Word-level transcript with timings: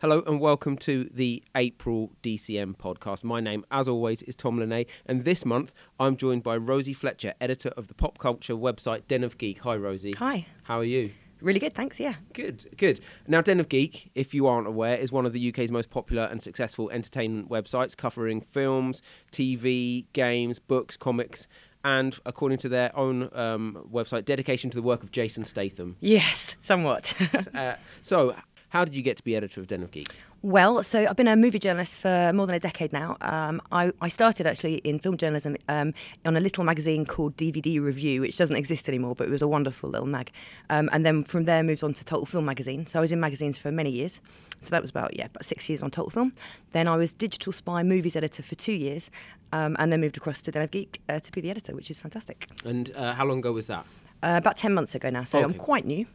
Hello 0.00 0.22
and 0.26 0.40
welcome 0.40 0.78
to 0.78 1.10
the 1.12 1.42
April 1.54 2.10
DCM 2.22 2.74
podcast. 2.78 3.22
My 3.22 3.38
name, 3.38 3.66
as 3.70 3.86
always, 3.86 4.22
is 4.22 4.34
Tom 4.34 4.56
Lene, 4.58 4.86
and 5.04 5.26
this 5.26 5.44
month 5.44 5.74
I'm 5.98 6.16
joined 6.16 6.42
by 6.42 6.56
Rosie 6.56 6.94
Fletcher, 6.94 7.34
editor 7.38 7.68
of 7.76 7.88
the 7.88 7.92
pop 7.92 8.16
culture 8.16 8.54
website 8.54 9.06
Den 9.08 9.22
of 9.22 9.36
Geek. 9.36 9.58
Hi, 9.58 9.76
Rosie. 9.76 10.14
Hi. 10.16 10.46
How 10.62 10.78
are 10.78 10.84
you? 10.84 11.10
Really 11.42 11.60
good, 11.60 11.74
thanks. 11.74 12.00
Yeah. 12.00 12.14
Good, 12.32 12.64
good. 12.78 13.00
Now, 13.28 13.42
Den 13.42 13.60
of 13.60 13.68
Geek, 13.68 14.10
if 14.14 14.32
you 14.32 14.46
aren't 14.46 14.66
aware, 14.66 14.96
is 14.96 15.12
one 15.12 15.26
of 15.26 15.34
the 15.34 15.48
UK's 15.50 15.70
most 15.70 15.90
popular 15.90 16.22
and 16.22 16.42
successful 16.42 16.88
entertainment 16.88 17.50
websites 17.50 17.94
covering 17.94 18.40
films, 18.40 19.02
TV, 19.30 20.06
games, 20.14 20.58
books, 20.58 20.96
comics, 20.96 21.46
and 21.84 22.18
according 22.26 22.58
to 22.58 22.68
their 22.68 22.94
own 22.96 23.30
um, 23.32 23.86
website, 23.92 24.24
dedication 24.24 24.70
to 24.70 24.76
the 24.76 24.82
work 24.82 25.02
of 25.02 25.12
Jason 25.12 25.44
Statham. 25.44 25.96
Yes, 26.00 26.56
somewhat. 26.60 27.14
uh, 27.54 27.76
so, 28.02 28.34
how 28.70 28.84
did 28.84 28.94
you 28.94 29.02
get 29.02 29.16
to 29.18 29.24
be 29.24 29.36
editor 29.36 29.60
of 29.60 29.66
Den 29.66 29.82
of 29.82 29.90
Geek? 29.90 30.08
Well, 30.42 30.82
so 30.82 31.06
I've 31.06 31.16
been 31.16 31.28
a 31.28 31.36
movie 31.36 31.58
journalist 31.58 32.00
for 32.00 32.32
more 32.32 32.46
than 32.46 32.56
a 32.56 32.60
decade 32.60 32.94
now. 32.94 33.18
Um, 33.20 33.60
I, 33.70 33.92
I, 34.00 34.08
started 34.08 34.46
actually 34.46 34.76
in 34.76 34.98
film 34.98 35.18
journalism 35.18 35.56
um, 35.68 35.92
on 36.24 36.34
a 36.34 36.40
little 36.40 36.64
magazine 36.64 37.04
called 37.04 37.36
DVD 37.36 37.78
Review, 37.78 38.22
which 38.22 38.38
doesn't 38.38 38.56
exist 38.56 38.88
anymore, 38.88 39.14
but 39.14 39.28
it 39.28 39.30
was 39.30 39.42
a 39.42 39.48
wonderful 39.48 39.90
little 39.90 40.06
mag. 40.06 40.30
Um, 40.70 40.88
and 40.92 41.04
then 41.04 41.24
from 41.24 41.44
there 41.44 41.62
moved 41.62 41.84
on 41.84 41.92
to 41.92 42.04
Total 42.04 42.24
Film 42.24 42.46
magazine. 42.46 42.86
So 42.86 42.98
I 42.98 43.02
was 43.02 43.12
in 43.12 43.20
magazines 43.20 43.58
for 43.58 43.70
many 43.70 43.90
years. 43.90 44.18
So 44.60 44.70
that 44.70 44.82
was 44.82 44.90
about 44.90 45.16
yeah 45.16 45.26
about 45.26 45.44
six 45.44 45.68
years 45.68 45.82
on 45.82 45.90
Total 45.90 46.10
Film. 46.10 46.32
Then 46.70 46.86
I 46.86 46.96
was 46.96 47.12
Digital 47.12 47.52
Spy 47.52 47.82
movies 47.82 48.14
editor 48.14 48.42
for 48.42 48.54
two 48.54 48.72
years, 48.72 49.10
um, 49.52 49.74
and 49.78 49.92
then 49.92 50.00
moved 50.00 50.16
across 50.16 50.42
to 50.42 50.50
Den 50.50 50.62
of 50.62 50.70
Geek 50.70 51.00
uh, 51.08 51.18
to 51.18 51.32
be 51.32 51.40
the 51.40 51.50
editor, 51.50 51.74
which 51.74 51.90
is 51.90 51.98
fantastic. 51.98 52.46
And 52.64 52.92
uh, 52.94 53.14
how 53.14 53.24
long 53.24 53.38
ago 53.38 53.52
was 53.52 53.66
that? 53.66 53.84
Uh, 54.22 54.34
about 54.36 54.56
ten 54.56 54.74
months 54.74 54.94
ago 54.94 55.10
now. 55.10 55.24
So 55.24 55.38
okay. 55.38 55.44
I'm 55.44 55.54
quite 55.54 55.86
new. 55.86 56.06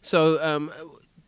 So 0.00 0.42
um, 0.42 0.72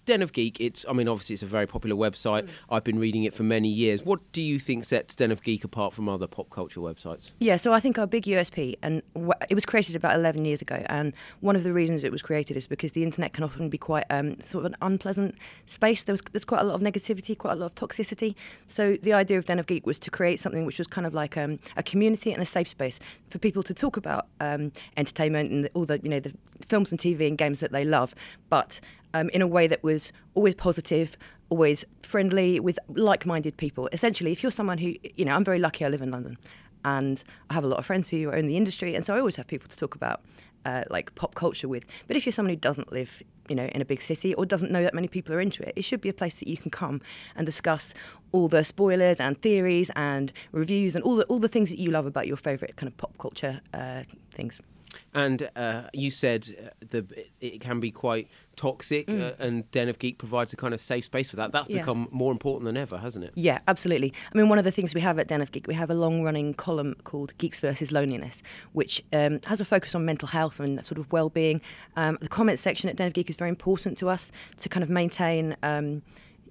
Den 0.05 0.23
of 0.23 0.33
Geek, 0.33 0.61
it's 0.61 0.85
I 0.89 0.93
mean 0.93 1.09
obviously 1.09 1.35
it's 1.35 1.43
a 1.43 1.47
very 1.47 1.67
popular 1.67 1.97
website. 1.97 2.45
Mm. 2.45 2.51
I've 2.71 2.85
been 2.85 2.99
reading 2.99 3.25
it 3.25 3.35
for 3.35 3.43
many 3.43 3.69
years. 3.69 4.03
What 4.03 4.21
do 4.33 4.43
you 4.43 4.59
think 4.59 4.85
sets 4.85 5.15
Den 5.15 5.31
of 5.31 5.43
Geek 5.43 5.65
apart 5.65 5.95
from 5.95 6.09
other 6.09 6.27
pop 6.27 6.51
culture 6.51 6.81
websites? 6.81 7.33
Yeah, 7.39 7.57
so 7.57 7.73
I 7.73 7.81
think 7.81 7.99
our 7.99 8.07
big 8.07 8.25
USP 8.25 8.75
and 8.83 9.03
it 9.49 9.55
was 9.55 9.65
created 9.65 9.97
about 9.97 10.15
11 10.15 10.45
years 10.45 10.61
ago 10.61 10.83
and 10.87 11.13
one 11.41 11.57
of 11.57 11.65
the 11.65 11.73
reasons 11.73 12.05
it 12.05 12.13
was 12.13 12.23
created 12.23 12.57
is 12.57 12.67
because 12.67 12.93
the 12.93 13.03
internet 13.03 13.33
can 13.33 13.45
often 13.45 13.69
be 13.69 13.79
quite 13.79 14.05
um, 14.11 14.41
sort 14.41 14.65
of 14.65 14.73
an 14.73 14.77
unpleasant 14.83 15.37
space. 15.67 16.05
There 16.05 16.13
was 16.13 16.23
there's 16.33 16.45
quite 16.45 16.61
a 16.61 16.65
lot 16.65 16.75
of 16.75 16.81
negativity, 16.81 17.37
quite 17.37 17.53
a 17.53 17.57
lot 17.57 17.67
of 17.67 17.75
toxicity. 17.75 18.35
So 18.67 18.97
the 19.03 19.13
idea 19.13 19.39
of 19.39 19.47
Den 19.47 19.59
of 19.59 19.67
Geek 19.67 19.87
was 19.87 19.99
to 20.01 20.11
create 20.11 20.41
something 20.41 20.65
which 20.65 20.79
was 20.79 20.87
kind 20.87 21.07
of 21.07 21.15
like 21.15 21.37
um, 21.37 21.59
a 21.77 21.83
community 21.83 22.33
and 22.33 22.43
a 22.43 22.47
safe 22.47 22.69
space 22.69 23.01
for 23.31 23.39
people 23.39 23.63
to 23.63 23.75
talk 23.75 23.97
about 23.97 24.27
um, 24.41 24.73
entertainment 24.97 25.51
and 25.51 25.69
all 25.75 25.85
the 25.85 26.01
you 26.03 26.09
know 26.09 26.21
the 26.21 26.33
films 26.67 26.91
and 26.91 27.01
TV 27.01 27.27
and 27.27 27.39
games 27.39 27.61
that 27.61 27.73
they 27.73 27.85
love, 27.85 28.15
but 28.49 28.81
um, 29.15 29.31
in 29.31 29.41
a 29.41 29.47
way 29.47 29.67
that 29.67 29.83
was 29.83 30.13
always 30.35 30.55
positive, 30.55 31.17
always 31.49 31.85
friendly 32.03 32.61
with 32.61 32.79
like 32.89 33.25
minded 33.25 33.57
people. 33.57 33.89
Essentially, 33.93 34.33
if 34.33 34.43
you're 34.43 34.53
someone 34.53 34.79
who, 34.79 34.95
you 35.17 35.25
know, 35.25 35.35
I'm 35.35 35.45
very 35.45 35.59
lucky 35.59 35.85
I 35.85 35.89
live 35.89 36.03
in 36.03 36.11
London 36.11 36.37
and 36.85 37.25
I 37.49 37.55
have 37.55 37.65
a 37.65 37.69
lot 37.69 37.79
of 37.79 37.87
friends 37.87 38.11
who 38.11 38.29
are 38.29 38.37
in 38.37 38.47
the 38.47 38.59
industry, 38.59 38.95
and 38.95 39.05
so 39.05 39.15
I 39.15 39.19
always 39.19 39.37
have 39.37 39.47
people 39.47 39.69
to 39.69 39.77
talk 39.77 39.95
about. 39.95 40.21
Uh, 40.67 40.83
like 40.89 41.15
pop 41.15 41.35
culture 41.35 41.69
with. 41.69 41.85
But 42.07 42.17
if 42.17 42.25
you're 42.25 42.33
someone 42.33 42.49
who 42.49 42.57
doesn't 42.57 42.91
live, 42.91 43.23
you 43.51 43.55
know, 43.55 43.67
in 43.67 43.83
a 43.83 43.85
big 43.85 44.01
city 44.01 44.33
or 44.33 44.47
doesn't 44.47 44.73
know 44.73 44.83
that 44.83 44.95
many 44.95 45.09
people 45.09 45.35
are 45.35 45.41
into 45.43 45.63
it, 45.63 45.75
it 45.77 45.85
should 45.85 46.01
be 46.01 46.09
a 46.09 46.13
place 46.15 46.39
that 46.39 46.49
you 46.49 46.57
can 46.57 46.71
come 46.71 47.03
and 47.37 47.45
discuss 47.45 47.93
all 48.33 48.49
the 48.49 48.65
spoilers 48.65 49.21
and 49.21 49.39
theories 49.43 49.91
and 49.95 50.33
reviews 50.53 50.97
and 50.97 51.05
all 51.05 51.17
the 51.17 51.25
all 51.25 51.39
the 51.39 51.49
things 51.49 51.69
that 51.69 51.79
you 51.79 51.91
love 51.91 52.07
about 52.07 52.27
your 52.27 52.39
favourite 52.39 52.77
kind 52.77 52.91
of 52.91 52.97
pop 52.97 53.19
culture 53.19 53.61
uh, 53.75 54.05
things. 54.31 54.59
And 55.13 55.49
uh, 55.57 55.83
you 55.93 56.11
said 56.11 56.49
uh, 56.59 56.69
the 56.91 57.07
it 57.41 57.61
can 57.61 57.81
be 57.81 57.91
quite 57.91 58.29
toxic, 58.57 59.09
mm. 59.09 59.21
uh, 59.21 59.35
and 59.39 59.71
Den 59.71 59.89
of 59.89 59.99
Geek 59.99 60.19
provides 60.19 60.53
a 60.53 60.57
kind 60.57 60.75
of 60.75 60.81
safe 60.81 61.05
space 61.05 61.31
for 61.31 61.37
that. 61.37 61.53
That's 61.53 61.69
yeah. 61.69 61.81
become 61.81 62.09
more 62.11 62.33
important 62.33 62.67
than 62.67 62.77
ever, 62.77 62.99
hasn't 62.99 63.25
it? 63.25 63.33
Yeah, 63.35 63.59
absolutely. 63.67 64.13
I 64.33 64.39
mean, 64.39 64.49
one 64.49 64.59
of 64.59 64.65
the 64.65 64.71
things 64.71 64.95
we 64.95 65.01
have 65.01 65.19
at 65.19 65.29
Den 65.29 65.41
of 65.41 65.53
Geek, 65.53 65.67
we 65.67 65.75
have 65.75 65.91
a 65.91 65.95
long-running 65.95 66.55
column 66.55 66.95
called 67.05 67.37
Geeks 67.39 67.61
versus 67.61 67.93
Loneliness, 67.93 68.43
which 68.73 69.03
um, 69.13 69.41
has 69.47 69.61
a 69.61 69.65
focus 69.65 69.95
on 69.95 70.05
mental 70.05 70.29
health 70.29 70.61
and 70.61 70.85
sort 70.85 70.99
of 70.99 71.11
well-being. 71.13 71.61
Um, 71.97 72.19
the 72.21 72.29
comments 72.29 72.63
section 72.63 72.89
at 72.89 72.97
Den 72.97 73.09
of 73.09 73.13
Geek 73.13 73.29
is 73.29 73.37
very 73.37 73.51
important 73.51 73.99
to 73.99 74.09
us 74.09 74.31
to 74.59 74.69
kind 74.69 74.83
of 74.83 74.91
maintain. 74.91 75.57
Um, 75.63 76.03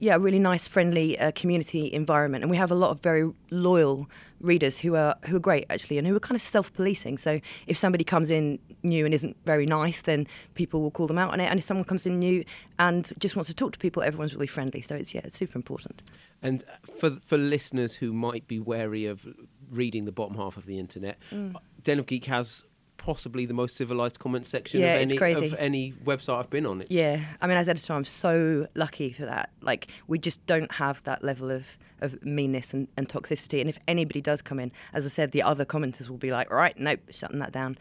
yeah, 0.03 0.15
a 0.15 0.19
really 0.19 0.39
nice, 0.39 0.67
friendly 0.67 1.17
uh, 1.17 1.31
community 1.31 1.91
environment, 1.93 2.43
and 2.43 2.51
we 2.51 2.57
have 2.57 2.71
a 2.71 2.75
lot 2.75 2.91
of 2.91 2.99
very 2.99 3.31
loyal 3.51 4.09
readers 4.41 4.77
who 4.77 4.95
are 4.95 5.15
who 5.27 5.37
are 5.37 5.39
great 5.39 5.65
actually, 5.69 5.97
and 5.97 6.05
who 6.05 6.13
are 6.13 6.19
kind 6.19 6.35
of 6.35 6.41
self-policing. 6.41 7.17
So 7.17 7.39
if 7.67 7.77
somebody 7.77 8.03
comes 8.03 8.29
in 8.29 8.59
new 8.83 9.05
and 9.05 9.13
isn't 9.13 9.37
very 9.45 9.65
nice, 9.65 10.01
then 10.01 10.27
people 10.55 10.81
will 10.81 10.91
call 10.91 11.07
them 11.07 11.17
out 11.17 11.31
on 11.31 11.39
it. 11.39 11.45
And 11.45 11.57
if 11.57 11.63
someone 11.63 11.85
comes 11.85 12.05
in 12.05 12.19
new 12.19 12.43
and 12.77 13.13
just 13.17 13.37
wants 13.37 13.49
to 13.49 13.55
talk 13.55 13.71
to 13.71 13.79
people, 13.79 14.03
everyone's 14.03 14.33
really 14.35 14.47
friendly. 14.47 14.81
So 14.81 14.95
it's 14.95 15.15
yeah, 15.15 15.21
it's 15.23 15.37
super 15.37 15.57
important. 15.57 16.03
And 16.41 16.65
for 16.99 17.09
for 17.09 17.37
listeners 17.37 17.95
who 17.95 18.11
might 18.11 18.45
be 18.45 18.59
wary 18.59 19.05
of 19.05 19.25
reading 19.71 20.03
the 20.03 20.11
bottom 20.11 20.35
half 20.35 20.57
of 20.57 20.65
the 20.65 20.79
internet, 20.79 21.17
mm. 21.31 21.55
Den 21.81 21.99
of 21.99 22.07
Geek 22.07 22.25
has 22.25 22.65
possibly 23.03 23.45
the 23.45 23.53
most 23.53 23.75
civilized 23.75 24.17
comment 24.17 24.45
section 24.45 24.79
yeah, 24.79 24.95
of, 24.95 25.11
any, 25.11 25.17
of 25.17 25.53
any 25.59 25.91
website 26.05 26.39
I've 26.39 26.49
been 26.49 26.65
on. 26.65 26.79
It's 26.79 26.89
yeah, 26.89 27.21
I 27.41 27.47
mean, 27.47 27.57
as 27.57 27.67
editor, 27.67 27.91
I'm 27.91 28.05
so 28.05 28.65
lucky 28.75 29.11
for 29.11 29.25
that. 29.25 29.49
Like, 29.59 29.87
we 30.07 30.17
just 30.17 30.43
don't 30.45 30.71
have 30.71 31.03
that 31.03 31.21
level 31.21 31.51
of, 31.51 31.77
of 31.99 32.23
meanness 32.23 32.73
and, 32.73 32.87
and 32.95 33.09
toxicity. 33.09 33.59
And 33.59 33.69
if 33.69 33.77
anybody 33.89 34.21
does 34.21 34.41
come 34.41 34.57
in, 34.57 34.71
as 34.93 35.05
I 35.05 35.09
said, 35.09 35.33
the 35.33 35.43
other 35.43 35.65
commenters 35.65 36.07
will 36.07 36.15
be 36.15 36.31
like, 36.31 36.49
right, 36.49 36.79
nope, 36.79 37.01
shutting 37.11 37.39
that 37.39 37.51
down. 37.51 37.77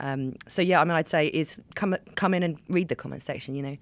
Um, 0.00 0.34
so 0.48 0.60
yeah, 0.60 0.80
I 0.80 0.84
mean, 0.84 0.96
I'd 0.96 1.08
say 1.08 1.28
is 1.28 1.60
come 1.76 1.96
come 2.16 2.34
in 2.34 2.42
and 2.42 2.58
read 2.68 2.88
the 2.88 2.96
comment 2.96 3.22
section. 3.22 3.54
You 3.54 3.62
know. 3.62 3.76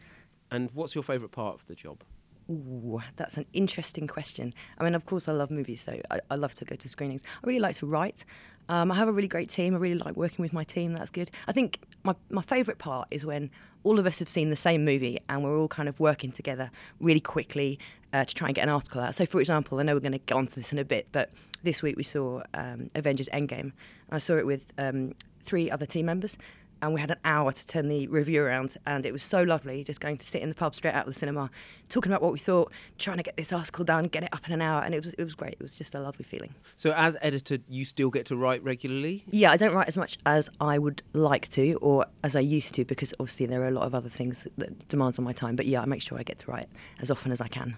And 0.50 0.68
what's 0.74 0.94
your 0.94 1.02
favourite 1.02 1.32
part 1.32 1.54
of 1.54 1.64
the 1.64 1.74
job? 1.74 2.02
Ooh, 2.52 3.00
that's 3.16 3.36
an 3.36 3.46
interesting 3.52 4.06
question. 4.06 4.52
I 4.78 4.84
mean, 4.84 4.94
of 4.94 5.06
course, 5.06 5.28
I 5.28 5.32
love 5.32 5.50
movies, 5.50 5.80
so 5.80 5.98
I, 6.10 6.20
I 6.30 6.34
love 6.34 6.54
to 6.56 6.64
go 6.64 6.76
to 6.76 6.88
screenings. 6.88 7.22
I 7.42 7.46
really 7.46 7.60
like 7.60 7.76
to 7.76 7.86
write. 7.86 8.24
Um, 8.68 8.92
I 8.92 8.94
have 8.96 9.08
a 9.08 9.12
really 9.12 9.28
great 9.28 9.48
team. 9.48 9.74
I 9.74 9.78
really 9.78 9.98
like 9.98 10.16
working 10.16 10.42
with 10.42 10.52
my 10.52 10.64
team. 10.64 10.94
That's 10.94 11.10
good. 11.10 11.30
I 11.48 11.52
think 11.52 11.80
my, 12.04 12.14
my 12.30 12.42
favourite 12.42 12.78
part 12.78 13.08
is 13.10 13.24
when 13.24 13.50
all 13.84 13.98
of 13.98 14.06
us 14.06 14.18
have 14.18 14.28
seen 14.28 14.50
the 14.50 14.56
same 14.56 14.84
movie 14.84 15.18
and 15.28 15.42
we're 15.42 15.58
all 15.58 15.68
kind 15.68 15.88
of 15.88 15.98
working 15.98 16.30
together 16.30 16.70
really 17.00 17.20
quickly 17.20 17.78
uh, 18.12 18.24
to 18.24 18.34
try 18.34 18.48
and 18.48 18.54
get 18.54 18.62
an 18.62 18.68
article 18.68 19.00
out. 19.00 19.14
So, 19.14 19.26
for 19.26 19.40
example, 19.40 19.78
I 19.78 19.82
know 19.82 19.94
we're 19.94 20.00
going 20.00 20.12
to 20.12 20.18
get 20.18 20.34
onto 20.34 20.54
this 20.54 20.72
in 20.72 20.78
a 20.78 20.84
bit, 20.84 21.08
but 21.12 21.30
this 21.62 21.82
week 21.82 21.96
we 21.96 22.02
saw 22.02 22.42
um, 22.54 22.90
Avengers 22.94 23.28
Endgame. 23.32 23.72
I 24.10 24.18
saw 24.18 24.36
it 24.36 24.46
with 24.46 24.72
um, 24.78 25.14
three 25.42 25.70
other 25.70 25.86
team 25.86 26.06
members, 26.06 26.36
and 26.82 26.92
we 26.92 27.00
had 27.00 27.10
an 27.10 27.18
hour 27.24 27.52
to 27.52 27.66
turn 27.66 27.88
the 27.88 28.06
review 28.08 28.42
around 28.42 28.76
and 28.86 29.06
it 29.06 29.12
was 29.12 29.22
so 29.22 29.42
lovely 29.42 29.84
just 29.84 30.00
going 30.00 30.18
to 30.18 30.26
sit 30.26 30.42
in 30.42 30.48
the 30.48 30.54
pub 30.54 30.74
straight 30.74 30.94
out 30.94 31.06
of 31.06 31.14
the 31.14 31.18
cinema 31.18 31.50
talking 31.88 32.12
about 32.12 32.20
what 32.20 32.32
we 32.32 32.38
thought 32.38 32.70
trying 32.98 33.16
to 33.16 33.22
get 33.22 33.36
this 33.36 33.52
article 33.52 33.84
done 33.84 34.04
get 34.04 34.24
it 34.24 34.28
up 34.32 34.46
in 34.46 34.52
an 34.52 34.60
hour 34.60 34.82
and 34.82 34.94
it 34.94 35.04
was 35.04 35.14
it 35.14 35.24
was 35.24 35.34
great. 35.34 35.52
It 35.54 35.62
was 35.62 35.74
just 35.74 35.94
a 35.94 36.00
lovely 36.00 36.24
feeling. 36.24 36.54
So 36.76 36.92
as 36.92 37.16
editor 37.22 37.58
you 37.68 37.84
still 37.84 38.10
get 38.10 38.26
to 38.26 38.36
write 38.36 38.62
regularly? 38.64 39.24
Yeah 39.30 39.52
i 39.52 39.56
don't 39.56 39.74
write 39.74 39.88
as 39.88 39.96
much 39.96 40.18
as 40.26 40.48
i 40.60 40.78
would 40.78 41.02
like 41.12 41.48
to 41.48 41.74
or 41.82 42.06
as 42.24 42.34
i 42.34 42.40
used 42.40 42.74
to 42.74 42.84
because 42.84 43.12
obviously 43.20 43.46
there 43.46 43.62
are 43.62 43.68
a 43.68 43.70
lot 43.70 43.84
of 43.84 43.94
other 43.94 44.08
things 44.08 44.42
that, 44.42 44.56
that 44.56 44.88
demands 44.88 45.18
on 45.18 45.24
my 45.24 45.32
time 45.32 45.56
but 45.56 45.66
yeah 45.66 45.80
i 45.80 45.84
make 45.84 46.02
sure 46.02 46.18
i 46.18 46.22
get 46.22 46.38
to 46.38 46.50
write 46.50 46.68
as 47.00 47.10
often 47.10 47.30
as 47.30 47.40
i 47.40 47.48
can 47.48 47.76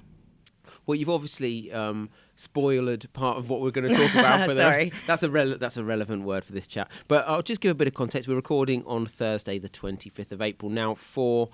well, 0.86 0.96
you've 0.96 1.10
obviously 1.10 1.72
um, 1.72 2.10
spoiled 2.36 3.12
part 3.12 3.38
of 3.38 3.48
what 3.48 3.60
we're 3.60 3.70
going 3.70 3.88
to 3.88 3.96
talk 3.96 4.14
about 4.14 4.48
for 4.48 4.54
this. 4.54 4.92
That's 5.06 5.22
a 5.22 5.30
re- 5.30 5.56
that's 5.56 5.76
a 5.76 5.84
relevant 5.84 6.24
word 6.24 6.44
for 6.44 6.52
this 6.52 6.66
chat. 6.66 6.90
But 7.08 7.26
I'll 7.28 7.42
just 7.42 7.60
give 7.60 7.70
a 7.70 7.74
bit 7.74 7.88
of 7.88 7.94
context. 7.94 8.28
We're 8.28 8.36
recording 8.36 8.84
on 8.86 9.06
Thursday, 9.06 9.58
the 9.58 9.68
25th 9.68 10.32
of 10.32 10.42
April. 10.42 10.70
Now, 10.70 10.94
for 10.94 11.50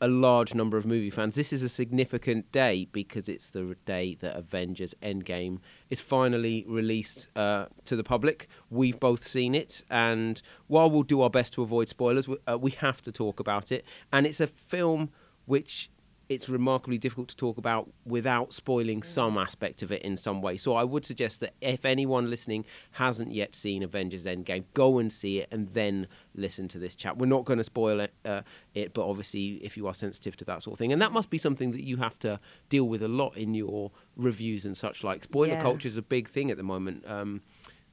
a 0.00 0.08
large 0.08 0.54
number 0.54 0.76
of 0.76 0.84
movie 0.84 1.10
fans, 1.10 1.34
this 1.34 1.52
is 1.52 1.62
a 1.62 1.68
significant 1.68 2.50
day 2.52 2.86
because 2.92 3.28
it's 3.28 3.48
the 3.50 3.76
day 3.86 4.14
that 4.20 4.36
Avengers 4.36 4.94
Endgame 5.02 5.58
is 5.88 6.00
finally 6.00 6.64
released 6.68 7.28
uh, 7.36 7.66
to 7.86 7.96
the 7.96 8.04
public. 8.04 8.48
We've 8.70 8.98
both 9.00 9.26
seen 9.26 9.54
it, 9.54 9.82
and 9.90 10.40
while 10.66 10.90
we'll 10.90 11.02
do 11.02 11.22
our 11.22 11.30
best 11.30 11.54
to 11.54 11.62
avoid 11.62 11.88
spoilers, 11.88 12.28
we, 12.28 12.36
uh, 12.46 12.58
we 12.58 12.72
have 12.72 13.00
to 13.02 13.12
talk 13.12 13.40
about 13.40 13.72
it. 13.72 13.84
And 14.12 14.26
it's 14.26 14.40
a 14.40 14.46
film 14.46 15.10
which 15.46 15.90
it's 16.28 16.48
remarkably 16.48 16.98
difficult 16.98 17.28
to 17.28 17.36
talk 17.36 17.56
about 17.56 17.88
without 18.04 18.52
spoiling 18.52 19.02
some 19.02 19.34
mm. 19.34 19.42
aspect 19.42 19.82
of 19.82 19.92
it 19.92 20.02
in 20.02 20.16
some 20.16 20.42
way. 20.42 20.56
So 20.56 20.74
I 20.74 20.82
would 20.82 21.06
suggest 21.06 21.40
that 21.40 21.54
if 21.60 21.84
anyone 21.84 22.28
listening 22.30 22.64
hasn't 22.92 23.32
yet 23.32 23.54
seen 23.54 23.82
Avengers 23.82 24.26
Endgame, 24.26 24.64
go 24.74 24.98
and 24.98 25.12
see 25.12 25.38
it 25.38 25.48
and 25.52 25.68
then 25.68 26.08
listen 26.34 26.68
to 26.68 26.78
this 26.78 26.96
chat. 26.96 27.16
We're 27.16 27.26
not 27.26 27.44
going 27.44 27.58
to 27.58 27.64
spoil 27.64 28.00
it, 28.00 28.12
uh, 28.24 28.42
it, 28.74 28.92
but 28.92 29.08
obviously 29.08 29.54
if 29.64 29.76
you 29.76 29.86
are 29.86 29.94
sensitive 29.94 30.36
to 30.38 30.44
that 30.46 30.62
sort 30.62 30.74
of 30.74 30.78
thing, 30.78 30.92
and 30.92 31.00
that 31.00 31.12
must 31.12 31.30
be 31.30 31.38
something 31.38 31.72
that 31.72 31.84
you 31.84 31.96
have 31.98 32.18
to 32.20 32.40
deal 32.68 32.88
with 32.88 33.02
a 33.02 33.08
lot 33.08 33.36
in 33.36 33.54
your 33.54 33.92
reviews 34.16 34.64
and 34.64 34.76
such 34.76 35.04
like. 35.04 35.24
Spoiler 35.24 35.54
yeah. 35.54 35.62
culture 35.62 35.88
is 35.88 35.96
a 35.96 36.02
big 36.02 36.28
thing 36.28 36.50
at 36.50 36.56
the 36.56 36.62
moment. 36.62 37.04
Um, 37.08 37.42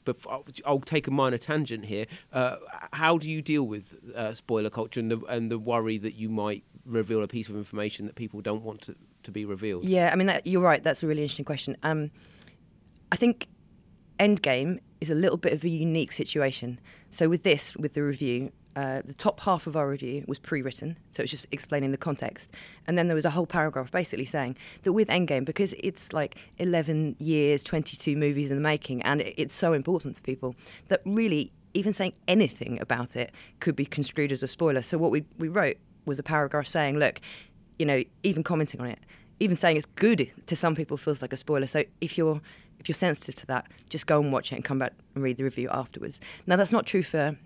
but 0.06 0.18
I'll 0.66 0.80
take 0.80 1.08
a 1.08 1.12
minor 1.12 1.38
tangent 1.38 1.86
here. 1.86 2.06
Uh, 2.32 2.58
how 2.92 3.18
do 3.18 3.30
you 3.30 3.42
deal 3.42 3.64
with 3.64 3.96
uh, 4.16 4.34
spoiler 4.34 4.70
culture 4.70 5.00
and 5.00 5.12
the 5.12 5.20
and 5.26 5.50
the 5.50 5.60
worry 5.60 5.98
that 5.98 6.16
you 6.16 6.30
might 6.30 6.64
reveal 6.86 7.24
a 7.24 7.28
piece 7.28 7.50
of 7.50 7.56
information 7.56 8.06
that 8.06 8.16
people 8.16 8.42
don't 8.42 8.64
want 8.64 8.82
to, 8.82 8.96
to 9.24 9.32
be 9.32 9.46
revealed? 9.46 9.86
Yeah, 9.86 10.10
I 10.12 10.16
mean, 10.16 10.28
that, 10.28 10.46
you're 10.46 10.62
right. 10.62 10.84
That's 10.84 11.04
a 11.04 11.08
really 11.08 11.22
interesting 11.22 11.46
question. 11.46 11.78
Um, 11.84 12.12
I 13.12 13.16
think 13.16 13.48
Endgame 14.20 14.80
is 15.02 15.10
a 15.10 15.16
little 15.16 15.38
bit 15.38 15.54
of 15.54 15.64
a 15.64 15.70
unique 15.70 16.12
situation. 16.12 16.80
So 17.12 17.30
with 17.30 17.44
this, 17.44 17.76
with 17.76 17.94
the 17.94 18.04
review, 18.04 18.52
uh, 18.76 19.02
the 19.06 19.14
top 19.14 19.40
half 19.42 19.68
of 19.68 19.76
our 19.76 19.88
review 19.88 20.24
was 20.28 20.40
pre-written, 20.40 20.98
so 21.12 21.22
it's 21.22 21.32
just 21.32 21.46
explaining 21.52 21.92
the 21.92 21.98
context, 21.98 22.52
and 22.88 22.98
then 22.98 23.08
there 23.08 23.14
was 23.16 23.26
a 23.26 23.30
whole 23.30 23.46
paragraph 23.46 23.92
basically 23.92 24.26
saying 24.26 24.58
that 24.82 24.94
with 24.94 25.10
Endgame, 25.10 25.46
because 25.46 25.76
it's 25.80 26.12
like 26.12 26.38
11 26.58 27.16
years, 27.20 27.64
22 27.64 28.18
movies 28.18 28.50
in 28.50 28.58
the 28.58 28.64
making, 28.64 29.04
and 29.04 29.22
it, 29.22 29.36
it's 29.38 29.56
so 29.56 29.74
important 29.74 30.16
to 30.16 30.24
people 30.24 30.56
that 30.88 31.02
really 31.06 31.52
even 31.76 31.94
saying 31.94 32.14
anything 32.28 32.80
about 32.82 33.16
it 33.16 33.32
could 33.60 33.76
be 33.76 33.86
construed 33.86 34.32
as 34.32 34.42
a 34.42 34.48
spoiler. 34.48 34.82
So 34.82 34.98
what 34.98 35.12
we 35.12 35.26
we 35.38 35.50
wrote 35.50 35.78
was 36.06 36.20
a 36.20 36.24
paragraph 36.24 36.68
saying, 36.68 36.98
look, 36.98 37.22
you 37.80 37.86
know, 37.86 38.04
even 38.24 38.44
commenting 38.44 38.82
on 38.82 38.88
it, 38.88 39.00
even 39.40 39.56
saying 39.56 39.78
it's 39.78 39.86
good 39.86 40.32
to 40.46 40.56
some 40.56 40.76
people 40.76 40.98
feels 40.98 41.22
like 41.22 41.34
a 41.34 41.38
spoiler. 41.38 41.68
So 41.68 41.84
if 42.02 42.18
you're 42.18 42.42
if 42.80 42.90
you're 42.90 42.96
sensitive 42.96 43.36
to 43.36 43.46
that, 43.48 43.68
just 43.90 44.08
go 44.08 44.20
and 44.20 44.32
watch 44.34 44.52
it 44.52 44.56
and 44.56 44.64
come 44.64 44.80
back 44.80 44.94
and 45.16 45.24
read 45.24 45.38
the 45.38 45.44
review 45.44 45.70
afterwards. 45.72 46.20
Now 46.48 46.56
that's 46.56 46.72
not 46.72 46.86
true 46.86 47.04
for 47.04 47.38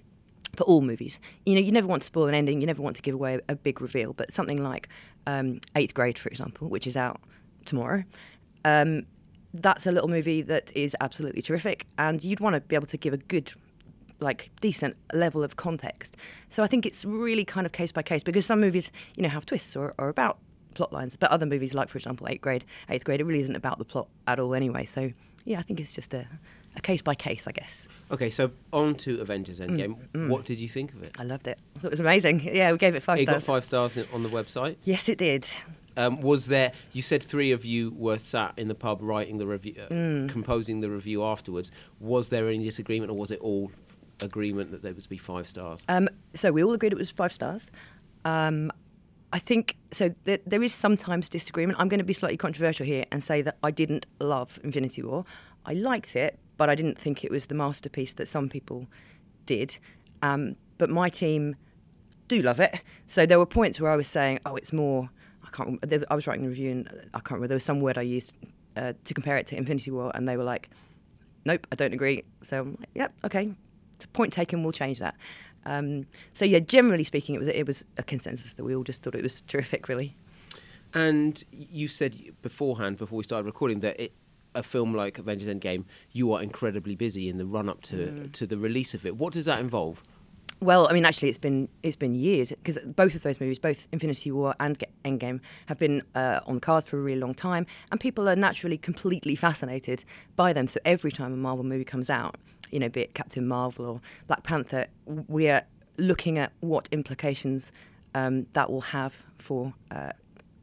for 0.55 0.63
all 0.63 0.81
movies. 0.81 1.19
You 1.45 1.55
know, 1.55 1.61
you 1.61 1.71
never 1.71 1.87
want 1.87 2.01
to 2.01 2.05
spoil 2.05 2.25
an 2.25 2.33
ending, 2.33 2.61
you 2.61 2.67
never 2.67 2.81
want 2.81 2.95
to 2.95 3.01
give 3.01 3.13
away 3.13 3.39
a, 3.49 3.55
big 3.55 3.81
reveal, 3.81 4.13
but 4.13 4.31
something 4.31 4.63
like 4.63 4.87
um, 5.27 5.59
Eighth 5.75 5.93
Grade, 5.93 6.17
for 6.17 6.29
example, 6.29 6.69
which 6.69 6.87
is 6.87 6.95
out 6.95 7.19
tomorrow, 7.65 8.03
um, 8.63 9.05
that's 9.53 9.85
a 9.85 9.91
little 9.91 10.09
movie 10.09 10.41
that 10.43 10.75
is 10.75 10.95
absolutely 11.01 11.41
terrific, 11.41 11.85
and 11.97 12.23
you'd 12.23 12.39
want 12.39 12.53
to 12.53 12.61
be 12.61 12.75
able 12.75 12.87
to 12.87 12.97
give 12.97 13.13
a 13.13 13.17
good 13.17 13.51
like 14.19 14.49
decent 14.61 14.95
level 15.13 15.43
of 15.43 15.55
context. 15.55 16.17
So 16.49 16.63
I 16.63 16.67
think 16.67 16.85
it's 16.85 17.05
really 17.05 17.45
kind 17.45 17.65
of 17.65 17.71
case 17.71 17.91
by 17.91 18.01
case 18.01 18.23
because 18.23 18.45
some 18.45 18.59
movies, 18.59 18.91
you 19.15 19.23
know, 19.23 19.29
have 19.29 19.45
twists 19.45 19.75
or, 19.75 19.93
or 19.97 20.09
about 20.09 20.37
plot 20.73 20.91
lines, 20.93 21.17
but 21.17 21.29
other 21.31 21.45
movies, 21.45 21.73
like 21.73 21.89
for 21.89 21.97
example, 21.97 22.27
eighth 22.29 22.41
grade, 22.41 22.65
eighth 22.89 23.03
grade, 23.03 23.19
it 23.21 23.25
really 23.25 23.41
isn't 23.41 23.55
about 23.55 23.77
the 23.79 23.85
plot 23.85 24.07
at 24.27 24.39
all 24.39 24.53
anyway. 24.53 24.85
So 24.85 25.11
yeah, 25.45 25.59
I 25.59 25.61
think 25.63 25.79
it's 25.79 25.93
just 25.93 26.13
a, 26.13 26.27
a 26.75 26.81
case 26.81 27.01
by 27.01 27.15
case, 27.15 27.47
I 27.47 27.51
guess. 27.51 27.87
Okay, 28.11 28.29
so 28.29 28.51
on 28.73 28.95
to 28.95 29.19
Avengers 29.21 29.59
Endgame. 29.59 29.95
Mm, 29.95 30.07
mm. 30.13 30.29
What 30.29 30.45
did 30.45 30.59
you 30.59 30.67
think 30.67 30.93
of 30.93 31.03
it? 31.03 31.15
I 31.19 31.23
loved 31.23 31.47
it. 31.47 31.57
I 31.75 31.79
thought 31.79 31.87
it 31.87 31.91
was 31.91 31.99
amazing. 31.99 32.39
Yeah, 32.53 32.71
we 32.71 32.77
gave 32.77 32.95
it 32.95 33.03
five 33.03 33.19
it 33.19 33.23
stars. 33.23 33.43
got 33.43 33.53
five 33.53 33.65
stars 33.65 33.97
on 34.13 34.23
the 34.23 34.29
website. 34.29 34.75
Yes, 34.83 35.09
it 35.09 35.17
did. 35.17 35.47
Um, 35.95 36.21
was 36.21 36.45
there? 36.45 36.73
You 36.93 37.01
said 37.01 37.23
three 37.23 37.51
of 37.51 37.65
you 37.65 37.91
were 37.97 38.19
sat 38.19 38.53
in 38.57 38.67
the 38.67 38.75
pub 38.75 38.99
writing 39.01 39.39
the 39.39 39.47
review, 39.47 39.73
uh, 39.81 39.91
Mm. 39.91 40.29
composing 40.29 40.81
the 40.81 40.91
review 40.91 41.23
afterwards. 41.23 41.71
Was 41.99 42.29
there 42.29 42.47
any 42.49 42.63
disagreement, 42.63 43.09
or 43.09 43.17
was 43.17 43.31
it 43.31 43.39
all 43.39 43.71
agreement 44.21 44.71
that 44.71 44.81
there 44.81 44.93
was 44.93 45.07
be 45.07 45.17
five 45.17 45.47
stars? 45.47 45.85
Um, 45.87 46.09
so 46.33 46.51
we 46.51 46.63
all 46.63 46.73
agreed 46.73 46.91
it 46.91 46.97
was 46.97 47.09
five 47.09 47.33
stars. 47.33 47.67
Um, 48.25 48.71
I 49.33 49.39
think 49.39 49.77
so. 49.91 50.13
There, 50.23 50.63
is 50.63 50.73
sometimes 50.73 51.27
disagreement. 51.27 51.79
I'm 51.79 51.89
going 51.89 51.99
to 51.99 52.05
be 52.05 52.13
slightly 52.13 52.37
controversial 52.37 52.85
here 52.85 53.05
and 53.11 53.23
say 53.23 53.41
that 53.41 53.57
I 53.61 53.71
didn't 53.71 54.05
love 54.19 54.59
Infinity 54.63 55.01
War. 55.01 55.25
I 55.65 55.73
liked 55.73 56.15
it, 56.15 56.39
but 56.55 56.69
I 56.69 56.75
didn't 56.75 56.97
think 56.97 57.23
it 57.23 57.31
was 57.31 57.47
the 57.47 57.55
masterpiece 57.55 58.13
that 58.13 58.27
some 58.27 58.47
people 58.47 58.87
did. 59.45 59.77
Um, 60.21 60.55
but 60.77 60.89
my 60.89 61.09
team 61.09 61.55
do 62.27 62.41
love 62.41 62.59
it. 62.59 62.83
So 63.07 63.25
there 63.25 63.39
were 63.39 63.45
points 63.45 63.79
where 63.79 63.91
I 63.91 63.95
was 63.95 64.07
saying, 64.07 64.39
"Oh, 64.45 64.55
it's 64.55 64.73
more." 64.73 65.09
I 65.43 65.49
can't. 65.49 65.79
I 66.09 66.15
was 66.15 66.27
writing 66.27 66.43
the 66.43 66.49
review, 66.49 66.71
and 66.71 66.87
I 67.13 67.19
can't 67.19 67.31
remember. 67.31 67.47
There 67.47 67.55
was 67.55 67.63
some 67.63 67.79
word 67.79 67.97
I 67.97 68.01
used 68.01 68.33
uh, 68.75 68.93
to 69.03 69.13
compare 69.13 69.37
it 69.37 69.47
to 69.47 69.57
Infinity 69.57 69.91
War, 69.91 70.11
and 70.13 70.27
they 70.27 70.35
were 70.35 70.43
like, 70.43 70.69
"Nope, 71.45 71.67
I 71.71 71.75
don't 71.75 71.93
agree." 71.93 72.23
So 72.41 72.61
I'm 72.61 72.71
like, 72.79 72.89
"Yep, 72.95 73.13
okay." 73.25 73.53
Point 74.13 74.33
taken. 74.33 74.63
We'll 74.63 74.71
change 74.71 74.99
that. 74.99 75.15
Um, 75.65 76.05
so 76.33 76.45
yeah, 76.45 76.59
generally 76.59 77.03
speaking, 77.03 77.35
it 77.35 77.39
was 77.39 77.47
it 77.47 77.67
was 77.67 77.83
a 77.97 78.03
consensus 78.03 78.53
that 78.53 78.63
we 78.63 78.75
all 78.75 78.83
just 78.83 79.03
thought 79.03 79.15
it 79.15 79.23
was 79.23 79.41
terrific, 79.47 79.87
really. 79.89 80.15
And 80.93 81.43
you 81.51 81.87
said 81.87 82.15
beforehand, 82.41 82.97
before 82.97 83.17
we 83.17 83.23
started 83.23 83.45
recording, 83.45 83.81
that 83.81 83.99
it, 83.99 84.13
a 84.55 84.63
film 84.63 84.93
like 84.93 85.19
Avengers 85.19 85.47
Endgame, 85.47 85.83
you 86.13 86.31
are 86.33 86.41
incredibly 86.41 86.95
busy 86.95 87.27
in 87.29 87.37
the 87.37 87.45
run 87.45 87.67
up 87.69 87.81
to 87.83 87.95
Mm. 87.97 88.31
to 88.33 88.47
the 88.47 88.57
release 88.57 88.93
of 88.93 89.05
it. 89.05 89.17
What 89.17 89.33
does 89.33 89.45
that 89.45 89.59
involve? 89.59 90.01
Well, 90.59 90.87
I 90.89 90.93
mean, 90.93 91.05
actually, 91.05 91.29
it's 91.29 91.37
been 91.37 91.67
it's 91.83 91.95
been 91.97 92.15
years 92.15 92.49
because 92.49 92.79
both 92.85 93.13
of 93.13 93.21
those 93.21 93.39
movies, 93.39 93.59
both 93.59 93.87
Infinity 93.91 94.31
War 94.31 94.55
and 94.59 94.81
Endgame, 95.05 95.39
have 95.67 95.77
been 95.77 96.01
uh, 96.15 96.39
on 96.47 96.55
the 96.55 96.61
cards 96.61 96.89
for 96.89 96.97
a 96.97 97.01
really 97.01 97.19
long 97.19 97.35
time, 97.35 97.67
and 97.91 97.99
people 97.99 98.27
are 98.27 98.35
naturally 98.35 98.77
completely 98.77 99.35
fascinated 99.35 100.03
by 100.35 100.53
them. 100.53 100.65
So 100.65 100.79
every 100.85 101.11
time 101.11 101.31
a 101.33 101.37
Marvel 101.37 101.63
movie 101.65 101.83
comes 101.83 102.09
out, 102.09 102.37
you 102.71 102.79
know, 102.79 102.89
be 102.89 103.01
it 103.01 103.13
Captain 103.13 103.47
Marvel 103.47 103.85
or 103.85 104.01
Black 104.27 104.43
Panther, 104.43 104.87
we 105.05 105.49
are 105.49 105.63
looking 105.97 106.37
at 106.37 106.51
what 106.59 106.87
implications 106.91 107.71
um, 108.13 108.47
that 108.53 108.71
will 108.71 108.81
have 108.81 109.25
for. 109.37 109.73
Uh, 109.91 110.11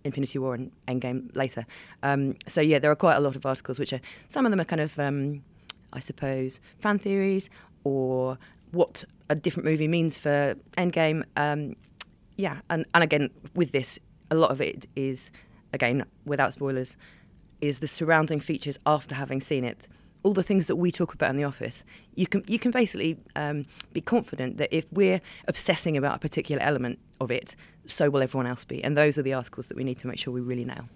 Infinity 0.05 0.39
War 0.39 0.55
and 0.55 0.71
Endgame 0.87 1.35
later. 1.35 1.65
Um, 2.03 2.37
so 2.47 2.61
yeah, 2.61 2.79
there 2.79 2.91
are 2.91 2.97
quite 2.97 3.17
a 3.17 3.21
lot 3.21 3.37
of 3.37 3.47
articles 3.47 3.79
which 3.79 3.93
are 3.93 4.01
some 4.29 4.45
of 4.45 4.51
them 4.51 4.61
are 4.61 4.65
kind 4.65 4.81
of, 4.81 4.99
um, 4.99 5.43
I 5.93 5.99
suppose, 5.99 6.61
fan 6.79 6.99
theories 6.99 7.49
or 7.85 8.39
what 8.71 9.05
a 9.31 9.35
different 9.35 9.65
movie 9.65 9.89
means 9.89 10.19
for 10.19 10.57
Endgame. 10.77 11.25
Um, 11.37 11.77
yeah, 12.37 12.61
and 12.69 12.85
and 12.95 13.03
again 13.03 13.31
with 13.55 13.73
this, 13.73 13.99
a 14.31 14.35
lot 14.35 14.51
of 14.51 14.61
it 14.61 14.87
is 14.95 15.31
again 15.73 16.05
without 16.25 16.53
spoilers, 16.53 16.97
is 17.61 17.79
the 17.79 17.89
surrounding 17.89 18.41
features 18.41 18.79
after 18.85 19.15
having 19.15 19.41
seen 19.41 19.65
it. 19.65 19.89
All 20.25 20.33
the 20.33 20.43
things 20.43 20.67
that 20.67 20.77
we 20.77 20.91
talk 20.91 21.15
about 21.15 21.31
in 21.31 21.37
the 21.37 21.45
office, 21.45 21.85
you 22.17 22.27
can 22.27 22.43
you 22.49 22.59
can 22.59 22.71
basically 22.73 23.19
um, 23.37 23.67
be 23.93 24.01
confident 24.01 24.57
that 24.59 24.71
if 24.75 24.85
we're 24.93 25.21
obsessing 25.47 25.97
about 25.97 26.17
a 26.17 26.19
particular 26.19 26.61
element 26.63 26.99
of 27.21 27.31
it, 27.31 27.55
so 27.87 28.11
will 28.11 28.23
everyone 28.23 28.47
else 28.47 28.65
be. 28.65 28.83
And 28.83 28.97
those 28.97 29.19
are 29.19 29.23
the 29.23 29.35
articles 29.35 29.67
that 29.67 29.77
we 29.77 29.85
need 29.85 29.99
to 30.01 30.07
make 30.09 30.19
sure 30.19 30.33
we 30.33 30.41
really 30.41 30.65
nail. 30.65 30.89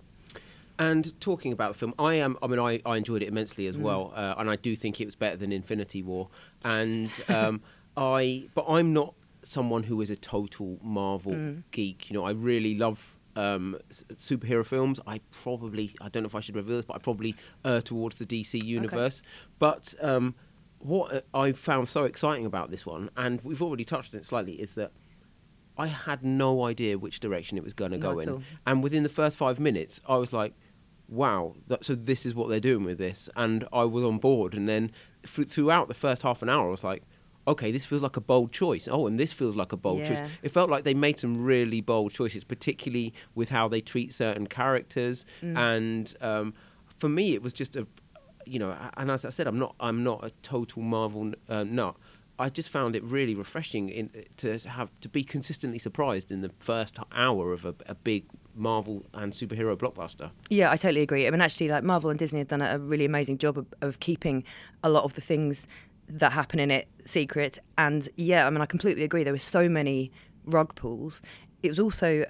And 0.79 1.19
talking 1.21 1.53
about 1.53 1.73
the 1.73 1.79
film, 1.79 1.93
I 1.99 2.15
am. 2.15 2.39
I 2.43 2.47
mean, 2.47 2.59
I, 2.61 2.81
I 2.87 2.97
enjoyed 2.97 3.23
it 3.23 3.29
immensely 3.29 3.65
Mm. 3.65 3.69
as 3.71 3.77
well, 3.79 4.13
uh, 4.17 4.35
and 4.39 4.49
I 4.49 4.57
do 4.57 4.75
think 4.77 5.01
it 5.01 5.05
was 5.05 5.15
better 5.17 5.37
than 5.37 5.53
Infinity 5.53 6.03
War. 6.03 6.29
And 6.65 7.11
um, 7.29 7.61
I, 7.97 8.49
but 8.55 8.65
I'm 8.69 8.93
not 8.95 9.13
someone 9.43 9.83
who 9.83 10.01
is 10.01 10.09
a 10.11 10.17
total 10.17 10.79
Marvel 10.83 11.33
Mm. 11.33 11.63
geek. 11.73 12.09
You 12.11 12.15
know, 12.15 12.25
I 12.25 12.31
really 12.31 12.77
love 12.77 13.17
um, 13.39 13.79
superhero 13.91 14.67
films. 14.67 15.01
I 15.07 15.21
probably, 15.31 15.95
I 16.01 16.09
don't 16.09 16.25
know 16.25 16.27
if 16.27 16.35
I 16.35 16.41
should 16.41 16.57
reveal 16.57 16.77
this, 16.77 16.85
but 16.85 16.97
I 16.97 16.99
probably 16.99 17.37
err 17.65 17.81
towards 17.81 18.17
the 18.17 18.27
DC 18.27 18.63
universe. 18.65 19.23
But 19.59 19.95
um, 20.03 20.35
what 20.81 21.25
I 21.33 21.53
found 21.53 21.89
so 21.89 22.05
exciting 22.05 22.47
about 22.47 22.71
this 22.71 22.85
one, 22.85 23.11
and 23.17 23.41
we've 23.45 23.63
already 23.63 23.85
touched 23.85 24.13
on 24.13 24.21
it 24.21 24.27
slightly, 24.27 24.55
is 24.55 24.75
that 24.75 24.91
I 25.77 25.87
had 25.87 26.25
no 26.25 26.65
idea 26.65 26.99
which 26.99 27.21
direction 27.21 27.57
it 27.57 27.65
was 27.65 27.73
going 27.73 27.93
to 27.93 27.99
go 27.99 28.19
in. 28.19 28.29
all. 28.29 28.43
And 28.67 28.83
within 28.83 29.05
the 29.05 29.09
first 29.09 29.37
five 29.37 29.61
minutes, 29.61 30.01
I 30.09 30.17
was 30.17 30.33
like, 30.33 30.55
wow, 31.09 31.55
that, 31.69 31.85
so 31.85 31.95
this 31.95 32.27
is 32.27 32.35
what 32.35 32.49
they're 32.49 32.59
doing 32.61 32.85
with 32.85 32.99
this. 32.99 33.31
And 33.37 33.67
I 33.73 33.85
was 33.85 34.05
on 34.05 34.19
board. 34.19 34.55
And 34.55 34.69
then 34.69 34.91
th- 35.25 35.49
throughout 35.49 35.87
the 35.87 35.95
first 35.95 36.23
half 36.23 36.43
an 36.43 36.49
hour, 36.49 36.67
I 36.67 36.71
was 36.71 36.83
like, 36.83 37.05
okay, 37.49 37.73
this 37.73 37.85
feels 37.85 38.03
like 38.03 38.17
a 38.17 38.21
bold 38.21 38.53
choice. 38.53 38.89
Oh, 38.91 39.07
and 39.07 39.19
this 39.19 39.33
feels 39.33 39.57
like 39.57 39.73
a 39.73 39.77
bold 39.77 40.05
choice. 40.05 40.23
It 40.43 40.51
felt 40.51 40.71
like 40.71 40.85
they 40.85 40.95
made 40.95 41.19
some 41.19 41.43
really 41.43 41.81
bold 41.81 42.13
choices, 42.13 42.45
particularly 42.45 43.13
with 43.35 43.49
how 43.49 43.69
they 43.69 43.81
treat 43.81 44.13
certain 44.13 44.47
characters. 44.47 45.25
Mm. 45.43 45.57
And 45.57 46.15
um, 46.21 46.55
for 46.87 47.09
me, 47.09 47.35
it 47.35 47.43
was 47.43 47.53
just 47.53 47.75
a, 47.77 47.87
you 48.47 48.59
know, 48.59 48.77
and 48.97 49.11
as 49.11 49.25
I 49.25 49.31
said, 49.31 49.47
I'm 49.47 49.59
not, 49.59 49.75
I'm 49.81 50.05
not 50.05 50.25
a 50.25 50.31
total 50.43 50.83
Marvel 50.83 51.33
uh, 51.49 51.65
nut. 51.65 51.97
I 52.41 52.49
just 52.49 52.69
found 52.69 52.95
it 52.95 53.03
really 53.03 53.35
refreshing 53.35 53.89
in, 53.89 54.11
to 54.37 54.59
have 54.69 54.91
to 55.01 55.09
be 55.09 55.25
consistently 55.25 55.79
surprised 55.79 56.31
in 56.31 56.41
the 56.41 56.51
first 56.61 56.97
hour 57.11 57.53
of 57.53 57.65
a, 57.65 57.75
a 57.87 57.97
big 57.97 58.27
Marvel 58.55 59.05
and 59.13 59.33
superhero 59.33 59.77
blockbuster. 59.77 60.31
Yeah, 60.49 60.71
I 60.71 60.77
totally 60.77 61.03
agree. 61.03 61.27
I 61.27 61.31
mean, 61.31 61.41
actually, 61.41 61.69
like 61.69 61.83
Marvel 61.83 62.11
and 62.11 62.19
Disney 62.19 62.39
have 62.39 62.49
done 62.49 62.63
a 62.63 62.79
really 62.79 63.05
amazing 63.05 63.39
job 63.39 63.59
of, 63.59 63.67
of 63.81 63.99
keeping 63.99 64.45
a 64.85 64.89
lot 64.89 65.03
of 65.05 65.15
the 65.15 65.21
things 65.21 65.67
that 66.09 66.33
happen 66.33 66.59
in 66.59 66.71
it 66.71 66.89
secret. 67.05 67.59
And 67.77 68.09
yeah, 68.17 68.47
I 68.47 68.51
mean, 68.51 68.61
I 68.61 68.67
completely 68.67 69.05
agree. 69.05 69.25
There 69.25 69.33
were 69.33 69.39
so 69.39 69.69
many 69.69 70.11
rug 70.45 70.75
pulls. 70.75 71.23
It 71.63 71.69
was 71.69 71.79
also 71.79 72.25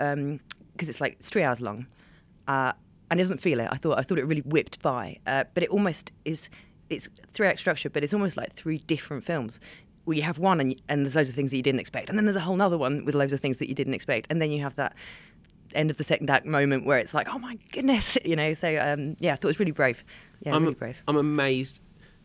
because 0.72 0.88
it's 0.88 1.00
like 1.00 1.14
it's 1.14 1.28
three 1.28 1.42
hours 1.42 1.60
long, 1.60 1.86
uh, 2.46 2.72
and 3.10 3.20
it 3.20 3.22
doesn't 3.22 3.38
feel 3.40 3.60
it. 3.60 3.68
I 3.70 3.76
thought 3.76 3.98
I 3.98 4.02
thought 4.02 4.18
it 4.18 4.26
really 4.26 4.42
whipped 4.42 4.80
by, 4.82 5.18
uh, 5.26 5.44
but 5.54 5.62
it 5.62 5.70
almost 5.70 6.12
is. 6.24 6.48
It's 6.90 7.06
three 7.32 7.46
act 7.46 7.60
structure, 7.60 7.90
but 7.90 8.02
it's 8.02 8.14
almost 8.14 8.38
like 8.38 8.54
three 8.54 8.78
different 8.78 9.24
films. 9.24 9.60
Where 10.04 10.16
you 10.16 10.22
have 10.22 10.38
one 10.38 10.58
and, 10.58 10.80
and 10.88 11.04
there's 11.04 11.16
loads 11.16 11.28
of 11.28 11.34
things 11.34 11.50
that 11.50 11.58
you 11.58 11.62
didn't 11.62 11.80
expect, 11.80 12.08
and 12.08 12.16
then 12.16 12.24
there's 12.24 12.36
a 12.36 12.40
whole 12.40 12.60
other 12.62 12.78
one 12.78 13.04
with 13.04 13.14
loads 13.14 13.34
of 13.34 13.40
things 13.40 13.58
that 13.58 13.68
you 13.68 13.74
didn't 13.74 13.92
expect, 13.92 14.26
and 14.30 14.40
then 14.40 14.50
you 14.50 14.62
have 14.62 14.74
that 14.76 14.94
end 15.74 15.90
of 15.90 15.98
the 15.98 16.04
second 16.04 16.30
act 16.30 16.46
moment 16.46 16.86
where 16.86 16.98
it's 16.98 17.12
like, 17.12 17.28
oh 17.28 17.38
my 17.38 17.58
goodness, 17.72 18.16
you 18.24 18.36
know. 18.36 18.54
So 18.54 18.78
um, 18.78 19.16
yeah, 19.20 19.34
I 19.34 19.36
thought 19.36 19.44
it 19.44 19.48
was 19.48 19.58
really 19.58 19.72
brave. 19.72 20.02
Yeah, 20.40 20.54
I'm, 20.54 20.62
really 20.62 20.74
brave. 20.74 21.02
I'm 21.06 21.16
amazed 21.16 21.80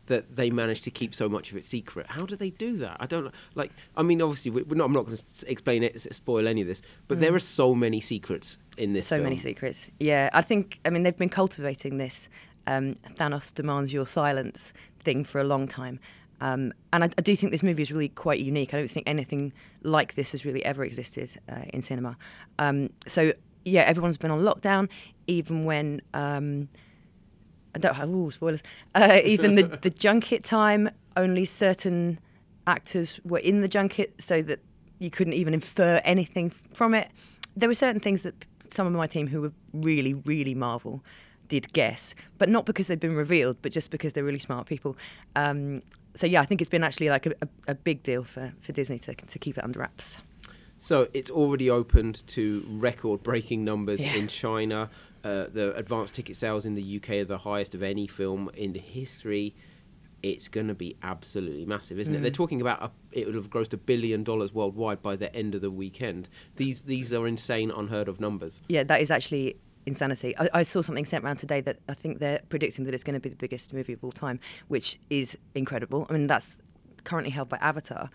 that 0.08 0.36
they 0.36 0.50
managed 0.50 0.84
to 0.84 0.92
keep 0.92 1.16
so 1.16 1.30
much 1.30 1.52
of 1.52 1.58
it 1.58 1.64
secret. 1.64 2.06
How 2.10 2.26
do 2.26 2.36
they 2.36 2.50
do 2.50 2.76
that? 2.78 2.98
I 3.00 3.06
don't 3.06 3.24
know. 3.26 3.32
Like, 3.56 3.72
I 3.96 4.04
mean, 4.04 4.22
obviously, 4.22 4.52
we- 4.52 4.64
we're 4.64 4.76
not, 4.76 4.86
I'm 4.86 4.94
not 4.94 5.06
going 5.06 5.18
to 5.18 5.52
explain 5.52 5.82
it, 5.84 6.00
spoil 6.14 6.48
any 6.48 6.62
of 6.62 6.68
this, 6.68 6.82
but 7.08 7.20
there 7.20 7.34
are 7.34 7.40
so 7.40 7.74
many 7.74 8.02
secrets 8.02 8.58
in 8.78 8.94
this. 8.94 9.06
Mm. 9.06 9.10
so 9.10 9.20
many 9.24 9.38
secrets. 9.38 9.90
Yeah, 10.00 10.30
I 10.34 10.42
think. 10.42 10.80
I 10.86 10.90
mean, 10.90 11.04
they've 11.04 11.16
been 11.16 11.30
cultivating 11.30 11.98
this 11.98 12.28
um, 12.68 12.96
Thanos 13.18 13.54
demands 13.54 13.94
your 13.94 14.06
silence 14.08 14.74
thing 15.00 15.24
for 15.24 15.40
a 15.40 15.44
long 15.44 15.68
time. 15.68 16.00
Um, 16.42 16.74
and 16.92 17.06
I, 17.06 17.10
I 17.18 17.22
do 17.22 17.36
think 17.36 17.52
this 17.52 17.64
movie 17.64 17.82
is 17.84 17.92
really 17.92 18.10
quite 18.10 18.40
unique. 18.40 18.74
I 18.74 18.78
don't 18.78 18.92
think 18.92 19.08
anything 19.08 19.54
like 19.84 20.16
this 20.16 20.32
has 20.34 20.46
really 20.46 20.64
ever 20.66 20.84
existed 20.84 21.40
uh, 21.50 21.62
in 21.74 21.82
cinema. 21.82 22.18
Um, 22.60 22.90
so 23.08 23.34
yeah, 23.64 23.82
everyone's 23.82 24.18
been 24.18 24.32
on 24.32 24.42
lockdown, 24.42 24.90
even 25.28 25.64
when 25.66 26.02
um, 26.14 26.68
I 27.76 27.80
don't 27.80 27.96
have 27.96 28.10
ooh, 28.10 28.32
spoilers. 28.32 28.64
Uh, 28.94 29.20
even 29.26 29.56
the, 29.56 29.64
the 29.64 29.90
junket 29.90 30.44
time, 30.44 30.90
only 31.18 31.46
certain 31.46 32.20
actors 32.68 33.20
were 33.24 33.40
in 33.40 33.62
the 33.62 33.68
junket, 33.68 34.14
so 34.22 34.42
that 34.44 34.60
you 35.00 35.10
couldn't 35.10 35.34
even 35.34 35.54
infer 35.54 36.02
anything 36.06 36.52
from 36.74 36.94
it. 36.94 37.10
There 37.56 37.68
were 37.70 37.76
certain 37.76 38.00
things 38.00 38.24
that 38.24 38.46
some 38.72 38.88
of 38.88 38.94
my 38.94 39.08
team 39.08 39.28
who 39.28 39.42
were 39.42 39.52
really, 39.74 40.14
really 40.14 40.56
Marvel 40.56 41.04
did 41.50 41.72
guess, 41.74 42.16
but 42.38 42.50
not 42.50 42.66
because 42.66 42.88
they'd 42.88 43.00
been 43.00 43.16
revealed, 43.16 43.58
but 43.62 43.72
just 43.72 43.92
because 43.92 44.14
they're 44.14 44.24
really 44.24 44.40
smart 44.40 44.66
people. 44.66 44.96
Um, 45.36 45.84
so 46.16 46.26
yeah, 46.26 46.42
I 46.42 46.46
think 46.46 46.62
it's 46.62 46.70
been 46.70 46.84
actually 46.84 47.10
like 47.10 47.26
a, 47.26 47.34
a, 47.42 47.48
a 47.70 47.76
big 47.76 48.02
deal 48.02 48.24
for, 48.24 48.54
for 48.62 48.72
Disney 48.72 48.98
to, 49.00 49.14
to 49.14 49.40
keep 49.40 49.58
it 49.58 49.64
under 49.64 49.80
wraps. 49.80 50.18
So 50.78 51.08
it's 51.14 51.30
already 51.30 51.70
opened 51.70 52.26
to 52.28 52.66
record-breaking 52.68 53.64
numbers 53.64 54.04
Yeah. 54.04 54.16
in 54.16 54.28
China. 54.28 54.90
Uh, 55.24 55.48
the 55.52 55.74
advanced 55.76 56.16
ticket 56.16 56.36
sales 56.36 56.66
in 56.66 56.76
the 56.76 56.98
UK 56.98 57.10
are 57.12 57.26
the 57.26 57.38
highest 57.38 57.74
of 57.74 57.84
any 57.84 58.08
film 58.08 58.50
in 58.56 58.76
history. 58.76 59.56
It's 60.22 60.48
going 60.48 60.68
to 60.68 60.76
be 60.76 60.96
absolutely 61.04 61.66
massive, 61.66 62.00
isn't 62.00 62.16
it? 62.16 62.22
They're 62.22 62.32
talking 62.32 62.62
about 62.62 62.82
a, 62.82 62.92
it 63.12 63.28
will 63.28 63.34
have 63.34 63.50
grossed 63.50 63.74
a 63.74 63.78
billion 63.78 64.24
dollars 64.24 64.54
worldwide 64.54 65.02
by 65.02 65.16
the 65.16 65.34
end 65.36 65.54
of 65.56 65.62
the 65.62 65.72
weekend. 65.72 66.30
These 66.56 66.82
these 66.84 67.12
are 67.12 67.28
insane, 67.28 67.72
unheard 67.72 68.08
of 68.08 68.20
numbers. 68.20 68.62
Yeah, 68.70 68.84
that 68.84 69.02
is 69.02 69.12
actually 69.12 69.58
insanity. 69.86 70.38
I, 70.38 70.50
I 70.54 70.64
saw 70.64 70.82
something 70.82 71.06
sent 71.06 71.24
around 71.24 71.38
today 71.38 71.62
that 71.62 71.80
I 71.90 71.94
think 71.94 72.20
they're 72.20 72.42
predicting 72.50 72.86
that 72.86 72.94
it's 72.94 73.04
going 73.04 73.16
to 73.16 73.20
be 73.20 73.30
the 73.30 73.36
biggest 73.36 73.74
movie 73.74 73.94
of 73.94 74.04
all 74.04 74.12
time, 74.12 74.40
which 74.68 75.00
is 75.10 75.38
incredible. 75.56 76.08
I 76.10 76.14
mean, 76.14 76.28
that's 76.28 76.62
currently 77.04 77.32
held 77.32 77.50
by 77.50 77.58
Avatar. 77.58 78.10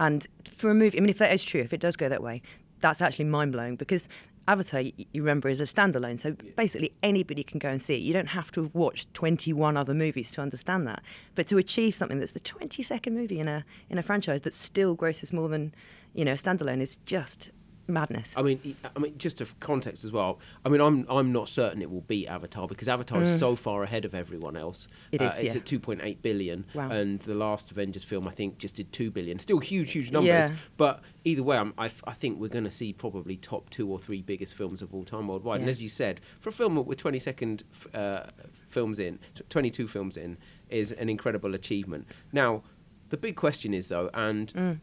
And 0.00 0.26
for 0.56 0.70
a 0.70 0.74
movie, 0.74 0.98
I 0.98 1.00
mean, 1.00 1.10
if 1.10 1.18
that 1.18 1.32
is 1.32 1.44
true, 1.44 1.60
if 1.60 1.72
it 1.72 1.80
does 1.80 1.96
go 1.96 2.08
that 2.08 2.22
way, 2.22 2.42
that's 2.80 3.00
actually 3.00 3.26
mind 3.26 3.52
blowing 3.52 3.76
because 3.76 4.08
Avatar, 4.46 4.80
you 4.82 4.94
remember, 5.14 5.48
is 5.48 5.60
a 5.60 5.64
standalone. 5.64 6.18
So 6.18 6.32
basically, 6.56 6.92
anybody 7.02 7.42
can 7.42 7.58
go 7.58 7.70
and 7.70 7.80
see 7.80 7.94
it. 7.94 8.02
You 8.02 8.12
don't 8.12 8.28
have 8.28 8.52
to 8.52 8.64
have 8.64 8.74
watched 8.74 9.12
21 9.14 9.76
other 9.76 9.94
movies 9.94 10.30
to 10.32 10.42
understand 10.42 10.86
that. 10.86 11.02
But 11.34 11.46
to 11.48 11.58
achieve 11.58 11.94
something 11.94 12.18
that's 12.18 12.32
the 12.32 12.40
22nd 12.40 13.12
movie 13.12 13.40
in 13.40 13.48
a 13.48 13.64
in 13.88 13.98
a 13.98 14.02
franchise 14.02 14.42
that 14.42 14.54
still 14.54 14.94
grosses 14.94 15.32
more 15.32 15.48
than 15.48 15.74
you 16.14 16.24
know 16.24 16.32
a 16.32 16.36
standalone 16.36 16.80
is 16.80 16.96
just 17.06 17.50
madness. 17.86 18.34
I 18.36 18.42
mean, 18.42 18.76
I 18.94 18.98
mean, 18.98 19.16
just 19.18 19.40
of 19.40 19.58
context 19.60 20.04
as 20.04 20.12
well. 20.12 20.38
I 20.64 20.68
mean, 20.68 20.80
I'm 20.80 21.04
I'm 21.08 21.32
not 21.32 21.48
certain 21.48 21.82
it 21.82 21.90
will 21.90 22.00
beat 22.02 22.26
Avatar 22.28 22.66
because 22.66 22.88
Avatar 22.88 23.22
is 23.22 23.38
so 23.38 23.54
far 23.56 23.82
ahead 23.82 24.04
of 24.04 24.14
everyone 24.14 24.56
else. 24.56 24.86
Mm. 24.86 25.14
It 25.14 25.22
Uh, 25.22 25.24
is, 25.26 25.38
It's 25.40 25.54
yeah. 25.54 25.60
at 25.60 25.66
2.8 25.66 26.22
billion, 26.22 26.64
Wow. 26.74 26.90
and 26.90 27.20
the 27.20 27.34
last 27.34 27.70
Avengers 27.70 28.04
film 28.04 28.26
I 28.26 28.30
think 28.30 28.58
just 28.58 28.74
did 28.76 28.92
2 28.92 29.10
billion. 29.10 29.38
Still 29.38 29.58
huge, 29.58 29.92
huge 29.92 30.10
numbers. 30.10 30.50
Yeah. 30.50 30.56
But 30.76 31.02
either 31.24 31.42
way, 31.42 31.56
I'm, 31.56 31.74
I, 31.78 31.90
I 32.06 32.12
think 32.12 32.38
we're 32.40 32.48
going 32.48 32.64
to 32.64 32.70
see 32.70 32.92
probably 32.92 33.36
top 33.36 33.70
two 33.70 33.88
or 33.90 33.98
three 33.98 34.22
biggest 34.22 34.54
films 34.54 34.82
of 34.82 34.92
all 34.94 35.04
time 35.04 35.28
worldwide. 35.28 35.60
And 35.60 35.68
as 35.68 35.82
you 35.82 35.88
said, 35.88 36.20
for 36.40 36.48
a 36.48 36.52
film 36.52 36.76
with 36.84 36.98
20 36.98 37.18
second 37.18 37.64
uh, 37.94 38.24
films 38.68 38.98
in, 38.98 39.18
22 39.48 39.86
films 39.88 40.16
in, 40.16 40.36
is 40.68 40.92
an 40.92 41.08
incredible 41.08 41.54
achievement. 41.54 42.06
Now, 42.32 42.62
the 43.10 43.16
big 43.16 43.36
question 43.36 43.74
is 43.74 43.88
though, 43.88 44.10
and 44.14 44.52
Mm. 44.54 44.80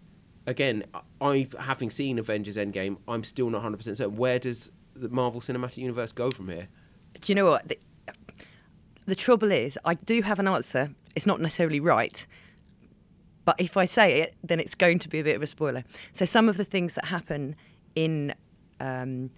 Again, 0.48 0.84
I 1.20 1.48
having 1.60 1.90
seen 1.90 2.20
Avengers 2.20 2.58
Endgame, 2.58 2.98
I'm 3.08 3.24
still 3.24 3.50
not 3.50 3.58
100 3.58 3.78
percent 3.78 3.98
certain. 3.98 4.16
Where 4.16 4.40
does 4.40 4.72
the 4.96 5.10
Marvel 5.10 5.42
Cinematic 5.42 5.78
Universe 5.78 6.12
go 6.12 6.32
from 6.32 6.50
here? 6.50 6.68
Do 7.20 7.32
you 7.32 7.36
know 7.36 7.46
what? 7.46 7.68
The, 7.68 7.80
the 9.06 9.16
trouble 9.16 9.52
is, 9.52 9.78
I 9.84 9.96
do 9.96 10.22
have 10.22 10.40
an 10.40 10.48
answer. 10.48 10.92
It's 11.16 11.26
not 11.26 11.42
necessarily 11.42 11.80
right. 11.80 12.26
But 13.44 13.56
if 13.60 13.76
I 13.76 13.86
say 13.86 14.22
it, 14.22 14.36
then 14.44 14.60
it's 14.60 14.76
going 14.76 15.00
to 15.00 15.10
be 15.10 15.20
a 15.20 15.24
bit 15.24 15.36
of 15.36 15.42
a 15.42 15.48
spoiler. 15.48 15.84
So 16.14 16.26
some 16.26 16.48
of 16.48 16.58
the 16.58 16.64
things 16.64 16.94
that 16.94 17.06
happen 17.06 17.56
in 17.96 18.34
um, 18.80 19.32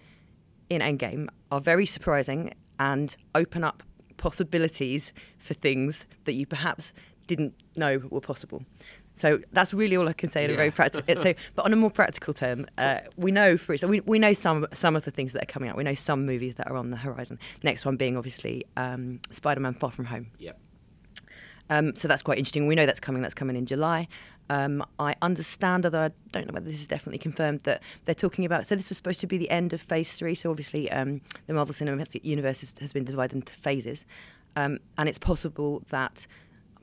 in 0.70 0.80
Endgame 0.80 1.28
are 1.50 1.60
very 1.60 1.86
surprising 1.86 2.52
and 2.78 3.16
open 3.34 3.64
up 3.64 3.82
possibilities 4.16 5.12
for 5.38 5.54
things 5.54 6.06
that 6.24 6.32
you 6.32 6.46
perhaps 6.46 6.92
didn't 7.26 7.54
know 7.76 7.98
were 8.10 8.20
possible. 8.20 8.64
So 9.14 9.40
that's 9.52 9.72
really 9.72 9.96
all 9.96 10.08
I 10.08 10.12
can 10.12 10.30
say 10.30 10.44
in 10.44 10.50
a 10.50 10.56
very 10.56 10.70
practical. 10.72 11.14
so, 11.16 11.34
but 11.54 11.64
on 11.64 11.72
a 11.72 11.76
more 11.76 11.90
practical 11.90 12.34
term, 12.34 12.66
uh, 12.78 12.98
we 13.16 13.30
know 13.30 13.56
for 13.56 13.76
so 13.76 13.86
we, 13.86 14.00
we 14.00 14.18
know 14.18 14.32
some 14.32 14.66
some 14.72 14.96
of 14.96 15.04
the 15.04 15.10
things 15.10 15.32
that 15.32 15.42
are 15.42 15.46
coming 15.46 15.70
out. 15.70 15.76
We 15.76 15.84
know 15.84 15.94
some 15.94 16.26
movies 16.26 16.56
that 16.56 16.70
are 16.70 16.76
on 16.76 16.90
the 16.90 16.96
horizon. 16.96 17.38
Next 17.62 17.86
one 17.86 17.96
being 17.96 18.16
obviously 18.16 18.66
um, 18.76 19.20
Spider-Man: 19.30 19.74
Far 19.74 19.92
From 19.92 20.06
Home. 20.06 20.26
Yep. 20.38 20.58
Um, 21.70 21.96
so 21.96 22.08
that's 22.08 22.22
quite 22.22 22.38
interesting. 22.38 22.66
We 22.66 22.74
know 22.74 22.86
that's 22.86 23.00
coming. 23.00 23.22
That's 23.22 23.34
coming 23.34 23.56
in 23.56 23.66
July. 23.66 24.08
Um, 24.50 24.84
I 24.98 25.14
understand, 25.22 25.86
although 25.86 26.02
I 26.02 26.10
don't 26.32 26.46
know 26.46 26.52
whether 26.52 26.66
this 26.66 26.82
is 26.82 26.88
definitely 26.88 27.18
confirmed, 27.18 27.60
that 27.60 27.82
they're 28.04 28.14
talking 28.14 28.44
about. 28.44 28.66
So 28.66 28.76
this 28.76 28.90
was 28.90 28.98
supposed 28.98 29.20
to 29.20 29.26
be 29.26 29.38
the 29.38 29.48
end 29.48 29.72
of 29.72 29.80
Phase 29.80 30.12
Three. 30.12 30.34
So 30.34 30.50
obviously, 30.50 30.90
um, 30.90 31.20
the 31.46 31.54
Marvel 31.54 31.74
Cinematic 31.74 32.24
Universe 32.24 32.60
has, 32.60 32.74
has 32.80 32.92
been 32.92 33.04
divided 33.04 33.36
into 33.36 33.54
phases, 33.54 34.04
um, 34.56 34.78
and 34.98 35.08
it's 35.08 35.18
possible 35.18 35.82
that 35.88 36.26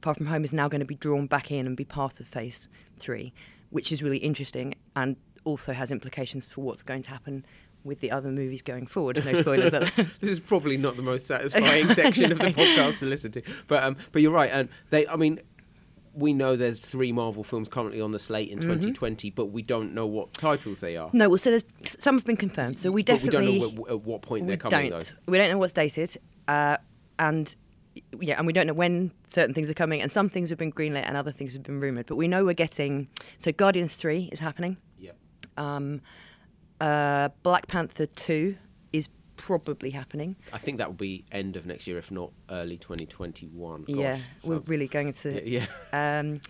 Far 0.01 0.13
From 0.15 0.25
Home 0.27 0.43
is 0.43 0.53
now 0.53 0.67
going 0.67 0.79
to 0.79 0.85
be 0.85 0.95
drawn 0.95 1.27
back 1.27 1.51
in 1.51 1.67
and 1.67 1.77
be 1.77 1.85
part 1.85 2.19
of 2.19 2.27
Phase 2.27 2.67
Three, 2.97 3.33
which 3.69 3.91
is 3.91 4.01
really 4.03 4.17
interesting 4.17 4.75
and 4.95 5.15
also 5.43 5.73
has 5.73 5.91
implications 5.91 6.47
for 6.47 6.61
what's 6.61 6.81
going 6.83 7.01
to 7.03 7.09
happen 7.09 7.45
with 7.83 7.99
the 7.99 8.11
other 8.11 8.29
movies 8.29 8.61
going 8.61 8.85
forward. 8.85 9.23
No 9.25 9.33
spoilers. 9.41 9.71
this 10.21 10.29
is 10.29 10.39
probably 10.39 10.77
not 10.77 10.95
the 10.97 11.01
most 11.01 11.25
satisfying 11.25 11.87
section 11.95 12.31
of 12.31 12.37
the 12.37 12.51
podcast 12.51 12.99
to 12.99 13.05
listen 13.05 13.31
to, 13.31 13.41
but 13.67 13.83
um, 13.83 13.97
but 14.11 14.21
you're 14.21 14.31
right, 14.33 14.51
and 14.51 14.69
they, 14.89 15.07
I 15.07 15.15
mean. 15.15 15.39
We 16.13 16.33
know 16.33 16.57
there's 16.57 16.81
three 16.81 17.13
Marvel 17.13 17.41
films 17.41 17.69
currently 17.69 18.01
on 18.01 18.11
the 18.11 18.19
slate 18.19 18.49
in 18.49 18.57
Mm-hmm. 18.59 18.67
2020, 18.71 19.29
but 19.29 19.45
we 19.45 19.61
don't 19.61 19.93
know 19.93 20.05
what 20.05 20.33
titles 20.33 20.81
they 20.81 20.97
are. 20.97 21.09
no, 21.13 21.29
well, 21.29 21.37
so 21.37 21.51
there's 21.51 21.63
some 21.85 22.17
have 22.17 22.25
been 22.25 22.35
confirmed. 22.35 22.77
So 22.77 22.91
we 22.91 23.01
definitely 23.01 23.29
But 23.59 23.69
we 23.69 23.69
don't 23.69 23.75
know 23.77 23.83
wh- 23.85 23.91
at 23.91 24.01
what 24.01 24.21
point 24.21 24.45
they're 24.45 24.57
coming, 24.57 24.89
don't. 24.89 24.99
though. 25.25 25.31
We 25.31 25.37
don't 25.37 25.49
know 25.49 25.57
what's 25.57 25.71
dated, 25.71 26.17
uh, 26.49 26.75
and 27.17 27.55
yeah, 28.19 28.35
and 28.37 28.45
we 28.45 28.53
don't 28.53 28.67
know 28.67 28.73
when 28.73 29.11
certain 29.25 29.53
things 29.53 29.69
are 29.69 29.73
coming. 29.73 30.01
And 30.01 30.11
some 30.11 30.29
things 30.29 30.49
have 30.49 30.57
been 30.57 30.71
greenlit, 30.71 31.03
and 31.07 31.15
other 31.15 31.31
things 31.31 31.53
have 31.53 31.63
been 31.63 31.79
rumored. 31.79 32.05
But 32.07 32.15
we 32.15 32.27
know 32.27 32.43
we're 32.43 32.53
getting. 32.53 33.07
So 33.39 33.51
Guardians 33.51 33.95
Three 33.95 34.29
is 34.31 34.39
happening. 34.39 34.77
Yep. 34.99 35.15
Um, 35.57 36.01
uh, 36.79 37.29
Black 37.43 37.67
Panther 37.67 38.05
Two 38.05 38.57
is 38.91 39.09
probably 39.37 39.91
happening. 39.91 40.35
I 40.53 40.57
think 40.57 40.77
that 40.77 40.87
will 40.87 40.93
be 40.95 41.25
end 41.31 41.55
of 41.55 41.65
next 41.65 41.87
year, 41.87 41.97
if 41.97 42.11
not 42.11 42.31
early 42.49 42.77
2021. 42.77 43.83
Gosh, 43.83 43.95
yeah, 43.95 44.17
we're 44.43 44.59
really 44.59 44.87
going 44.87 45.07
into. 45.07 45.33
yeah, 45.43 45.65
yeah. 45.93 46.19
Um, 46.19 46.41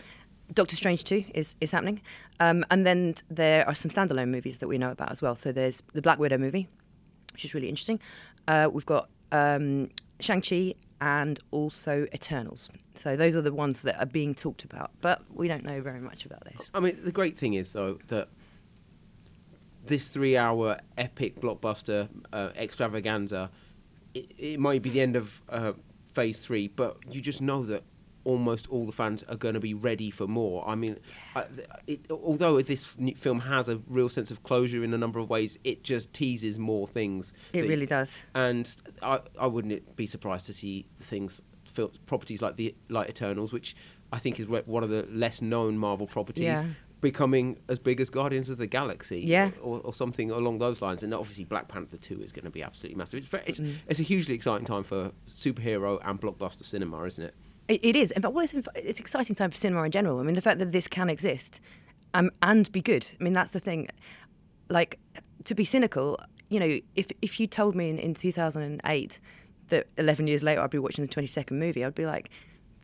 Doctor 0.54 0.76
Strange 0.76 1.04
2 1.06 1.26
is, 1.34 1.56
is 1.62 1.72
happening. 1.72 2.02
Um, 2.40 2.66
and 2.70 2.86
then 2.86 3.16
there 3.30 3.68
are 3.68 3.76
some 3.76 3.90
standalone 3.90 4.30
movies 4.30 4.58
that 4.58 4.68
we 4.68 4.78
know 4.78 4.92
about 4.92 5.12
as 5.12 5.22
well. 5.22 5.36
So 5.36 5.52
there's 5.52 5.82
the 5.94 6.02
Black 6.02 6.20
Widow 6.20 6.38
movie, 6.38 6.68
which 7.32 7.46
is 7.46 7.54
really 7.54 7.70
interesting. 7.70 8.00
Uh, 8.48 8.70
we've 8.72 8.86
got 8.86 9.10
um, 9.32 9.90
Shang-Chi 10.20 10.74
and 11.02 11.40
also 11.50 12.06
Eternals. 12.14 12.70
So 12.96 13.18
those 13.18 13.36
are 13.36 13.42
the 13.42 13.54
ones 13.54 13.82
that 13.82 14.00
are 14.00 14.06
being 14.06 14.36
talked 14.36 14.64
about, 14.64 14.92
but 15.02 15.24
we 15.34 15.48
don't 15.48 15.66
know 15.66 15.82
very 15.82 16.00
much 16.00 16.26
about 16.26 16.46
this. 16.46 16.70
I 16.74 16.80
mean, 16.80 16.98
the 17.04 17.12
great 17.12 17.36
thing 17.38 17.56
is 17.56 17.74
though 17.74 17.98
that 18.08 18.30
this 19.86 20.10
three-hour 20.10 20.78
epic 20.98 21.42
blockbuster 21.42 22.08
uh, 22.32 22.50
extravaganza, 22.56 23.50
it, 24.14 24.32
it 24.38 24.60
might 24.60 24.84
be 24.84 24.92
the 24.92 25.02
end 25.02 25.16
of 25.16 25.42
uh, 25.50 25.74
Phase 26.14 26.40
Three, 26.40 26.68
but 26.68 26.98
you 27.10 27.20
just 27.20 27.42
know 27.42 27.64
that 27.64 27.84
almost 28.24 28.68
all 28.70 28.86
the 28.86 28.92
fans 28.92 29.24
are 29.24 29.36
going 29.36 29.54
to 29.56 29.60
be 29.60 29.74
ready 29.74 30.12
for 30.12 30.28
more. 30.28 30.68
I 30.68 30.76
mean, 30.76 30.98
I, 31.36 31.46
it, 31.88 32.02
although 32.12 32.62
this 32.62 32.86
film 33.16 33.40
has 33.40 33.68
a 33.70 33.78
real 33.88 34.10
sense 34.10 34.30
of 34.32 34.44
closure 34.44 34.84
in 34.84 34.94
a 34.94 34.98
number 34.98 35.20
of 35.20 35.30
ways, 35.30 35.58
it 35.64 35.84
just 35.84 36.14
teases 36.14 36.60
more 36.60 36.88
things. 36.88 37.34
It 37.54 37.62
really 37.68 37.86
does. 37.88 38.16
and 38.36 38.74
I, 39.02 39.20
I 39.40 39.48
wouldn't 39.48 39.96
be 39.96 40.06
surprised 40.08 40.46
to 40.48 40.54
see 40.54 40.86
things 41.00 41.42
fil- 41.66 41.92
properties 42.06 42.42
like 42.42 42.58
the 42.58 42.76
like 42.90 43.10
Eternals, 43.10 43.52
which 43.52 43.76
I 44.14 44.20
think 44.20 44.40
is 44.40 44.48
one 44.48 44.84
of 44.84 44.90
the 44.90 45.08
less 45.10 45.42
known 45.42 45.78
Marvel 45.78 46.06
properties, 46.06 46.44
Yeah. 46.44 46.66
becoming 47.00 47.58
as 47.70 47.80
big 47.80 48.00
as 48.02 48.10
Guardians 48.12 48.50
of 48.52 48.58
the 48.60 48.68
Galaxy, 48.68 49.22
Yeah. 49.22 49.50
or, 49.64 49.80
or 49.80 49.94
something 49.94 50.30
along 50.30 50.60
those 50.60 50.82
lines. 50.82 51.02
And 51.02 51.14
obviously, 51.14 51.46
Black 51.46 51.68
Panther 51.70 51.98
Two 51.98 52.22
is 52.22 52.32
going 52.32 52.46
to 52.46 52.52
be 52.52 52.62
absolutely 52.62 52.98
massive. 52.98 53.20
It's, 53.22 53.28
very, 53.30 53.44
it's, 53.48 53.60
Mm. 53.60 53.76
it's 53.88 54.00
a 54.00 54.04
hugely 54.04 54.36
exciting 54.36 54.66
time 54.68 54.84
for 54.84 55.12
superhero 55.28 56.00
and 56.08 56.22
blockbuster 56.22 56.64
cinema, 56.66 57.02
isn't 57.06 57.24
it? 57.24 57.34
It, 57.68 57.84
it 57.84 57.96
is. 57.96 58.12
In 58.12 58.22
fact, 58.22 58.34
well, 58.34 58.44
it's, 58.44 58.56
it's 58.76 59.00
exciting 59.00 59.36
time 59.36 59.52
for 59.52 59.58
cinema 59.58 59.84
in 59.84 59.92
general. 59.92 60.20
I 60.20 60.24
mean, 60.24 60.36
the 60.36 60.42
fact 60.42 60.60
that 60.60 60.72
this 60.72 60.88
can 60.88 61.10
exist 61.10 61.60
um, 62.14 62.32
and 62.42 62.72
be 62.72 62.82
good. 62.82 63.06
I 63.20 63.24
mean, 63.24 63.34
that's 63.34 63.52
the 63.52 63.60
thing. 63.60 63.88
Like, 64.70 65.00
to 65.46 65.56
be 65.56 65.64
cynical, 65.64 66.18
you 66.50 66.60
know, 66.60 66.80
if 66.96 67.08
if 67.22 67.40
you 67.40 67.48
told 67.48 67.76
me 67.76 67.90
in, 67.90 67.98
in 67.98 68.14
2008 68.14 69.20
that 69.70 69.88
11 69.98 70.28
years 70.28 70.44
later 70.44 70.62
I'd 70.62 70.70
be 70.70 70.80
watching 70.80 71.06
the 71.06 71.14
22nd 71.14 71.52
movie, 71.52 71.84
I'd 71.86 71.96
be 71.96 72.06
like 72.06 72.30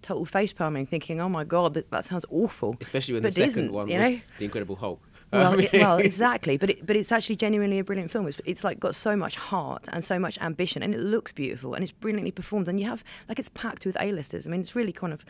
total 0.02 0.26
face 0.26 0.54
palming, 0.54 0.86
thinking, 0.86 1.20
"Oh 1.20 1.30
my 1.30 1.44
god, 1.44 1.74
that, 1.74 1.92
that 1.92 2.06
sounds 2.06 2.26
awful." 2.30 2.78
Especially 2.80 3.16
when 3.16 3.24
But 3.24 3.36
the 3.36 3.48
second 3.48 3.72
one 3.72 3.90
you 3.90 3.98
was 4.00 4.12
know? 4.12 4.20
the 4.40 4.46
Incredible 4.46 4.76
Hulk. 4.78 5.02
Well, 5.32 5.54
I 5.54 5.56
mean- 5.58 5.68
it- 5.72 5.82
well, 5.82 5.98
exactly. 6.12 6.58
But 6.58 6.70
it, 6.72 6.86
but 6.86 6.96
it's 6.96 7.12
actually 7.12 7.36
genuinely 7.36 7.80
a 7.80 7.84
brilliant 7.84 8.12
film. 8.12 8.28
It's, 8.28 8.40
it's 8.46 8.64
like 8.64 8.80
got 8.80 8.96
so 8.96 9.16
much 9.16 9.36
heart 9.36 9.88
and 9.92 10.04
so 10.04 10.18
much 10.20 10.38
ambition, 10.40 10.82
and 10.84 10.94
it 10.94 11.00
looks 11.00 11.32
beautiful, 11.32 11.74
and 11.74 11.84
it's 11.84 11.92
brilliantly 11.92 12.32
performed. 12.32 12.68
And 12.68 12.80
you 12.80 12.86
have 12.88 13.04
like 13.30 13.40
it's 13.40 13.50
packed 13.50 13.86
with 13.86 13.98
A-listers. 14.00 14.48
I 14.48 14.50
mean, 14.50 14.62
it's 14.62 14.76
really 14.76 14.94
kind 14.94 15.14
of. 15.14 15.26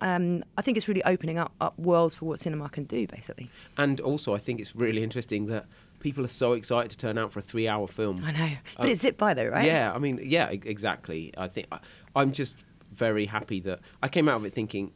Um, 0.00 0.42
I 0.58 0.62
think 0.62 0.76
it's 0.76 0.88
really 0.88 1.04
opening 1.04 1.38
up, 1.38 1.52
up 1.60 1.78
worlds 1.78 2.16
for 2.16 2.24
what 2.24 2.40
cinema 2.40 2.68
can 2.68 2.84
do, 2.84 3.06
basically. 3.06 3.48
And 3.78 4.00
also, 4.00 4.34
I 4.34 4.38
think 4.38 4.58
it's 4.58 4.74
really 4.74 5.00
interesting 5.00 5.46
that 5.46 5.66
people 6.00 6.24
are 6.24 6.28
so 6.28 6.54
excited 6.54 6.90
to 6.90 6.96
turn 6.96 7.18
out 7.18 7.30
for 7.30 7.38
a 7.38 7.42
three-hour 7.42 7.86
film. 7.86 8.20
I 8.24 8.32
know, 8.32 8.50
but 8.76 8.86
Uh, 8.86 8.88
it's 8.90 9.00
zipped 9.02 9.18
by 9.18 9.32
though, 9.34 9.46
right? 9.46 9.64
Yeah, 9.64 9.92
I 9.94 9.98
mean, 9.98 10.18
yeah, 10.24 10.48
exactly. 10.48 11.32
I 11.38 11.46
think 11.46 11.68
I, 11.70 11.78
I'm 12.16 12.32
just 12.32 12.56
very 12.92 13.26
happy 13.26 13.60
that 13.60 13.78
I 14.02 14.08
came 14.08 14.28
out 14.28 14.36
of 14.38 14.44
it 14.44 14.52
thinking 14.52 14.92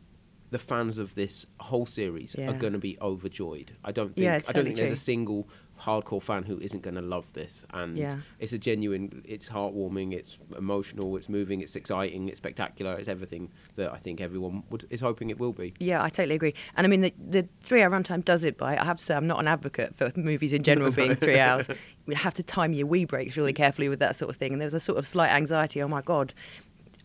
the 0.51 0.59
fans 0.59 0.99
of 0.99 1.15
this 1.15 1.47
whole 1.61 1.87
series 1.87 2.35
Yeah. 2.39 2.51
are 2.51 2.55
going 2.59 2.73
to 2.73 2.79
be 2.79 2.97
overjoyed. 3.01 3.73
I 3.85 3.93
don't 3.93 4.15
think 4.15 4.19
Yeah, 4.25 4.35
I 4.35 4.39
don't 4.39 4.45
totally 4.47 4.65
think 4.67 4.77
there's 4.77 4.91
a 4.93 4.97
single 4.97 5.49
hardcore 5.79 6.23
fan 6.23 6.43
who 6.45 6.59
isn't 6.61 6.83
going 6.83 6.95
to 6.95 7.03
love 7.03 7.31
this 7.35 7.67
and 7.75 7.99
Yeah. 7.99 8.17
it's 8.39 8.55
a 8.55 8.59
genuine 8.59 9.21
it's 9.27 9.47
heartwarming 9.51 10.15
it's 10.15 10.39
emotional 10.57 11.19
it's 11.19 11.29
moving 11.29 11.61
it's 11.61 11.77
exciting 11.77 12.31
it's 12.31 12.39
spectacular 12.39 12.95
it's 12.95 13.09
everything 13.09 13.51
that 13.75 13.93
i 13.93 13.99
think 13.99 14.23
everyone 14.23 14.63
would, 14.71 14.87
is 14.89 15.03
hoping 15.03 15.29
it 15.29 15.39
will 15.39 15.53
be 15.53 15.75
Yeah, 15.79 16.03
I 16.03 16.09
totally 16.09 16.35
agree. 16.35 16.55
And 16.79 16.87
I 16.87 16.89
mean, 16.89 17.03
the, 17.03 17.13
the 17.19 17.47
three 17.61 17.83
hour 17.83 17.91
runtime 17.91 18.25
does 18.25 18.43
it 18.45 18.57
by, 18.57 18.79
I 18.79 18.85
have 18.87 18.97
to 18.97 19.05
say, 19.05 19.15
I'm 19.15 19.27
not 19.27 19.39
an 19.39 19.49
advocate 19.49 19.95
for 19.95 20.11
movies 20.17 20.55
in 20.55 20.63
general 20.63 20.91
being 20.93 21.15
three 21.25 21.39
hours. 21.39 21.69
You 22.07 22.15
have 22.15 22.33
to 22.35 22.43
time 22.43 22.73
your 22.73 22.87
wee 22.87 23.05
breaks 23.05 23.37
really 23.37 23.53
carefully 23.53 23.91
with 23.91 23.99
that 23.99 24.17
sort 24.17 24.31
of 24.31 24.37
thing. 24.37 24.53
And 24.53 24.61
there 24.63 24.67
was 24.67 24.73
a 24.75 24.81
sort 24.81 24.97
of 24.97 25.07
slight 25.07 25.31
anxiety 25.31 25.83
oh 25.83 25.89
my 25.89 26.01
God, 26.01 26.33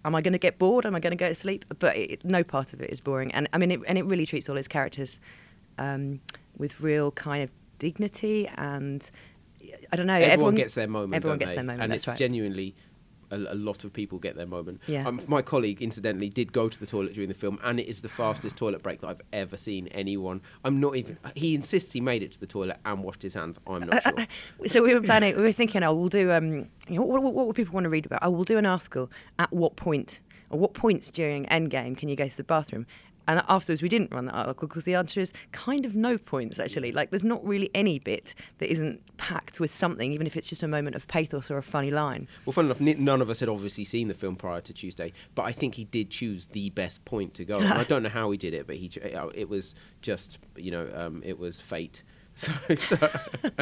am 0.06 0.16
I 0.16 0.22
going 0.22 0.34
to 0.34 0.40
get 0.40 0.58
bored? 0.58 0.86
Am 0.86 0.96
I 0.96 1.00
going 1.00 1.12
to 1.12 1.18
go 1.18 1.30
to 1.30 1.36
sleep? 1.36 1.66
But 1.80 1.96
it, 1.96 2.26
no 2.26 2.44
part 2.44 2.74
of 2.74 2.82
it 2.82 2.90
is 2.90 3.00
boring. 3.00 3.34
And 3.34 3.48
I 3.54 3.58
mean, 3.58 3.72
it, 3.72 3.80
and 3.88 3.98
it 3.98 4.06
really 4.06 4.26
treats 4.26 4.50
all 4.50 4.58
its 4.58 4.68
characters 4.68 5.20
um, 5.78 6.20
with 6.58 6.80
real 6.82 7.12
kind 7.12 7.44
of 7.44 7.50
dignity 7.80 8.48
and. 8.58 9.10
I 9.94 9.96
don't 9.96 10.08
know. 10.08 10.16
everyone, 10.16 10.56
gets 10.56 10.74
their 10.74 10.88
moment 10.88 11.14
Everyone 11.14 11.38
gets 11.38 11.52
they? 11.52 11.56
their 11.56 11.64
moment. 11.64 11.84
and 11.84 11.94
it's 11.94 12.08
right. 12.08 12.18
genuinely 12.18 12.74
a, 13.32 13.36
a 13.54 13.56
lot 13.56 13.84
of 13.84 13.92
people 13.94 14.20
get 14.20 14.36
their 14.36 14.46
moment 14.46 14.82
Yeah. 14.88 15.08
um, 15.08 15.20
my 15.28 15.42
colleague 15.42 15.82
incidentally 15.82 16.30
did 16.30 16.52
go 16.54 16.70
to 16.70 16.80
the 16.80 16.86
toilet 16.86 17.14
during 17.14 17.30
the 17.30 17.34
film 17.36 17.60
and 17.64 17.80
it 17.80 17.88
is 17.88 18.02
the 18.02 18.10
fastest 18.10 18.58
toilet 18.58 18.84
break 18.84 19.02
that 19.02 19.08
i've 19.08 19.22
ever 19.34 19.58
seen 19.58 19.88
anyone 19.88 20.42
i'm 20.64 20.80
not 20.80 20.96
even 20.96 21.18
he 21.36 21.56
insists 21.56 21.92
he 21.94 22.02
made 22.02 22.22
it 22.24 22.32
to 22.34 22.40
the 22.40 22.48
toilet 22.48 22.78
and 22.86 23.04
washed 23.04 23.22
his 23.22 23.34
hands 23.34 23.60
i'm 23.68 23.82
not 23.82 24.04
sure 24.04 24.26
so 24.68 24.84
we 24.84 24.94
were 24.94 25.02
planning. 25.02 25.36
We 25.36 25.42
were 25.44 25.52
thinking, 25.52 25.84
oh, 25.84 25.94
we'll 25.94 26.10
do. 26.10 26.32
Um, 26.32 26.68
you 26.88 26.96
know, 27.00 27.04
what, 27.04 27.24
what, 27.24 27.34
what 27.34 27.48
would 27.48 27.56
people 27.56 27.74
want 27.74 27.86
to 27.86 27.90
read 27.90 28.06
about? 28.06 28.20
Oh, 28.22 28.30
we'll 28.30 28.44
do 28.44 28.58
an 28.58 28.66
article. 28.66 29.10
At 29.40 29.52
what 29.52 29.76
point, 29.76 30.20
or 30.50 30.60
what 30.60 30.74
points 30.74 31.10
during 31.10 31.46
Endgame 31.46 31.98
can 31.98 32.10
you 32.10 32.16
go 32.16 32.28
to 32.28 32.38
the 32.38 32.44
bathroom? 32.44 32.86
And 33.28 33.42
afterwards, 33.48 33.82
we 33.82 33.90
didn't 33.90 34.12
run 34.12 34.26
that 34.26 34.36
article 34.36 34.68
because 34.68 34.86
the 34.86 34.96
answer 34.96 35.20
is 35.20 35.34
kind 35.52 35.86
of 35.86 35.96
no 35.96 36.18
points. 36.18 36.60
Actually, 36.60 36.92
like 36.92 37.10
there's 37.10 37.24
not 37.24 37.46
really 37.46 37.70
any 37.74 38.00
bit 38.00 38.34
that 38.58 38.72
isn't 38.72 39.02
packed 39.18 39.60
with 39.60 39.74
something, 39.74 40.12
even 40.12 40.28
if 40.28 40.36
it's 40.36 40.50
just 40.50 40.64
a 40.64 40.68
moment 40.68 40.96
of 40.96 41.08
pathos 41.08 41.52
or 41.52 41.58
a 41.58 41.64
funny 41.64 41.92
line. 41.92 42.28
Well, 42.46 42.54
fun 42.54 42.66
enough, 42.66 42.82
none 42.82 43.22
of 43.22 43.30
us 43.30 43.40
had 43.40 43.50
obviously 43.50 43.86
seen 43.86 44.08
the 44.08 44.14
film 44.14 44.36
prior 44.36 44.62
to 44.62 44.74
Tuesday, 44.74 45.14
but 45.36 45.44
I 45.44 45.52
think 45.52 45.76
he 45.76 45.86
did 45.86 46.10
choose 46.10 46.48
the 46.48 46.70
best 46.72 47.04
point 47.06 47.34
to 47.36 47.46
go. 47.46 47.58
and 47.58 47.68
I 47.68 47.84
don't 47.92 48.04
know 48.04 48.10
how 48.10 48.32
he 48.32 48.38
did 48.38 48.54
it, 48.54 48.68
but 48.68 48.76
he 48.76 48.90
uh, 49.14 49.28
it 49.36 49.50
was 49.50 49.76
just 50.02 50.40
you 50.56 50.72
know 50.72 50.90
um, 50.96 51.22
it 51.26 51.38
was 51.38 51.62
fate. 51.62 52.04
So, 52.34 52.54
so, 52.76 53.10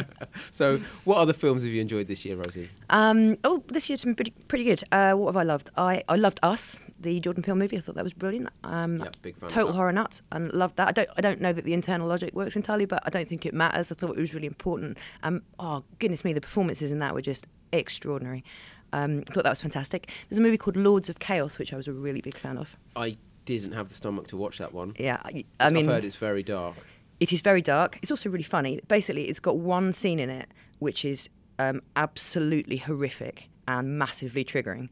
so, 0.52 0.80
what 1.04 1.18
other 1.18 1.32
films 1.32 1.64
have 1.64 1.72
you 1.72 1.80
enjoyed 1.80 2.06
this 2.06 2.24
year, 2.24 2.36
Rosie? 2.36 2.70
Um, 2.88 3.36
oh, 3.42 3.64
this 3.66 3.90
year's 3.90 4.04
been 4.04 4.14
pretty, 4.14 4.30
pretty 4.46 4.62
good. 4.62 4.84
Uh, 4.92 5.12
what 5.14 5.26
have 5.26 5.36
I 5.36 5.42
loved? 5.42 5.70
I, 5.76 6.04
I 6.08 6.14
loved 6.14 6.38
Us, 6.44 6.78
the 7.00 7.18
Jordan 7.20 7.42
Peele 7.42 7.54
movie. 7.54 7.76
I 7.76 7.80
thought 7.80 7.94
that 7.94 8.04
was 8.04 8.12
brilliant. 8.12 8.48
Um, 8.64 8.98
Yeah, 9.00 9.08
big 9.22 9.36
fan 9.36 9.46
of 9.46 9.52
Total 9.52 9.72
horror 9.72 9.92
nuts, 9.92 10.22
and 10.32 10.52
loved 10.52 10.76
that. 10.76 10.88
I 10.88 10.92
don't 10.92 11.08
I 11.16 11.20
don't 11.20 11.40
know 11.40 11.52
that 11.52 11.64
the 11.64 11.74
internal 11.74 12.06
logic 12.06 12.34
works 12.34 12.56
entirely, 12.56 12.84
but 12.84 13.02
I 13.04 13.10
don't 13.10 13.28
think 13.28 13.46
it 13.46 13.54
matters. 13.54 13.90
I 13.90 13.94
thought 13.94 14.10
it 14.10 14.20
was 14.20 14.34
really 14.34 14.46
important. 14.46 14.98
Um, 15.22 15.42
oh 15.58 15.84
goodness 15.98 16.24
me, 16.24 16.32
the 16.32 16.40
performances 16.40 16.92
in 16.92 16.98
that 17.00 17.14
were 17.14 17.22
just 17.22 17.46
extraordinary. 17.72 18.44
Um, 18.92 19.22
I 19.28 19.32
thought 19.32 19.44
that 19.44 19.50
was 19.50 19.62
fantastic. 19.62 20.10
There's 20.28 20.38
a 20.38 20.42
movie 20.42 20.58
called 20.58 20.76
Lords 20.76 21.08
of 21.08 21.18
Chaos, 21.20 21.58
which 21.58 21.72
I 21.72 21.76
was 21.76 21.86
a 21.86 21.92
really 21.92 22.20
big 22.20 22.36
fan 22.36 22.58
of. 22.58 22.76
I 22.96 23.16
didn't 23.44 23.72
have 23.72 23.88
the 23.88 23.94
stomach 23.94 24.26
to 24.28 24.36
watch 24.36 24.58
that 24.58 24.74
one. 24.74 24.94
Yeah, 24.98 25.18
I, 25.24 25.44
I 25.60 25.70
mean, 25.70 25.88
I've 25.88 25.94
heard 25.94 26.04
it's 26.04 26.16
very 26.16 26.42
dark. 26.42 26.76
It 27.20 27.32
is 27.32 27.40
very 27.40 27.62
dark. 27.62 27.98
It's 28.02 28.10
also 28.10 28.30
really 28.30 28.42
funny. 28.42 28.80
Basically, 28.88 29.28
it's 29.28 29.40
got 29.40 29.58
one 29.58 29.92
scene 29.92 30.18
in 30.18 30.30
it 30.30 30.48
which 30.80 31.04
is 31.04 31.28
um, 31.60 31.80
absolutely 31.94 32.78
horrific 32.78 33.48
and 33.68 33.96
massively 33.96 34.44
triggering. 34.44 34.88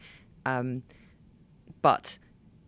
Um, 0.46 0.84
but, 1.82 2.18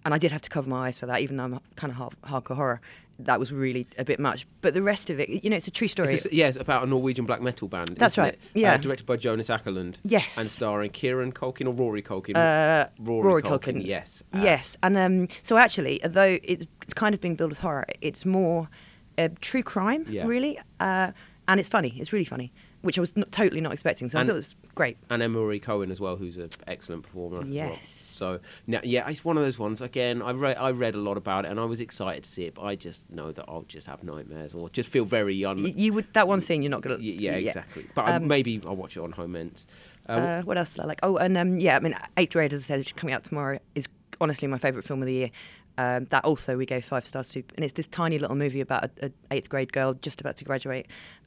and 0.04 0.14
I 0.14 0.18
did 0.18 0.32
have 0.32 0.42
to 0.42 0.50
cover 0.50 0.68
my 0.68 0.86
eyes 0.88 0.98
for 0.98 1.06
that, 1.06 1.20
even 1.20 1.36
though 1.36 1.44
I'm 1.44 1.60
kind 1.76 1.90
of 1.92 1.96
half, 1.96 2.14
hardcore 2.22 2.56
horror. 2.56 2.80
That 3.18 3.38
was 3.38 3.52
really 3.52 3.86
a 3.98 4.04
bit 4.04 4.18
much. 4.18 4.46
But 4.62 4.72
the 4.72 4.80
rest 4.80 5.10
of 5.10 5.20
it, 5.20 5.28
you 5.44 5.50
know, 5.50 5.56
it's 5.56 5.68
a 5.68 5.70
true 5.70 5.88
story. 5.88 6.14
It's, 6.14 6.26
yeah, 6.32 6.48
it's 6.48 6.56
about 6.56 6.84
a 6.84 6.86
Norwegian 6.86 7.26
black 7.26 7.42
metal 7.42 7.68
band. 7.68 7.88
That's 7.98 8.16
right, 8.16 8.32
it? 8.32 8.40
yeah. 8.54 8.72
Uh, 8.72 8.76
directed 8.78 9.04
by 9.04 9.18
Jonas 9.18 9.48
Åkerlund. 9.50 9.96
Yes. 10.04 10.38
And 10.38 10.46
starring 10.46 10.90
Kieran 10.90 11.32
Culkin 11.32 11.66
or 11.66 11.74
Rory 11.74 12.00
Culkin. 12.00 12.34
Uh, 12.34 12.88
Rory, 12.98 13.26
Rory 13.26 13.42
Culkin. 13.42 13.74
Culkin. 13.76 13.84
Yes. 13.86 14.22
Uh, 14.32 14.40
yes, 14.42 14.78
and 14.82 14.96
um, 14.96 15.28
so 15.42 15.58
actually, 15.58 16.02
although 16.02 16.38
it's 16.42 16.94
kind 16.94 17.14
of 17.14 17.20
being 17.20 17.34
billed 17.34 17.50
as 17.50 17.58
horror, 17.58 17.84
it's 18.00 18.24
more 18.24 18.70
uh, 19.18 19.28
true 19.42 19.62
crime, 19.62 20.06
Yeah. 20.08 20.24
really, 20.26 20.58
uh, 20.80 21.12
and 21.46 21.60
it's 21.60 21.68
funny. 21.68 21.92
It's 21.98 22.14
really 22.14 22.24
funny, 22.24 22.52
which 22.82 22.96
I 22.98 23.00
was 23.00 23.14
not, 23.16 23.30
totally 23.30 23.60
not 23.60 23.72
expecting. 23.72 24.08
So 24.08 24.18
And- 24.18 24.24
I 24.24 24.26
thought 24.28 24.32
it 24.32 24.36
was 24.36 24.54
great. 24.74 24.96
and 25.10 25.22
Emory 25.22 25.58
Cohen 25.60 25.90
as 25.90 26.00
well, 26.00 26.16
who's 26.16 26.36
an 26.38 26.48
excellent 26.66 27.02
performer. 27.02 27.38
as 27.38 27.44
well. 27.44 27.52
Yes. 27.52 27.88
So 27.90 28.40
now, 28.66 28.80
yeah, 28.82 29.08
it's 29.08 29.24
one 29.24 29.36
of 29.36 29.42
those 29.44 29.58
ones. 29.58 29.80
Again, 29.80 30.22
I 30.22 30.32
read 30.32 30.56
I 30.56 30.70
read 30.70 30.94
a 30.94 30.98
lot 30.98 31.16
about 31.16 31.44
it, 31.44 31.50
and 31.50 31.60
I 31.60 31.64
was 31.64 31.80
excited 31.80 32.24
to 32.24 32.30
see 32.30 32.44
it, 32.44 32.54
but 32.54 32.62
I 32.62 32.76
just 32.76 33.08
know 33.10 33.32
that 33.32 33.44
I'll 33.48 33.62
just 33.62 33.86
have 33.86 34.02
nightmares 34.04 34.54
or 34.54 34.68
just 34.70 34.88
feel 34.88 35.04
very 35.04 35.44
un. 35.44 35.62
Y- 35.62 35.74
you 35.76 35.92
would 35.92 36.12
that 36.14 36.26
one 36.28 36.40
scene 36.40 36.62
you're 36.62 36.70
not 36.70 36.82
gonna. 36.82 36.96
Y- 36.96 37.16
yeah, 37.18 37.32
exactly. 37.32 37.86
But 37.94 38.02
I, 38.06 38.16
Um, 38.16 38.28
maybe 38.28 38.60
I'll 38.66 38.76
watch 38.76 38.96
it 38.96 39.00
on 39.00 39.12
home 39.12 39.36
ends. 39.36 39.66
Uh, 40.08 40.12
Uh, 40.12 40.42
what 40.42 40.58
else 40.58 40.74
did 40.74 40.80
I 40.82 40.86
like? 40.86 41.00
Oh, 41.02 41.16
and 41.18 41.36
um, 41.36 41.58
yeah, 41.60 41.76
I 41.76 41.80
mean, 41.80 41.94
Eighth 42.16 42.32
Grade, 42.32 42.52
as 42.52 42.64
I 42.64 42.76
said, 42.76 42.96
coming 42.96 43.14
out 43.14 43.24
tomorrow, 43.24 43.58
is 43.74 43.86
honestly 44.20 44.48
my 44.48 44.58
favourite 44.58 44.84
film 44.86 45.00
of 45.02 45.06
the 45.06 45.12
year. 45.14 45.30
Um, 45.78 46.06
that 46.06 46.24
also 46.26 46.56
we 46.58 46.66
gave 46.66 46.84
five 46.84 47.06
stars 47.06 47.30
to, 47.30 47.42
and 47.54 47.64
it's 47.64 47.72
this 47.72 47.88
tiny 47.88 48.18
little 48.18 48.36
movie 48.36 48.60
about 48.60 48.84
a, 48.84 49.06
a 49.06 49.10
eighth 49.30 49.48
grade 49.48 49.72
girl 49.72 49.94
just 49.94 50.20
about 50.20 50.36
to 50.36 50.44
graduate, 50.44 50.86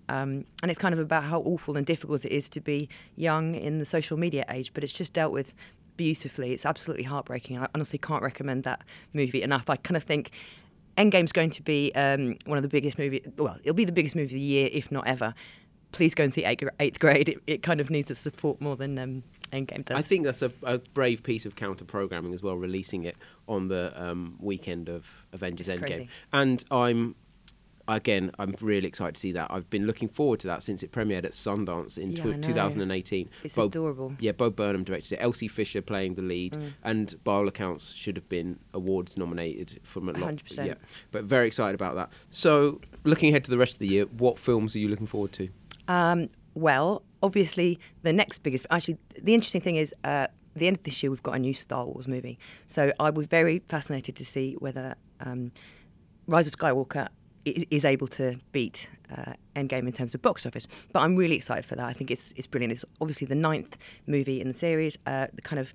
um, 0.10 0.46
and 0.62 0.70
it's 0.72 0.80
kind 0.80 0.94
of 0.94 1.00
about 1.00 1.24
how 1.24 1.42
awful 1.42 1.78
and 1.78 1.86
difficult 1.86 2.26
it 2.26 2.32
is 2.32 2.50
to 2.50 2.62
be 2.62 2.90
young 3.16 3.56
in 3.56 3.80
the 3.80 3.86
social 3.86 4.18
media 4.18 4.46
age. 4.50 4.74
But 4.74 4.84
it's 4.84 4.94
just 4.94 5.14
dealt 5.14 5.32
with 5.32 5.54
beautifully. 5.98 6.52
It's 6.52 6.66
absolutely 6.66 7.04
heartbreaking. 7.04 7.58
I 7.60 7.68
honestly 7.76 8.00
can't 8.00 8.24
recommend 8.24 8.64
that 8.64 8.82
movie 9.14 9.42
enough. 9.44 9.70
I 9.70 9.76
kind 9.76 9.98
of 9.98 10.04
think 10.04 10.32
Endgame's 10.98 11.32
going 11.32 11.52
to 11.52 11.62
be 11.62 11.94
um, 11.96 12.38
one 12.46 12.58
of 12.58 12.64
the 12.64 12.70
biggest 12.70 12.98
movies. 12.98 13.28
Well, 13.38 13.58
it'll 13.64 13.76
be 13.76 13.86
the 13.86 13.92
biggest 13.92 14.16
movie 14.16 14.26
of 14.26 14.32
the 14.32 14.40
year, 14.40 14.70
if 14.72 14.92
not 14.92 15.08
ever. 15.08 15.34
Please 15.92 16.16
go 16.16 16.24
and 16.24 16.34
see 16.34 16.44
Eighth, 16.44 16.64
eighth 16.80 17.00
Grade. 17.00 17.30
It, 17.30 17.38
it 17.46 17.64
kind 17.64 17.80
of 17.80 17.92
needs 17.92 18.08
the 18.08 18.16
support 18.16 18.60
more 18.60 18.76
than 18.76 18.98
um, 18.98 19.24
Endgame 19.52 19.86
does. 19.86 19.96
I 19.96 20.02
think 20.02 20.24
that's 20.24 20.42
a, 20.42 20.52
a 20.64 20.80
brave 20.80 21.22
piece 21.22 21.46
of 21.46 21.56
counter 21.56 21.86
programming 21.86 22.34
as 22.34 22.42
well, 22.42 22.56
releasing 22.56 23.04
it 23.04 23.16
on 23.48 23.68
the 23.68 23.94
um, 23.96 24.36
weekend 24.40 24.90
of 24.90 25.26
Avengers 25.34 25.68
It's 25.68 25.80
Endgame. 25.80 25.86
crazy. 25.86 26.10
And 26.32 26.64
I'm 26.72 27.16
again, 27.88 28.32
I'm 28.40 28.54
really 28.62 28.88
excited 28.88 29.16
to 29.16 29.20
see 29.22 29.32
that. 29.34 29.48
I've 29.52 29.70
been 29.70 29.86
looking 29.86 30.08
forward 30.08 30.40
to 30.42 30.48
that 30.48 30.64
since 30.64 30.84
it 30.84 30.92
premiered 30.92 31.26
at 31.26 31.32
Sundance 31.32 31.98
in 31.98 32.12
Yeah, 32.14 32.24
tw- 32.24 32.26
know. 32.28 32.42
2018. 32.42 33.30
It's 33.44 33.56
Bo- 33.56 33.66
adorable. 33.66 34.16
Yeah, 34.20 34.32
Bo 34.32 34.50
Burnham 34.50 34.84
directed 34.84 35.14
it. 35.14 35.18
Elsie 35.22 35.48
Fisher 35.48 35.82
playing 35.82 36.16
the 36.16 36.22
lead, 36.22 36.54
Mm. 36.54 36.74
and 36.84 37.16
by 37.24 37.34
all 37.34 37.48
accounts, 37.48 37.94
should 37.94 38.16
have 38.16 38.30
been 38.30 38.60
awards 38.74 39.18
nominated 39.18 39.80
from 39.84 40.08
a 40.10 40.14
lot. 40.14 40.22
100%. 40.22 40.68
Yeah, 40.68 40.76
but 41.12 41.26
very 41.26 41.48
excited 41.48 41.76
about 41.76 41.96
that. 41.96 42.12
So, 42.30 42.80
looking 43.04 43.30
ahead 43.30 43.44
to 43.46 43.52
the 43.52 43.58
rest 43.58 43.74
of 43.74 43.80
the 43.80 43.88
year, 43.88 44.06
what 44.06 44.38
films 44.40 44.76
are 44.76 44.80
you 44.80 44.88
looking 44.88 45.08
forward 45.08 45.32
to? 45.34 45.50
Um, 45.88 46.30
well, 46.54 47.04
obviously, 47.22 47.80
the 48.04 48.14
next 48.14 48.44
biggest. 48.44 48.66
Actually, 48.72 48.98
the 49.22 49.34
interesting 49.34 49.62
thing 49.62 49.76
is, 49.76 49.94
uh, 50.04 50.28
at 50.28 50.60
the 50.60 50.68
end 50.68 50.78
of 50.78 50.84
this 50.84 51.02
year, 51.02 51.10
we've 51.10 51.24
got 51.24 51.36
a 51.36 51.40
new 51.40 51.54
Star 51.54 51.86
Wars 51.86 52.08
movie. 52.08 52.38
So 52.68 52.94
I 53.00 53.10
was 53.10 53.26
very 53.26 53.64
fascinated 53.70 54.16
to 54.18 54.24
see 54.26 54.54
whether 54.60 54.96
um, 55.20 55.52
Rise 56.28 56.46
of 56.48 56.54
Skywalker 56.56 57.08
is, 57.46 57.66
is 57.70 57.86
able 57.86 58.08
to 58.08 58.40
beat 58.52 58.90
uh, 59.16 59.34
Endgame 59.56 59.88
in 59.88 59.92
terms 59.92 60.14
of 60.14 60.22
box 60.22 60.46
office. 60.46 60.68
But 60.92 61.02
I'm 61.02 61.16
really 61.16 61.36
excited 61.36 61.66
for 61.66 61.76
that. 61.76 61.86
I 61.86 61.94
think 61.94 62.12
it's 62.12 62.34
it's 62.36 62.48
brilliant. 62.48 62.72
It's 62.74 62.86
obviously 63.02 63.28
the 63.28 63.36
ninth 63.36 63.78
movie 64.08 64.42
in 64.42 64.48
the 64.48 64.54
series, 64.54 64.98
uh, 65.06 65.28
the 65.34 65.42
kind 65.42 65.60
of 65.60 65.74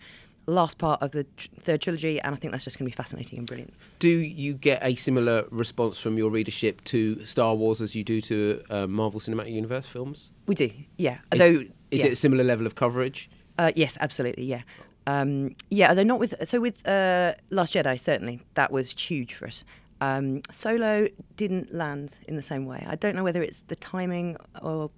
last 0.49 0.79
part 0.79 1.03
of 1.03 1.11
the 1.11 1.25
tr- 1.37 1.49
third 1.61 1.83
trilogy, 1.83 2.21
and 2.21 2.35
I 2.35 2.39
think 2.39 2.53
that's 2.53 2.65
just 2.65 2.79
going 2.79 2.91
to 2.91 2.97
be 2.97 2.97
fascinating 2.97 3.39
and 3.39 3.47
brilliant. 3.47 3.75
Do 3.99 4.09
you 4.09 4.55
get 4.55 4.81
a 4.83 4.95
similar 4.95 5.45
response 5.51 6.01
from 6.01 6.17
your 6.17 6.31
readership 6.31 6.83
to 6.85 7.25
Star 7.25 7.55
Wars 7.55 7.81
as 7.83 7.95
you 7.95 8.03
do 8.03 8.21
to 8.23 8.63
uh, 8.71 8.87
Marvel 8.87 9.21
Cinematic 9.21 9.53
Universe 9.53 9.87
films? 9.87 10.31
We 10.47 10.55
do, 10.55 10.71
yeah. 10.97 11.19
Is, 11.33 11.41
Although, 11.41 11.65
is 11.91 12.01
yeah. 12.01 12.07
it 12.07 12.13
a 12.13 12.17
similar 12.17 12.45
level 12.45 12.67
of 12.67 12.75
coverage? 12.75 13.31
Uh, 13.59 13.73
yes, 13.77 13.99
absolutely. 14.01 14.45
Yeah, 14.47 14.63
um, 15.07 15.55
yeah. 15.71 15.91
Although 15.91 16.05
not 16.05 16.19
with 16.19 16.35
so 16.49 16.61
with 16.61 16.87
uh, 16.89 17.35
Last 17.51 17.75
Jedi, 17.75 18.01
certainly 18.01 18.41
that 18.55 18.73
was 18.73 18.93
huge 18.93 19.35
for 19.35 19.47
us. 19.47 19.65
Um, 20.01 20.43
Solo 20.51 21.09
didn't 21.37 21.75
land 21.75 22.19
in 22.29 22.37
the 22.37 22.43
same 22.43 22.67
way. 22.67 22.85
I 22.87 22.95
don't 22.97 23.17
know 23.17 23.25
whether 23.25 23.43
it's 23.43 23.63
the 23.63 23.77
timing 23.77 24.37
or 24.63 24.91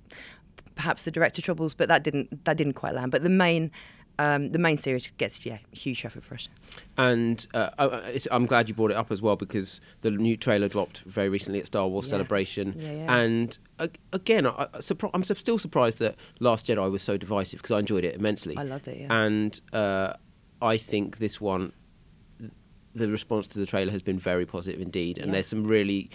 perhaps 0.74 1.04
the 1.04 1.10
director 1.10 1.42
troubles, 1.42 1.74
but 1.74 1.88
that 1.88 2.02
didn't 2.04 2.44
that 2.44 2.56
didn't 2.56 2.74
quite 2.74 2.94
land. 2.94 3.12
But 3.12 3.22
the 3.22 3.30
main 3.30 3.70
um, 4.18 4.52
the 4.52 4.58
main 4.58 4.76
series 4.76 5.06
gets 5.16 5.46
yeah 5.46 5.58
huge 5.72 6.04
effort 6.04 6.22
for 6.22 6.34
us. 6.34 6.48
And 6.98 7.46
uh, 7.54 8.00
it's, 8.08 8.28
I'm 8.30 8.44
glad 8.44 8.68
you 8.68 8.74
brought 8.74 8.90
it 8.90 8.96
up 8.96 9.10
as 9.10 9.22
well 9.22 9.36
because 9.36 9.80
the 10.02 10.10
new 10.10 10.36
trailer 10.36 10.68
dropped 10.68 11.00
very 11.00 11.30
recently 11.30 11.60
at 11.60 11.66
Star 11.66 11.88
Wars 11.88 12.06
Yeah. 12.06 12.10
Celebration. 12.10 12.74
Yeah, 12.78 12.92
yeah. 12.92 13.16
And 13.16 13.58
uh, 13.78 13.88
again, 14.12 14.46
I, 14.46 14.66
I'm 15.14 15.24
still 15.24 15.56
surprised 15.56 15.98
that 16.00 16.16
Last 16.38 16.66
Jedi 16.66 16.90
was 16.90 17.02
so 17.02 17.16
divisive 17.16 17.60
because 17.62 17.70
I 17.70 17.78
enjoyed 17.78 18.04
it 18.04 18.14
immensely. 18.14 18.56
I 18.58 18.64
loved 18.64 18.88
it. 18.88 19.00
Yeah. 19.00 19.06
And 19.24 19.58
uh, 19.72 20.12
I 20.60 20.76
think 20.76 21.16
this 21.16 21.40
one, 21.40 21.72
the 22.94 23.08
response 23.10 23.46
to 23.48 23.58
the 23.58 23.66
trailer 23.66 23.92
has 23.92 24.02
been 24.02 24.18
very 24.18 24.46
positive 24.46 24.80
indeed. 24.80 25.18
And 25.18 25.28
Yeah. 25.28 25.32
there's 25.34 25.46
some 25.48 25.64
really 25.64 26.10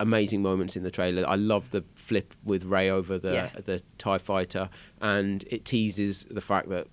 amazing 0.00 0.42
moments 0.42 0.76
in 0.76 0.82
the 0.84 0.90
trailer. 0.90 1.28
I 1.28 1.34
love 1.34 1.70
the 1.70 1.84
flip 1.96 2.34
with 2.44 2.64
Rey 2.64 2.88
over 2.88 3.18
the 3.18 3.32
Yeah. 3.32 3.50
the 3.64 3.82
Tie 3.98 4.18
Fighter, 4.18 4.70
and 5.00 5.44
it 5.50 5.64
teases 5.64 6.24
the 6.30 6.40
fact 6.40 6.68
that 6.68 6.86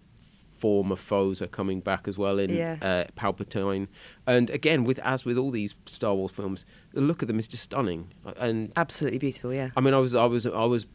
former 0.58 0.96
foes 0.96 1.42
are 1.42 1.48
coming 1.48 1.82
back 1.82 2.08
as 2.08 2.18
well 2.18 2.40
in 2.40 2.50
Yeah. 2.50 2.78
uh, 2.82 3.04
Palpatine. 3.16 3.88
And 4.26 4.50
again, 4.50 4.84
with 4.86 4.98
as 5.00 5.24
with 5.26 5.38
all 5.38 5.52
these 5.52 5.76
Star 5.86 6.16
Wars 6.16 6.32
films, 6.32 6.66
the 6.94 7.02
look 7.02 7.22
of 7.22 7.28
them 7.28 7.38
is 7.38 7.48
just 7.48 7.64
stunning. 7.64 8.08
And 8.38 8.72
Absolutely 8.76 9.20
beautiful, 9.20 9.54
yeah. 9.54 9.70
I 9.78 9.82
mean, 9.82 9.94
I 9.94 10.00
was 10.00 10.16
I 10.16 10.26
was 10.26 10.48
I 10.48 10.66
was 10.66 10.88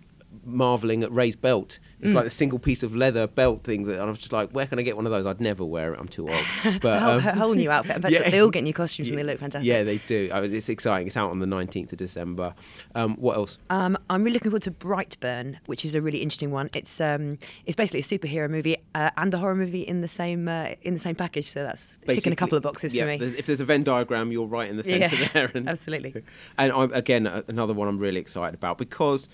marveling 0.45 1.03
at 1.03 1.13
Rey's 1.13 1.37
belt. 1.37 1.79
Mm. 2.01 2.05
It's 2.05 2.15
like 2.15 2.25
the 2.25 2.31
single 2.31 2.59
piece 2.59 2.83
of 2.83 2.95
leather 2.95 3.27
belt 3.27 3.63
thing 3.63 3.85
that 3.85 3.95
and 3.95 4.03
I 4.03 4.07
was 4.07 4.19
just 4.19 4.33
like, 4.33 4.51
where 4.53 4.67
can 4.67 4.79
I 4.79 4.83
get 4.83 4.97
one 4.97 5.07
of 5.07 5.13
those? 5.13 5.27
I'd 5.27 5.41
never 5.41 5.65
wear 5.65 5.93
it. 5.95 6.01
I'm 6.01 6.09
too 6.09 6.29
old. 6.29 6.45
But 6.81 6.97
a, 6.97 7.01
whole, 7.01 7.15
um, 7.15 7.27
a 7.27 7.35
whole 7.35 7.55
new 7.55 7.71
outfit. 7.71 8.01
But 8.01 8.11
yeah. 8.13 8.31
they 8.31 8.41
all 8.41 8.49
get 8.49 8.63
new 8.63 8.73
costumes 8.73 9.09
and 9.09 9.19
they 9.19 9.23
look 9.23 9.39
fantastic. 9.39 9.69
Yeah, 9.69 9.83
they 9.83 9.99
do. 9.99 10.31
I 10.33 10.41
mean, 10.41 10.55
it's 10.55 10.69
exciting. 10.69 11.07
It's 11.07 11.17
out 11.17 11.31
on 11.31 11.41
the 11.41 11.47
19th 11.47 11.93
of 11.93 11.99
December. 11.99 12.55
Um, 12.95 13.17
what 13.17 13.37
else? 13.37 13.59
Um, 13.69 13.99
I'm 14.09 14.23
really 14.23 14.35
looking 14.35 14.51
forward 14.51 14.63
to 14.63 14.71
Brightburn, 14.71 15.59
which 15.67 15.85
is 15.85 15.95
a 15.95 16.01
really 16.01 16.23
interesting 16.23 16.51
one. 16.51 16.71
It's 16.73 17.01
um, 17.01 17.39
it's 17.67 17.77
basically 17.77 18.01
a 18.01 18.19
superhero 18.19 18.49
movie 18.49 18.77
uh, 18.95 19.11
and 19.17 19.33
a 19.35 19.39
horror 19.39 19.55
movie 19.55 19.83
in 19.83 20.01
the 20.01 20.09
same 20.09 20.49
uh, 20.49 20.75
in 20.83 20.95
the 20.95 21.01
same 21.01 21.15
package. 21.15 21.51
So 21.51 21.63
that's 21.63 21.99
ticking 22.07 22.33
a 22.33 22.37
couple 22.37 22.57
of 22.57 22.63
boxes 22.63 22.95
yeah, 22.95 23.03
for 23.03 23.19
me. 23.19 23.35
If 23.37 23.47
there's 23.47 23.61
a 23.61 23.65
Venn 23.65 23.83
diagram, 23.83 24.33
you're 24.33 24.47
right 24.47 24.71
in 24.71 24.77
the 24.77 24.85
centre 24.85 25.17
Yeah, 25.21 25.29
there. 25.33 25.51
And, 25.55 25.69
absolutely. 25.69 26.23
And 26.57 26.73
I'm, 26.73 26.93
again, 26.93 27.27
another 27.49 27.75
one 27.75 27.89
I'm 27.89 27.99
really 27.99 28.21
excited 28.21 28.55
about 28.55 28.79
because 28.79 29.29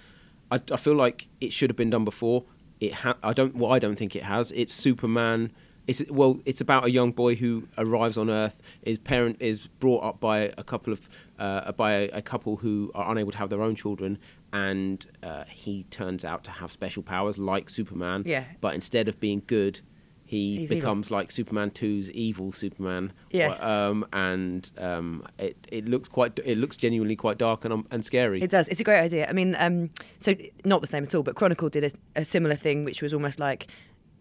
I, 0.50 0.60
I 0.72 0.76
feel 0.76 0.94
like 0.94 1.28
it 1.40 1.52
should 1.52 1.70
have 1.70 1.76
been 1.76 1.90
done 1.90 2.04
before. 2.04 2.44
It 2.80 2.92
ha- 2.92 3.16
I 3.22 3.32
don't. 3.32 3.56
Well, 3.56 3.72
I 3.72 3.78
don't 3.78 3.96
think 3.96 4.14
it 4.14 4.22
has. 4.22 4.52
It's 4.52 4.72
Superman. 4.72 5.52
It's 5.86 6.02
well. 6.10 6.40
It's 6.44 6.60
about 6.60 6.84
a 6.84 6.90
young 6.90 7.12
boy 7.12 7.36
who 7.36 7.68
arrives 7.78 8.18
on 8.18 8.28
Earth. 8.28 8.60
His 8.82 8.98
parent 8.98 9.36
is 9.40 9.66
brought 9.66 10.02
up 10.02 10.20
by 10.20 10.52
a 10.58 10.64
couple 10.64 10.92
of 10.92 11.08
uh, 11.38 11.72
by 11.72 11.92
a, 11.92 12.08
a 12.08 12.22
couple 12.22 12.56
who 12.56 12.90
are 12.94 13.10
unable 13.10 13.32
to 13.32 13.38
have 13.38 13.50
their 13.50 13.62
own 13.62 13.74
children, 13.74 14.18
and 14.52 15.06
uh, 15.22 15.44
he 15.48 15.84
turns 15.84 16.24
out 16.24 16.44
to 16.44 16.50
have 16.50 16.70
special 16.70 17.02
powers 17.02 17.38
like 17.38 17.70
Superman. 17.70 18.24
Yeah. 18.26 18.44
But 18.60 18.74
instead 18.74 19.08
of 19.08 19.18
being 19.20 19.42
good, 19.46 19.80
he 20.26 20.56
He's 20.56 20.62
evil. 20.64 20.76
becomes 20.76 21.10
like 21.10 21.30
Superman 21.30 21.70
2's 21.70 22.10
evil 22.10 22.52
Superman. 22.52 23.12
Yes. 23.30 23.62
Um, 23.62 24.04
and 24.12 24.70
um, 24.76 25.24
it 25.38 25.56
it 25.70 25.86
looks 25.86 26.08
quite 26.08 26.38
it 26.44 26.58
looks 26.58 26.76
genuinely 26.76 27.16
quite 27.16 27.38
dark 27.38 27.64
and 27.64 27.72
um, 27.72 27.86
and 27.90 28.04
scary. 28.04 28.42
It 28.42 28.50
does. 28.50 28.68
It's 28.68 28.80
a 28.80 28.84
great 28.84 29.00
idea. 29.00 29.28
I 29.28 29.32
mean, 29.32 29.54
um, 29.58 29.90
so 30.18 30.34
not 30.64 30.80
the 30.80 30.88
same 30.88 31.04
at 31.04 31.14
all, 31.14 31.22
but 31.22 31.36
Chronicle 31.36 31.68
did 31.68 31.84
a, 31.84 32.20
a 32.20 32.24
similar 32.24 32.56
thing, 32.56 32.84
which 32.84 33.00
was 33.02 33.14
almost 33.14 33.38
like 33.38 33.68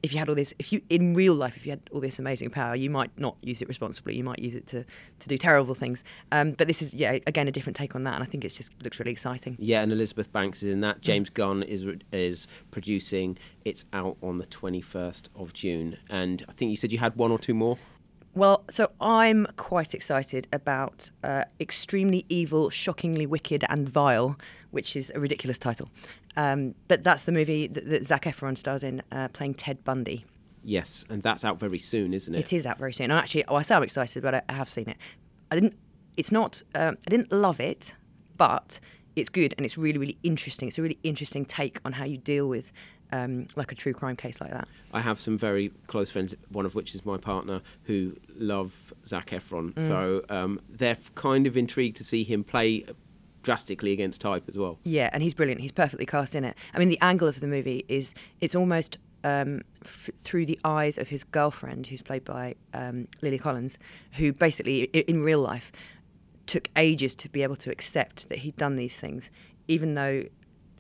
if 0.06 0.13
you 0.13 0.20
had 0.20 0.30
all 0.30 0.36
this, 0.36 0.54
if 0.60 0.72
you 0.72 0.82
in 0.89 1.15
real 1.15 1.34
life, 1.34 1.58
if 1.58 1.65
you 1.65 1.72
had 1.72 1.82
all 1.91 2.00
this 2.00 2.20
amazing 2.20 2.52
power, 2.52 2.76
you 2.76 2.91
might 2.91 3.10
not 3.18 3.36
use 3.41 3.60
it 3.60 3.68
responsibly. 3.68 4.15
You 4.15 4.24
might 4.24 4.38
use 4.38 4.54
it 4.54 4.68
to 4.68 4.86
to 5.20 5.28
do 5.28 5.36
terrible 5.36 5.74
things. 5.74 6.04
Um, 6.32 6.52
but 6.52 6.68
this 6.68 6.82
is 6.84 6.94
yeah, 6.94 7.18
again, 7.26 7.48
a 7.48 7.52
different 7.52 7.76
take 7.76 7.96
on 7.96 8.04
that, 8.04 8.13
and 8.13 8.24
I 8.24 8.28
think 8.28 8.46
it's 8.46 8.56
just 8.56 8.72
looks 8.84 9.00
really 9.00 9.12
exciting. 9.12 9.58
yeah, 9.60 9.82
and 9.82 9.91
Elizabeth 9.91 10.32
Banks 10.32 10.62
is 10.62 10.72
in 10.72 10.82
that. 10.82 11.02
James 11.02 11.32
Gunn 11.32 11.63
is 11.63 11.84
is 12.12 12.46
producing. 12.70 13.38
It's 13.65 13.84
out 13.94 14.18
on 14.22 14.38
the 14.38 14.46
twenty 14.46 14.82
first 14.82 15.30
of 15.36 15.54
June, 15.54 15.98
and 16.10 16.44
I 16.48 16.52
think 16.52 16.70
you 16.70 16.78
said 16.78 16.91
you 16.91 17.00
had 17.00 17.15
one 17.15 17.32
or 17.32 17.39
two 17.39 17.56
more. 17.56 17.80
Well, 18.36 18.65
so 18.70 18.91
I'm 19.00 19.48
quite 19.56 19.94
excited 19.94 20.50
about 20.52 21.10
uh, 21.24 21.46
Extremely 21.60 22.26
Evil, 22.28 22.70
Shockingly 22.70 23.26
Wicked 23.26 23.63
and 23.70 23.88
Vile, 23.88 24.38
which 24.76 24.96
is 24.96 25.12
a 25.16 25.20
ridiculous 25.20 25.58
title. 25.58 25.90
Um, 26.36 26.76
but 26.88 27.04
that's 27.04 27.24
the 27.24 27.32
movie 27.32 27.68
that, 27.68 27.90
that 27.90 28.06
Zac 28.06 28.24
Efron 28.24 28.58
stars 28.58 28.84
in, 28.84 29.02
uh, 29.12 29.30
playing 29.30 29.56
Ted 29.56 29.84
Bundy. 29.84 30.26
Yes, 30.64 31.06
and 31.10 31.24
that's 31.24 31.46
out 31.46 31.60
very 31.60 31.80
soon, 31.80 32.14
isn't 32.14 32.34
it? 32.34 32.40
It 32.40 32.54
is 32.54 32.66
out 32.66 32.78
very 32.78 32.92
soon. 32.92 33.12
And 33.12 33.20
actually, 33.20 33.46
oh, 33.46 33.56
I 33.56 33.62
say 33.62 33.76
I'm 33.76 33.84
excited, 33.84 34.22
but 34.22 34.36
I, 34.36 34.42
I 34.50 34.54
have 34.54 34.70
seen 34.70 34.90
it. 34.90 34.98
I 35.52 35.56
didn't. 35.56 35.76
It's 36.18 36.32
not. 36.32 36.62
Um, 36.74 36.98
I 37.06 37.10
didn't 37.10 37.32
love 37.32 37.60
it, 37.60 37.94
but 38.38 38.80
it's 39.16 39.30
good 39.30 39.54
and 39.58 39.66
it's 39.66 39.78
really, 39.78 39.98
really 39.98 40.18
interesting. 40.24 40.68
It's 40.68 40.78
a 40.78 40.82
really 40.82 41.00
interesting 41.04 41.46
take 41.46 41.80
on 41.86 41.94
how 41.94 42.06
you 42.06 42.18
deal 42.18 42.48
with 42.48 42.72
um, 43.12 43.48
like 43.56 43.72
a 43.72 43.76
true 43.76 43.94
crime 43.94 44.16
case 44.16 44.42
like 44.42 44.52
that. 44.52 44.68
I 44.94 45.02
have 45.02 45.20
some 45.20 45.38
very 45.38 45.72
close 45.88 46.10
friends, 46.10 46.36
one 46.50 46.66
of 46.66 46.76
which 46.76 46.96
is 46.96 47.06
my 47.06 47.18
partner, 47.18 47.62
who 47.84 48.16
love 48.36 48.94
Zac 49.06 49.28
Efron. 49.28 49.74
Mm. 49.74 49.88
So 49.88 50.26
um, 50.30 50.60
they're 50.70 50.98
kind 51.16 51.48
of 51.48 51.56
intrigued 51.56 51.98
to 51.98 52.04
see 52.04 52.24
him 52.24 52.44
play 52.44 52.86
drastically 53.46 53.94
against 53.94 54.20
type 54.20 54.44
as 54.50 54.58
well. 54.58 54.80
Yeah, 54.84 55.10
and 55.14 55.24
he's 55.24 55.34
brilliant. 55.34 55.62
He's 55.62 55.72
perfectly 55.72 56.06
cast 56.06 56.36
in 56.36 56.44
it. 56.44 56.58
I 56.74 56.80
mean, 56.80 56.90
the 56.90 57.00
angle 57.00 57.28
of 57.28 57.40
the 57.40 57.48
movie 57.48 57.86
is 57.88 58.14
it's 58.42 58.56
almost 58.56 58.98
um, 59.24 59.62
f- 59.84 60.10
through 60.18 60.48
the 60.48 60.60
eyes 60.64 60.98
of 60.98 61.10
his 61.10 61.24
girlfriend, 61.24 61.88
who's 61.88 62.02
played 62.02 62.26
by 62.26 62.56
um, 62.74 63.08
Lily 63.22 63.38
Collins, 63.38 63.78
who 64.14 64.34
basically, 64.34 64.84
in 64.84 65.22
real 65.22 65.40
life, 65.40 65.72
took 66.48 66.70
ages 66.76 67.16
to 67.16 67.30
be 67.30 67.44
able 67.44 67.56
to 67.56 67.72
accept 67.72 68.30
that 68.30 68.40
he'd 68.40 68.56
done 68.58 68.76
these 68.76 68.98
things, 69.00 69.32
even 69.68 69.94
though 69.94 70.24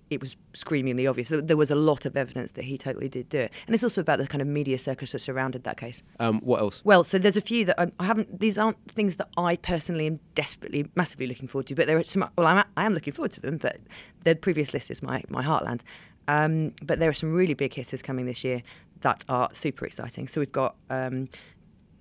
it 0.09 0.21
was 0.21 0.37
screamingly 0.53 1.07
obvious. 1.07 1.29
There- 1.29 1.41
There 1.41 1.57
was 1.57 1.71
a 1.71 1.75
lot 1.75 2.05
of 2.05 2.15
evidence 2.15 2.51
that 2.51 2.63
he 2.65 2.77
totally 2.77 3.09
did 3.09 3.27
do 3.29 3.39
it. 3.39 3.51
And 3.65 3.73
it's 3.73 3.83
also 3.83 4.01
about 4.01 4.19
the 4.19 4.27
kind 4.27 4.41
of 4.41 4.47
media 4.47 4.77
circus 4.77 5.11
that 5.13 5.19
surrounded 5.19 5.63
that 5.63 5.77
case. 5.77 6.03
Um, 6.19 6.39
what 6.41 6.61
else? 6.61 6.83
Well, 6.85 7.03
so 7.03 7.17
there's 7.17 7.37
a 7.37 7.41
few 7.41 7.65
that 7.65 7.79
I, 7.79 7.91
I 7.99 8.05
haven't. 8.05 8.39
These 8.39 8.57
aren't 8.57 8.77
things 8.91 9.15
that 9.15 9.29
I 9.37 9.55
personally 9.55 10.05
am 10.07 10.19
desperately, 10.35 10.87
massively 10.95 11.27
looking 11.27 11.47
forward 11.47 11.67
to. 11.67 11.75
But 11.75 11.87
there 11.87 11.97
are 11.97 12.03
some. 12.03 12.29
Well, 12.37 12.47
I'm, 12.47 12.63
I 12.77 12.85
am 12.85 12.93
looking 12.93 13.13
forward 13.13 13.31
to 13.33 13.41
them. 13.41 13.57
But 13.57 13.77
the 14.23 14.35
previous 14.35 14.73
list 14.73 14.91
is 14.91 15.01
my 15.01 15.23
my 15.29 15.43
heartland. 15.43 15.81
Um, 16.27 16.73
but 16.83 16.99
there 16.99 17.09
are 17.09 17.13
some 17.13 17.33
really 17.33 17.53
big 17.53 17.73
hitters 17.73 18.01
coming 18.01 18.25
this 18.25 18.43
year 18.43 18.63
that 19.01 19.23
are 19.29 19.49
super 19.53 19.85
exciting. 19.85 20.27
So 20.27 20.41
we've 20.41 20.51
got 20.51 20.75
um, 20.89 21.29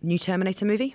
new 0.02 0.18
Terminator 0.18 0.64
movie. 0.64 0.94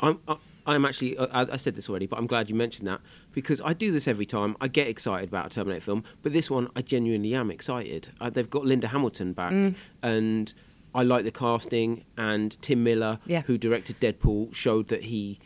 I'm, 0.00 0.20
I- 0.28 0.36
I'm 0.66 0.84
actually, 0.84 1.16
uh, 1.18 1.26
as 1.32 1.50
I 1.50 1.56
said 1.56 1.74
this 1.76 1.88
already, 1.90 2.06
but 2.06 2.18
I'm 2.18 2.26
glad 2.26 2.48
you 2.48 2.54
mentioned 2.56 2.88
that 2.88 3.00
because 3.32 3.60
I 3.64 3.72
do 3.74 3.92
this 3.92 4.08
every 4.08 4.26
time. 4.26 4.56
I 4.60 4.68
get 4.68 4.88
excited 4.88 5.28
about 5.28 5.46
a 5.46 5.48
Terminator 5.50 5.80
film, 5.82 6.04
but 6.22 6.32
this 6.32 6.50
one 6.50 6.68
I 6.74 6.82
genuinely 6.82 7.34
am 7.34 7.50
excited. 7.50 8.08
Uh, 8.20 8.30
they've 8.30 8.48
got 8.48 8.64
Linda 8.64 8.88
Hamilton 8.88 9.32
back, 9.34 9.52
Mm. 9.52 9.74
and 10.02 10.54
I 10.94 11.02
like 11.02 11.24
the 11.24 11.30
casting. 11.32 12.04
And 12.16 12.60
Tim 12.62 12.82
Miller, 12.84 13.18
Yeah. 13.26 13.42
who 13.42 13.58
directed 13.58 14.00
Deadpool, 14.00 14.54
showed 14.54 14.88
that 14.88 15.02
he, 15.02 15.38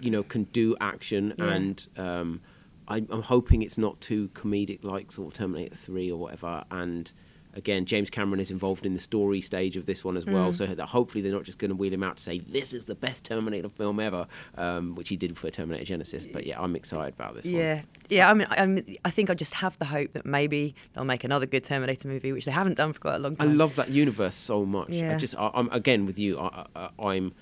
you 0.00 0.10
know, 0.10 0.22
can 0.22 0.44
do 0.44 0.76
action. 0.80 1.34
Yeah. 1.38 1.44
And 1.52 1.86
um, 1.96 2.40
I, 2.88 2.98
I'm 3.10 3.22
hoping 3.22 3.62
it's 3.62 3.76
not 3.78 4.00
too 4.00 4.28
comedic, 4.34 4.84
like 4.84 5.10
sort 5.12 5.28
of 5.28 5.34
Terminator 5.34 5.74
Three 5.74 6.10
or 6.10 6.18
whatever. 6.18 6.64
And 6.70 7.12
again, 7.56 7.84
James 7.86 8.10
Cameron 8.10 8.40
is 8.40 8.50
involved 8.50 8.84
in 8.86 8.94
the 8.94 9.00
story 9.00 9.40
stage 9.40 9.76
of 9.76 9.86
this 9.86 10.04
one 10.04 10.16
as 10.16 10.26
well, 10.26 10.50
Mm. 10.50 10.54
so 10.54 10.66
that 10.66 10.86
hopefully 10.86 11.22
they're 11.22 11.32
not 11.32 11.44
just 11.44 11.58
going 11.58 11.68
to 11.70 11.74
wheel 11.74 11.92
him 11.92 12.02
out 12.02 12.16
to 12.18 12.22
say 12.22 12.38
this 12.38 12.72
is 12.72 12.84
the 12.86 12.94
best 12.94 13.24
Terminator 13.24 13.68
film 13.68 14.00
ever, 14.00 14.26
um, 14.56 14.94
which 14.94 15.08
he 15.08 15.16
did 15.16 15.36
for 15.38 15.50
Terminator 15.50 15.94
Genisys. 15.94 16.32
But 16.32 16.46
yeah, 16.46 16.60
I'm 16.60 16.74
excited 16.76 17.14
about 17.14 17.34
this 17.36 17.46
Yeah, 17.46 17.76
one. 17.76 17.84
yeah. 18.10 18.30
I 18.30 18.34
mean, 18.34 18.46
I, 18.50 18.66
mean, 18.66 18.96
I 19.04 19.10
think 19.10 19.30
I 19.30 19.34
just 19.34 19.54
have 19.54 19.78
the 19.78 19.84
hope 19.86 20.12
that 20.12 20.26
maybe 20.26 20.74
they'll 20.92 21.04
make 21.04 21.24
another 21.24 21.46
good 21.46 21.64
Terminator 21.64 22.08
movie, 22.08 22.32
which 22.32 22.44
they 22.44 22.52
haven't 22.52 22.76
done 22.76 22.92
for 22.92 23.00
quite 23.00 23.14
a 23.16 23.18
long 23.18 23.36
time. 23.36 23.48
I 23.48 23.52
love 23.52 23.76
that 23.76 23.88
universe 23.90 24.34
so 24.34 24.64
much. 24.66 24.90
Yeah. 24.90 25.14
I 25.14 25.16
just, 25.16 25.34
I, 25.36 25.50
I'm 25.54 25.68
again 25.70 26.06
with 26.06 26.18
you. 26.18 26.38
I, 26.38 26.66
I, 26.74 26.88
I'm 26.98 27.32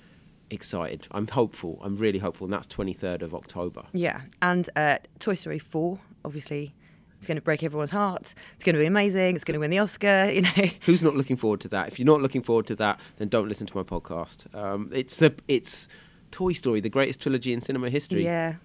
excited. 0.49 1.07
I'm 1.11 1.27
hopeful. 1.27 1.79
I'm 1.83 1.95
really 1.95 2.19
hopeful, 2.19 2.45
and 2.45 2.53
that's 2.53 2.67
23rd 2.67 3.21
of 3.23 3.33
October. 3.33 3.83
Yeah, 3.93 4.21
and 4.41 4.69
uh, 4.75 4.97
Toy 5.19 5.33
Story 5.33 5.59
4, 5.59 5.99
obviously, 6.23 6.73
it's 7.23 7.27
going 7.27 7.37
to 7.37 7.41
break 7.41 7.63
everyone's 7.63 7.91
heart. 7.91 8.33
It's 8.55 8.65
going 8.65 8.73
to 8.75 8.79
be 8.79 8.85
amazing. 8.85 9.35
It's 9.35 9.45
going 9.45 9.53
to 9.53 9.59
win 9.59 9.71
the 9.71 9.79
Oscar. 9.79 10.29
You 10.33 10.41
know, 10.41 10.49
Who's 10.85 11.01
not 11.01 11.15
looking 11.15 11.37
forward 11.37 11.61
to 11.61 11.69
that? 11.69 11.87
If 11.87 11.97
you're 11.99 12.05
not 12.05 12.21
looking 12.21 12.41
forward 12.41 12.65
to 12.67 12.75
that, 12.75 12.99
then 13.17 13.29
don't 13.29 13.47
listen 13.47 13.65
to 13.67 13.77
my 13.77 13.83
podcast. 13.83 14.53
Um, 14.53 14.89
it's 14.93 15.15
the 15.17 15.33
it's 15.47 15.87
Toy 16.31 16.51
Story, 16.51 16.81
the 16.81 16.89
greatest 16.89 17.21
trilogy 17.21 17.53
in 17.53 17.61
cinema 17.61 17.89
history, 17.89 18.25
yeah, 18.25 18.55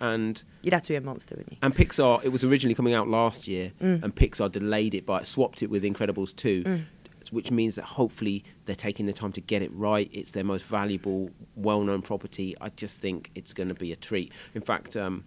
and 0.00 0.42
you'd 0.62 0.74
have 0.74 0.82
to 0.82 0.88
be 0.90 0.96
a 0.96 1.00
monster, 1.00 1.36
wouldn't 1.36 1.52
you? 1.52 1.58
And 1.62 1.74
Pixar, 1.74 2.22
it 2.24 2.28
was 2.28 2.44
originally 2.44 2.74
coming 2.74 2.92
out 2.92 3.08
last 3.08 3.48
year, 3.48 3.72
Mm. 3.80 4.02
and 4.02 4.14
Pixar 4.14 4.52
delayed 4.52 4.94
it 4.94 5.06
by 5.06 5.22
swapped 5.22 5.62
it 5.62 5.70
with 5.70 5.84
Incredibles 5.84 6.34
2, 6.36 6.64
Mm. 6.64 6.82
which 7.30 7.50
means 7.50 7.76
that 7.76 7.84
hopefully 7.84 8.44
they're 8.66 8.74
taking 8.76 9.06
the 9.06 9.12
time 9.12 9.32
to 9.32 9.40
get 9.40 9.62
it 9.62 9.70
right. 9.72 10.10
It's 10.12 10.32
their 10.32 10.44
most 10.44 10.66
valuable, 10.66 11.30
well 11.56 11.82
known 11.82 12.02
property. 12.02 12.54
I 12.60 12.68
just 12.70 13.00
think 13.00 13.30
it's 13.34 13.52
going 13.54 13.68
to 13.68 13.74
be 13.74 13.92
a 13.92 13.96
treat. 13.96 14.32
In 14.54 14.60
fact, 14.60 14.96
um, 14.96 15.24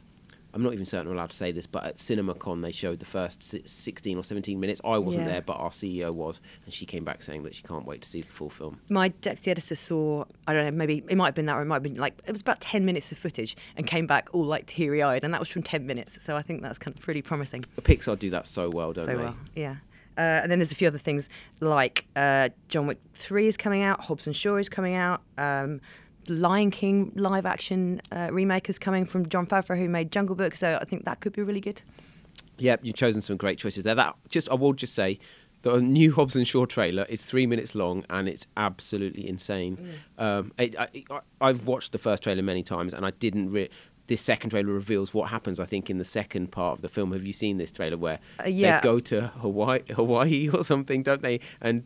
I'm 0.55 0.63
not 0.63 0.71
even 0.73 0.85
certain 0.85 1.07
I'm 1.07 1.13
allowed 1.13 1.31
to 1.31 1.35
say 1.35 1.51
this, 1.51 1.67
but 1.67 1.83
at 1.83 1.95
CinemaCon 1.97 2.61
they 2.61 2.71
showed 2.71 2.99
the 2.99 3.05
first 3.05 3.43
16 3.43 4.17
or 4.17 4.23
17 4.23 4.57
minutes. 4.57 4.79
I 4.85 4.97
wasn't 4.97 5.25
Yeah. 5.25 5.33
there, 5.33 5.41
but 5.41 5.57
our 5.57 5.69
CEO 5.69 6.13
was, 6.13 6.39
and 6.63 6.73
she 6.73 6.85
came 6.85 7.03
back 7.03 7.21
saying 7.21 7.43
that 7.43 7.53
she 7.53 7.61
can't 7.61 7.85
wait 7.85 8.01
to 8.03 8.07
see 8.09 8.21
the 8.21 8.31
full 8.31 8.49
film. 8.49 8.79
My 8.89 9.09
deputy 9.09 9.51
editor 9.51 9.75
saw, 9.75 10.23
I 10.47 10.53
don't 10.53 10.63
know, 10.63 10.71
maybe 10.71 11.03
it 11.09 11.15
might 11.17 11.25
have 11.27 11.35
been 11.35 11.45
that, 11.47 11.57
or 11.57 11.61
it 11.61 11.65
might 11.65 11.75
have 11.75 11.83
been 11.83 11.95
like, 11.95 12.13
it 12.25 12.31
was 12.31 12.39
about 12.41 12.61
10 12.61 12.85
minutes 12.85 13.11
of 13.11 13.17
footage 13.17 13.57
and 13.75 13.85
came 13.85 14.07
back 14.07 14.29
all 14.33 14.45
like 14.45 14.65
teary 14.65 15.03
eyed, 15.03 15.25
and 15.25 15.33
that 15.33 15.39
was 15.41 15.49
from 15.49 15.61
10 15.61 15.85
minutes. 15.85 16.23
So 16.23 16.37
I 16.37 16.41
think 16.41 16.61
that's 16.61 16.79
kind 16.79 16.95
of 16.95 17.03
pretty 17.03 17.21
promising. 17.21 17.65
But 17.75 17.83
Pixar 17.83 18.17
do 18.17 18.29
that 18.29 18.47
so 18.47 18.69
well, 18.69 18.93
don't 18.93 19.05
so 19.07 19.11
they? 19.17 19.23
well, 19.23 19.35
yeah. 19.55 19.75
Uh, 20.17 20.21
and 20.41 20.49
then 20.49 20.59
there's 20.59 20.71
a 20.71 20.75
few 20.75 20.87
other 20.87 20.97
things 20.97 21.27
like 21.59 22.05
uh, 22.15 22.47
John 22.69 22.87
Wick 22.87 22.99
3 23.15 23.47
is 23.49 23.57
coming 23.57 23.83
out, 23.83 23.99
Hobbs 23.99 24.25
and 24.25 24.33
Shaw 24.33 24.55
is 24.55 24.69
coming 24.69 24.95
out, 24.95 25.21
um, 25.37 25.81
Lion 26.29 26.71
King 26.71 27.11
live 27.15 27.45
action 27.45 28.01
uh, 28.11 28.29
remake 28.31 28.69
is 28.69 28.79
coming 28.79 29.05
from 29.05 29.27
Jon 29.29 29.45
Favreau, 29.45 29.77
who 29.77 29.89
made 29.89 30.11
Jungle 30.11 30.35
Book. 30.35 30.55
So 30.55 30.77
I 30.81 30.85
think 30.85 31.05
that 31.05 31.19
could 31.19 31.33
be 31.33 31.41
really 31.41 31.61
good. 31.61 31.81
Yep, 32.57 32.81
you've 32.83 32.95
chosen 32.95 33.21
some 33.21 33.37
great 33.37 33.57
choices 33.59 33.83
there. 33.83 33.95
That 33.95 34.15
just 34.29 34.49
I 34.49 34.53
will 34.55 34.73
just 34.73 34.93
say 34.95 35.19
the 35.63 35.81
new 35.81 36.13
Hobbs 36.13 36.35
and 36.35 36.47
Shaw 36.47 36.65
trailer 36.65 37.05
is 37.09 37.23
three 37.23 37.47
minutes 37.47 37.75
long 37.75 38.05
and 38.09 38.27
it's 38.29 38.45
absolutely 38.55 39.27
insane. 39.27 39.93
Um, 40.17 40.51
it, 40.57 40.75
I, 40.79 40.87
I've 41.41 41.65
watched 41.67 41.91
the 41.91 41.97
first 41.97 42.23
trailer 42.23 42.43
many 42.43 42.63
times 42.63 42.93
and 42.93 43.05
I 43.05 43.11
didn't. 43.11 43.51
Re- 43.51 43.69
this 44.07 44.21
second 44.21 44.51
trailer 44.51 44.71
reveals 44.71 45.15
what 45.15 45.31
happens. 45.31 45.59
I 45.59 45.65
think 45.65 45.89
in 45.89 45.97
the 45.97 46.05
second 46.05 46.51
part 46.51 46.77
of 46.77 46.81
the 46.83 46.87
film. 46.87 47.11
Have 47.11 47.25
you 47.25 47.33
seen 47.33 47.57
this 47.57 47.71
trailer 47.71 47.97
where 47.97 48.19
Uh, 48.39 48.47
yeah. 48.47 48.79
they 48.79 48.83
go 48.83 48.99
to 48.99 49.21
Hawaii, 49.41 49.79
Hawaii 49.91 50.47
or 50.53 50.63
something, 50.63 51.01
don't 51.01 51.23
they? 51.23 51.39
And 51.61 51.83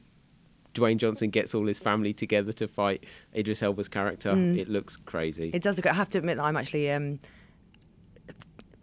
Dwayne 0.73 0.97
Johnson 0.97 1.29
gets 1.29 1.55
all 1.55 1.65
his 1.65 1.79
family 1.79 2.13
together 2.13 2.51
to 2.53 2.67
fight 2.67 3.05
Idris 3.35 3.63
Elba's 3.63 3.87
character. 3.87 4.31
It 4.31 4.69
looks 4.69 4.97
crazy. 4.97 5.51
Mm. 5.51 5.55
It 5.55 5.63
does 5.63 5.77
look. 5.77 5.87
I 5.87 5.93
have 5.93 6.09
to 6.09 6.17
admit 6.17 6.37
that 6.37 6.43
I'm 6.43 6.57
actually. 6.57 6.91
Um, 6.91 7.19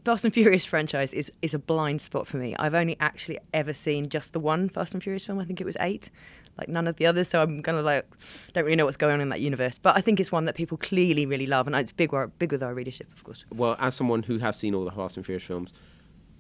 Fast 0.05 0.25
and 0.25 0.33
Furious 0.33 0.65
franchise 0.65 1.13
is, 1.13 1.33
is 1.43 1.53
a 1.53 1.59
blind 1.59 2.01
spot 2.01 2.29
for 2.29 2.37
me. 2.37 2.55
I've 2.61 2.75
only 2.75 2.97
actually 3.01 3.41
ever 3.53 3.75
seen 3.75 4.09
just 4.09 4.33
the 4.33 4.39
one 4.39 4.69
Fast 4.69 4.95
and 4.95 5.03
Furious 5.03 5.27
film. 5.27 5.41
I 5.41 5.45
think 5.45 5.61
it 5.61 5.65
was 5.65 5.77
eight, 5.81 6.11
like 6.57 6.69
none 6.69 6.87
of 6.87 6.95
the 6.95 7.07
others. 7.07 7.29
So 7.29 7.43
I'm 7.43 7.61
gonna 7.61 7.83
like, 7.83 8.07
don't 8.53 8.63
really 8.63 8.77
know 8.77 8.85
what's 8.85 8.97
going 8.97 9.15
on 9.15 9.21
in 9.21 9.31
that 9.31 9.41
universe. 9.41 9.79
But 9.79 9.97
I 9.97 10.01
think 10.01 10.21
it's 10.21 10.31
one 10.31 10.45
that 10.45 10.55
people 10.55 10.79
clearly 10.79 11.27
really 11.27 11.47
love, 11.47 11.67
and 11.67 11.75
it's 11.75 11.91
big, 11.91 12.13
big 12.39 12.53
with 12.53 12.63
our 12.63 12.73
readership, 12.73 13.13
of 13.15 13.25
course. 13.25 13.45
well, 13.53 13.75
as 13.81 13.97
someone 13.97 14.23
who 14.23 14.39
has 14.39 14.57
seen 14.57 14.77
all 14.77 14.85
the 14.85 14.93
Fast 14.93 15.17
and 15.17 15.27
Furious 15.27 15.43
films, 15.43 15.73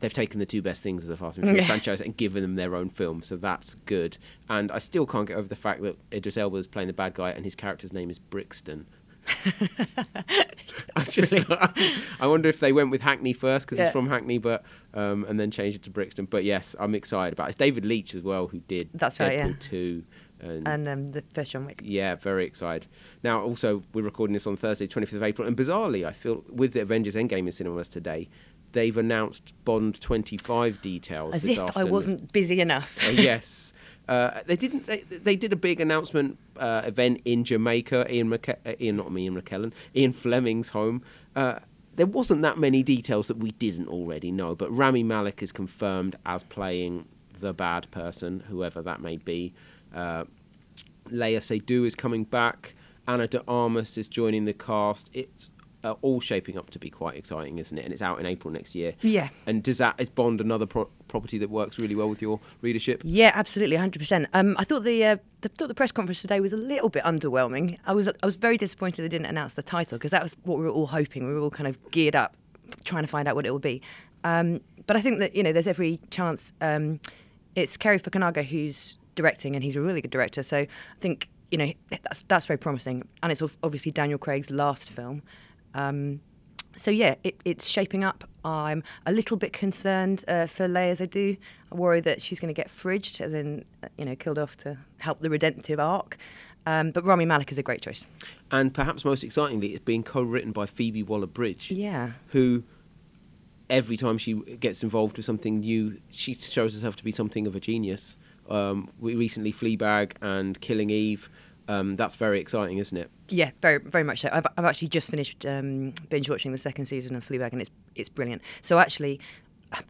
they've 0.00 0.12
taken 0.12 0.38
the 0.40 0.46
two 0.46 0.62
best 0.62 0.82
things 0.82 1.02
of 1.02 1.08
the 1.08 1.16
Fast 1.16 1.38
and 1.38 1.46
Furious 1.46 1.66
franchise 1.66 2.00
and 2.00 2.16
given 2.16 2.42
them 2.42 2.54
their 2.56 2.74
own 2.76 2.88
film, 2.88 3.22
so 3.22 3.36
that's 3.36 3.74
good. 3.86 4.18
And 4.48 4.70
I 4.70 4.78
still 4.78 5.06
can't 5.06 5.26
get 5.28 5.36
over 5.36 5.48
the 5.48 5.56
fact 5.56 5.82
that 5.82 5.96
Idris 6.12 6.36
Elba 6.36 6.56
is 6.58 6.66
playing 6.66 6.88
the 6.88 6.92
bad 6.94 7.14
guy 7.14 7.30
and 7.30 7.44
his 7.44 7.54
character's 7.54 7.92
name 7.92 8.10
is 8.10 8.18
Brixton. 8.18 8.86
I 10.96 11.04
just, 11.04 11.32
I 12.20 12.26
wonder 12.26 12.48
if 12.48 12.60
they 12.60 12.72
went 12.72 12.90
with 12.90 13.02
Hackney 13.02 13.32
first 13.32 13.66
because 13.66 13.78
Yeah. 13.78 13.84
he's 13.86 13.92
from 13.92 14.08
Hackney, 14.08 14.38
but 14.38 14.64
um, 14.94 15.24
and 15.28 15.38
then 15.38 15.50
changed 15.50 15.76
it 15.76 15.82
to 15.84 15.90
Brixton. 15.90 16.26
But 16.26 16.44
yes, 16.44 16.74
I'm 16.78 16.94
excited 16.94 17.32
about 17.32 17.46
it. 17.46 17.50
It's 17.50 17.56
David 17.56 17.84
Leitch 17.84 18.14
as 18.14 18.22
well 18.22 18.46
who 18.48 18.60
did 18.60 18.88
That's 18.94 19.18
Deadpool 19.18 19.26
right, 19.26 19.36
yeah. 19.38 19.52
two. 19.60 20.04
And, 20.38 20.68
And 20.68 20.88
um, 20.88 21.12
the 21.12 21.22
first 21.32 21.52
John 21.52 21.64
Wick. 21.64 21.80
yeah, 21.82 22.14
very 22.14 22.44
excited. 22.44 22.86
Now, 23.22 23.40
also, 23.42 23.82
we're 23.94 24.02
recording 24.04 24.34
this 24.34 24.46
on 24.46 24.54
Thursday, 24.56 24.86
25th 24.86 25.14
of 25.14 25.22
April, 25.22 25.48
and 25.48 25.56
bizarrely, 25.56 26.06
I 26.06 26.12
feel 26.12 26.44
with 26.50 26.74
the 26.74 26.80
Avengers 26.82 27.14
Endgame 27.14 27.46
in 27.46 27.52
cinemas 27.52 27.88
today, 27.88 28.28
they've 28.72 28.96
announced 28.96 29.52
Bond 29.64 30.00
25 30.00 30.80
details. 30.82 31.34
As 31.34 31.46
if 31.46 31.76
I 31.76 31.84
wasn't 31.84 32.32
busy 32.32 32.60
enough. 32.60 32.98
Uh, 33.06 33.10
yes. 33.12 33.72
Uh, 34.08 34.40
they 34.46 34.56
didn't. 34.56 34.86
They, 34.86 35.00
they 35.00 35.36
did 35.36 35.52
a 35.52 35.56
big 35.56 35.80
announcement 35.80 36.38
uh, 36.58 36.82
event 36.84 37.20
in 37.24 37.44
Jamaica. 37.44 38.06
Ian, 38.12 38.30
McKe- 38.30 38.58
uh, 38.64 38.74
Ian, 38.80 38.96
not 38.96 39.10
me, 39.10 39.24
Ian 39.24 39.40
McKellen. 39.40 39.72
Ian 39.94 40.12
Fleming's 40.12 40.68
home. 40.68 41.02
Uh, 41.34 41.58
there 41.96 42.06
wasn't 42.06 42.42
that 42.42 42.58
many 42.58 42.82
details 42.82 43.26
that 43.28 43.38
we 43.38 43.52
didn't 43.52 43.88
already 43.88 44.30
know, 44.30 44.54
but 44.54 44.70
Rami 44.70 45.02
Malek 45.02 45.42
is 45.42 45.50
confirmed 45.50 46.14
as 46.26 46.42
playing 46.44 47.06
the 47.40 47.52
bad 47.52 47.90
person, 47.90 48.44
whoever 48.48 48.82
that 48.82 49.00
may 49.00 49.16
be. 49.16 49.54
Uh, 49.94 50.24
Léa 51.08 51.38
Seydoux 51.38 51.86
is 51.86 51.94
coming 51.94 52.24
back. 52.24 52.74
Ana 53.08 53.28
de 53.28 53.42
Armas 53.46 53.96
is 53.96 54.08
joining 54.08 54.44
the 54.44 54.52
cast. 54.52 55.10
It's 55.12 55.50
uh, 55.84 55.94
all 56.02 56.20
shaping 56.20 56.58
up 56.58 56.70
to 56.70 56.78
be 56.78 56.90
quite 56.90 57.16
exciting, 57.16 57.58
isn't 57.58 57.76
it? 57.76 57.84
And 57.84 57.92
it's 57.92 58.02
out 58.02 58.18
in 58.18 58.26
April 58.26 58.52
next 58.52 58.74
year. 58.74 58.94
Yeah. 59.02 59.28
And 59.46 59.62
does 59.62 59.78
that 59.78 60.00
is 60.00 60.08
Bond 60.08 60.40
another 60.40 60.66
pro- 60.66 60.88
property 61.08 61.38
that 61.38 61.50
works 61.50 61.78
really 61.78 61.94
well 61.94 62.08
with 62.08 62.22
your 62.22 62.40
readership? 62.62 63.02
Yeah, 63.04 63.32
absolutely, 63.34 63.76
hundred 63.76 63.98
percent. 63.98 64.26
Um, 64.32 64.56
I 64.58 64.64
thought 64.64 64.82
the, 64.82 65.04
uh, 65.04 65.16
the 65.40 65.48
thought 65.48 65.68
the 65.68 65.74
press 65.74 65.92
conference 65.92 66.20
today 66.20 66.40
was 66.40 66.52
a 66.52 66.56
little 66.56 66.88
bit 66.88 67.04
underwhelming. 67.04 67.78
I 67.86 67.92
was 67.92 68.08
I 68.08 68.26
was 68.26 68.36
very 68.36 68.56
disappointed 68.56 69.02
they 69.02 69.08
didn't 69.08 69.26
announce 69.26 69.54
the 69.54 69.62
title 69.62 69.98
because 69.98 70.10
that 70.10 70.22
was 70.22 70.36
what 70.42 70.58
we 70.58 70.64
were 70.64 70.70
all 70.70 70.86
hoping. 70.86 71.26
We 71.26 71.34
were 71.34 71.40
all 71.40 71.50
kind 71.50 71.68
of 71.68 71.78
geared 71.90 72.16
up, 72.16 72.36
trying 72.84 73.04
to 73.04 73.08
find 73.08 73.28
out 73.28 73.34
what 73.34 73.46
it 73.46 73.50
will 73.50 73.58
be. 73.58 73.82
Um, 74.24 74.60
but 74.86 74.96
I 74.96 75.00
think 75.00 75.18
that 75.20 75.34
you 75.36 75.42
know 75.42 75.52
there's 75.52 75.68
every 75.68 76.00
chance. 76.10 76.52
Um, 76.60 77.00
it's 77.54 77.76
Cary 77.76 77.98
Fukunaga 77.98 78.44
who's 78.44 78.98
directing, 79.14 79.54
and 79.54 79.64
he's 79.64 79.76
a 79.76 79.80
really 79.80 80.00
good 80.00 80.10
director. 80.10 80.42
So 80.42 80.58
I 80.58 80.68
think 81.00 81.28
you 81.50 81.58
know 81.58 81.72
that's 81.90 82.22
that's 82.28 82.46
very 82.46 82.58
promising, 82.58 83.06
and 83.22 83.32
it's 83.32 83.42
obviously 83.62 83.92
Daniel 83.92 84.18
Craig's 84.18 84.50
last 84.50 84.90
film. 84.90 85.22
Um, 85.76 86.20
so 86.76 86.90
yeah, 86.90 87.14
it, 87.24 87.40
it's 87.44 87.66
shaping 87.68 88.02
up. 88.04 88.24
I'm 88.44 88.82
a 89.06 89.12
little 89.12 89.36
bit 89.36 89.52
concerned 89.52 90.24
uh, 90.28 90.46
for 90.46 90.66
Léa 90.68 90.90
as 90.90 91.00
I 91.00 91.06
do. 91.06 91.36
I 91.72 91.74
worry 91.74 92.00
that 92.00 92.20
she's 92.22 92.38
going 92.40 92.52
to 92.54 92.60
get 92.62 92.68
fridged, 92.68 93.20
as 93.20 93.32
in, 93.32 93.64
you 93.96 94.04
know, 94.04 94.14
killed 94.16 94.38
off 94.38 94.56
to 94.58 94.78
help 94.98 95.20
the 95.20 95.30
redemptive 95.30 95.80
arc. 95.80 96.16
Um, 96.66 96.90
but 96.90 97.04
Rami 97.04 97.24
Malek 97.24 97.50
is 97.52 97.58
a 97.58 97.62
great 97.62 97.80
choice. 97.80 98.06
And 98.50 98.74
perhaps 98.74 99.04
most 99.04 99.22
excitingly, 99.24 99.68
it's 99.68 99.84
being 99.84 100.02
co-written 100.02 100.52
by 100.52 100.66
Phoebe 100.66 101.02
Waller-Bridge, 101.02 101.70
Yeah. 101.70 102.12
who 102.28 102.64
every 103.70 103.96
time 103.96 104.18
she 104.18 104.34
gets 104.34 104.82
involved 104.82 105.16
with 105.16 105.26
something 105.26 105.60
new, 105.60 106.00
she 106.10 106.34
shows 106.34 106.74
herself 106.74 106.96
to 106.96 107.04
be 107.04 107.12
something 107.12 107.46
of 107.46 107.54
a 107.56 107.60
genius. 107.60 108.16
Um, 108.48 108.90
we 109.00 109.14
recently 109.16 109.52
Fleabag 109.52 110.12
and 110.22 110.60
Killing 110.60 110.90
Eve. 110.90 111.30
Um, 111.68 111.96
that's 111.96 112.14
very 112.14 112.40
exciting, 112.40 112.78
isn't 112.78 112.96
it? 112.96 113.10
Yeah, 113.28 113.50
very 113.60 113.78
very 113.78 114.04
much 114.04 114.20
so. 114.20 114.28
I've, 114.32 114.46
I've 114.56 114.64
actually 114.64 114.88
just 114.88 115.10
finished 115.10 115.44
um, 115.44 115.92
binge 116.08 116.30
watching 116.30 116.52
the 116.52 116.58
second 116.58 116.86
season 116.86 117.16
of 117.16 117.26
Fleabag, 117.26 117.52
and 117.52 117.60
it's 117.60 117.70
it's 117.94 118.08
brilliant. 118.08 118.42
So 118.62 118.78
actually, 118.78 119.20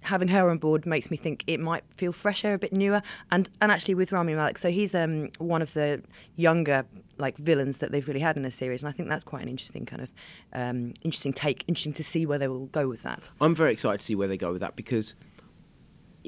having 0.02 0.28
her 0.28 0.48
on 0.48 0.58
board 0.58 0.86
makes 0.86 1.10
me 1.10 1.16
think 1.16 1.44
it 1.46 1.60
might 1.60 1.84
feel 1.96 2.12
fresher, 2.12 2.54
a 2.54 2.58
bit 2.58 2.72
newer, 2.72 3.02
and 3.30 3.48
and 3.60 3.70
actually 3.70 3.94
with 3.94 4.12
Rami 4.12 4.34
Malek, 4.34 4.58
so 4.58 4.70
he's 4.70 4.94
um, 4.94 5.30
one 5.38 5.62
of 5.62 5.74
the 5.74 6.02
younger 6.36 6.86
like 7.18 7.36
villains 7.38 7.78
that 7.78 7.92
they've 7.92 8.06
really 8.06 8.20
had 8.20 8.36
in 8.36 8.42
this 8.42 8.54
series, 8.54 8.82
and 8.82 8.88
I 8.88 8.92
think 8.92 9.08
that's 9.08 9.24
quite 9.24 9.42
an 9.42 9.48
interesting 9.48 9.86
kind 9.86 10.02
of 10.02 10.12
um, 10.52 10.94
interesting 11.02 11.32
take, 11.32 11.64
interesting 11.66 11.94
to 11.94 12.04
see 12.04 12.26
where 12.26 12.38
they 12.38 12.48
will 12.48 12.66
go 12.66 12.88
with 12.88 13.02
that. 13.02 13.30
I'm 13.40 13.54
very 13.54 13.72
excited 13.72 14.00
to 14.00 14.06
see 14.06 14.14
where 14.14 14.28
they 14.28 14.36
go 14.36 14.52
with 14.52 14.60
that 14.60 14.76
because 14.76 15.14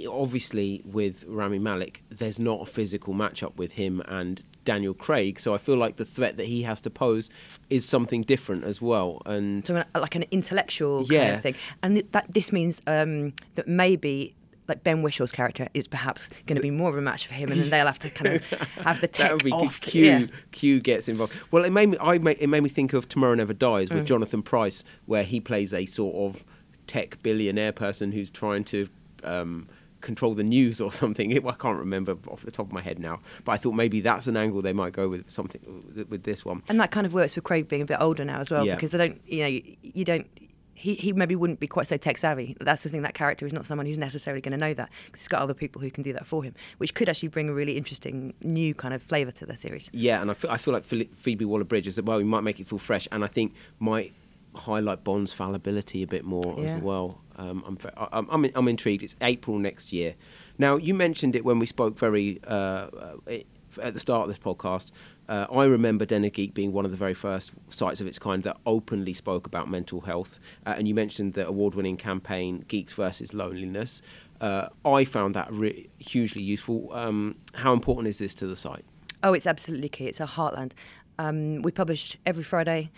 obviously 0.06 0.82
with 0.84 1.24
Rami 1.26 1.58
Malek, 1.58 2.02
there's 2.10 2.38
not 2.38 2.60
a 2.62 2.66
physical 2.66 3.14
matchup 3.14 3.56
with 3.56 3.72
him 3.72 4.00
and 4.06 4.42
Daniel 4.64 4.94
Craig. 4.94 5.40
So 5.40 5.54
I 5.54 5.58
feel 5.58 5.76
like 5.76 5.96
the 5.96 6.04
threat 6.04 6.36
that 6.36 6.46
he 6.46 6.62
has 6.62 6.80
to 6.82 6.90
pose 6.90 7.30
is 7.70 7.84
something 7.86 8.22
different 8.22 8.64
as 8.64 8.80
well. 8.82 9.22
And 9.26 9.66
So 9.66 9.82
like 9.94 10.14
an 10.14 10.24
intellectual 10.30 11.06
kind 11.06 11.34
of 11.36 11.42
thing, 11.42 11.54
and 11.82 11.94
th- 11.96 12.06
that 12.12 12.32
this 12.32 12.52
means 12.52 12.80
um, 12.86 13.32
that 13.56 13.66
maybe. 13.68 14.34
Like 14.66 14.84
Ben 14.84 15.00
Whishaw's 15.00 15.32
character 15.32 15.66
is 15.72 15.88
perhaps 15.88 16.28
going 16.46 16.56
to 16.56 16.60
be 16.60 16.70
more 16.70 16.90
of 16.90 16.96
a 16.98 17.00
match 17.00 17.26
for 17.26 17.32
him, 17.32 17.50
and 17.50 17.58
then 17.58 17.70
they'll 17.70 17.86
have 17.86 17.98
to 18.00 18.10
kind 18.10 18.36
of 18.36 18.44
have 18.84 19.00
the 19.00 19.08
tech 19.08 19.28
that 19.28 19.32
would 19.32 19.42
be 19.42 19.50
off. 19.50 19.80
Q. 19.80 20.04
yeah. 20.04 20.26
Q 20.52 20.80
gets 20.80 21.08
involved. 21.08 21.32
Well, 21.50 21.64
it 21.64 21.70
made 21.70 21.86
me. 21.86 21.96
I 21.98 22.18
made, 22.18 22.36
it 22.38 22.48
made 22.48 22.62
me 22.62 22.68
think 22.68 22.92
of 22.92 23.08
Tomorrow 23.08 23.36
Never 23.36 23.54
Dies 23.54 23.88
Mm. 23.88 23.94
with 23.94 24.06
Jonathan 24.06 24.42
Pryce, 24.42 24.84
where 25.06 25.22
he 25.22 25.40
plays 25.40 25.72
a 25.72 25.86
sort 25.86 26.14
of 26.16 26.44
tech 26.86 27.16
billionaire 27.22 27.72
person 27.72 28.12
who's 28.12 28.30
trying 28.30 28.62
to. 28.64 28.86
Um, 29.24 29.68
control 30.00 30.34
the 30.34 30.44
news 30.44 30.80
or 30.80 30.92
something 31.02 31.32
i 31.46 31.52
can't 31.52 31.78
remember 31.78 32.16
off 32.28 32.42
the 32.42 32.50
top 32.50 32.66
of 32.66 32.72
my 32.72 32.80
head 32.80 32.98
now 32.98 33.18
but 33.44 33.52
i 33.52 33.56
thought 33.56 33.72
maybe 33.74 34.00
that's 34.00 34.26
an 34.26 34.36
angle 34.36 34.62
they 34.62 34.72
might 34.72 34.92
go 34.92 35.08
with 35.08 35.28
something 35.28 35.60
with 36.08 36.22
this 36.22 36.44
one 36.44 36.62
And 36.68 36.78
that 36.80 36.90
kind 36.90 37.06
of 37.06 37.14
works 37.14 37.34
with 37.36 37.44
Craig 37.44 37.68
being 37.68 37.82
a 37.82 37.86
bit 37.86 37.98
older 38.00 38.24
now 38.24 38.38
as 38.40 38.50
well, 38.50 38.64
Yeah. 38.66 38.74
because 38.74 38.94
I 38.94 38.98
don't, 38.98 39.20
you 39.26 39.40
know, 39.42 39.46
you, 39.48 39.76
you 39.82 40.04
don't. 40.04 40.26
He, 40.74 40.94
he 40.94 41.12
maybe 41.12 41.34
wouldn't 41.34 41.58
be 41.58 41.66
quite 41.66 41.88
so 41.88 41.96
tech 41.96 42.18
savvy. 42.18 42.56
That's 42.60 42.82
the 42.84 42.88
thing. 42.88 43.02
That 43.02 43.14
character 43.14 43.44
is 43.44 43.52
not 43.52 43.66
someone 43.66 43.86
who's 43.86 43.98
necessarily 43.98 44.40
going 44.40 44.52
to 44.52 44.64
know 44.64 44.74
that 44.74 44.90
because 45.06 45.22
he's 45.22 45.28
got 45.28 45.40
other 45.42 45.54
people 45.54 45.82
who 45.82 45.90
can 45.90 46.04
do 46.04 46.12
that 46.12 46.24
for 46.26 46.44
him, 46.44 46.54
which 46.78 46.94
could 46.94 47.08
actually 47.08 47.30
bring 47.30 47.48
a 47.48 47.52
really 47.52 47.76
interesting 47.76 48.32
new 48.42 48.74
kind 48.74 48.94
of 48.94 49.02
flavour 49.02 49.32
to 49.32 49.46
the 49.46 49.56
series. 49.56 49.90
Yeah, 49.92 50.20
and 50.22 50.30
I 50.30 50.34
feel, 50.34 50.50
I 50.52 50.56
feel 50.56 50.72
like 50.74 50.84
Phoebe 50.84 51.44
Waller-Bridge 51.44 51.88
is 51.88 52.00
well, 52.00 52.18
we 52.18 52.24
might 52.24 52.42
make 52.42 52.60
it 52.60 52.68
feel 52.68 52.78
fresh, 52.78 53.08
and 53.10 53.24
I 53.24 53.26
think 53.26 53.54
might 53.80 54.12
highlight 54.58 55.04
Bond's 55.04 55.32
fallibility 55.32 56.02
a 56.02 56.06
bit 56.06 56.24
more 56.24 56.58
as 56.64 56.74
well. 56.76 57.20
Um, 57.36 57.62
I'm, 57.66 57.78
I'm, 58.12 58.26
I'm, 58.30 58.50
I'm 58.54 58.68
intrigued. 58.68 59.02
It's 59.02 59.16
April 59.20 59.58
next 59.58 59.92
year. 59.92 60.14
Now, 60.58 60.76
you 60.76 60.92
mentioned 60.92 61.36
it 61.36 61.44
when 61.44 61.58
we 61.58 61.66
spoke 61.66 61.98
very 61.98 62.40
uh, 62.46 62.88
uh, 63.30 63.38
at 63.82 63.94
the 63.94 64.00
start 64.00 64.22
of 64.22 64.28
this 64.28 64.38
podcast. 64.38 64.90
Uh, 65.28 65.46
I 65.52 65.64
remember 65.64 66.06
Den 66.06 66.28
Geek 66.28 66.54
being 66.54 66.72
one 66.72 66.84
of 66.84 66.90
the 66.90 66.96
very 66.96 67.14
first 67.14 67.52
sites 67.68 68.00
of 68.00 68.06
its 68.06 68.18
kind 68.18 68.42
that 68.42 68.56
openly 68.64 69.12
spoke 69.12 69.46
about 69.46 69.70
mental 69.70 70.00
health. 70.00 70.40
Uh, 70.66 70.74
and 70.76 70.88
you 70.88 70.94
mentioned 70.94 71.34
the 71.34 71.46
award-winning 71.46 71.96
campaign 71.96 72.64
Geeks 72.66 72.94
versus 72.94 73.34
Loneliness. 73.34 74.02
Uh, 74.40 74.68
I 74.84 75.04
found 75.04 75.34
that 75.34 75.52
re- 75.52 75.86
hugely 75.98 76.42
useful. 76.42 76.92
Um, 76.92 77.36
how 77.54 77.72
important 77.72 78.08
is 78.08 78.18
this 78.18 78.34
to 78.36 78.46
the 78.46 78.56
site? 78.56 78.84
Oh, 79.22 79.32
it's 79.32 79.46
absolutely 79.46 79.88
key. 79.88 80.06
It's 80.06 80.20
a 80.20 80.26
heartland. 80.26 80.72
Um, 81.18 81.62
we 81.62 81.72
publish 81.72 82.16
every 82.24 82.44
Friday, 82.44 82.90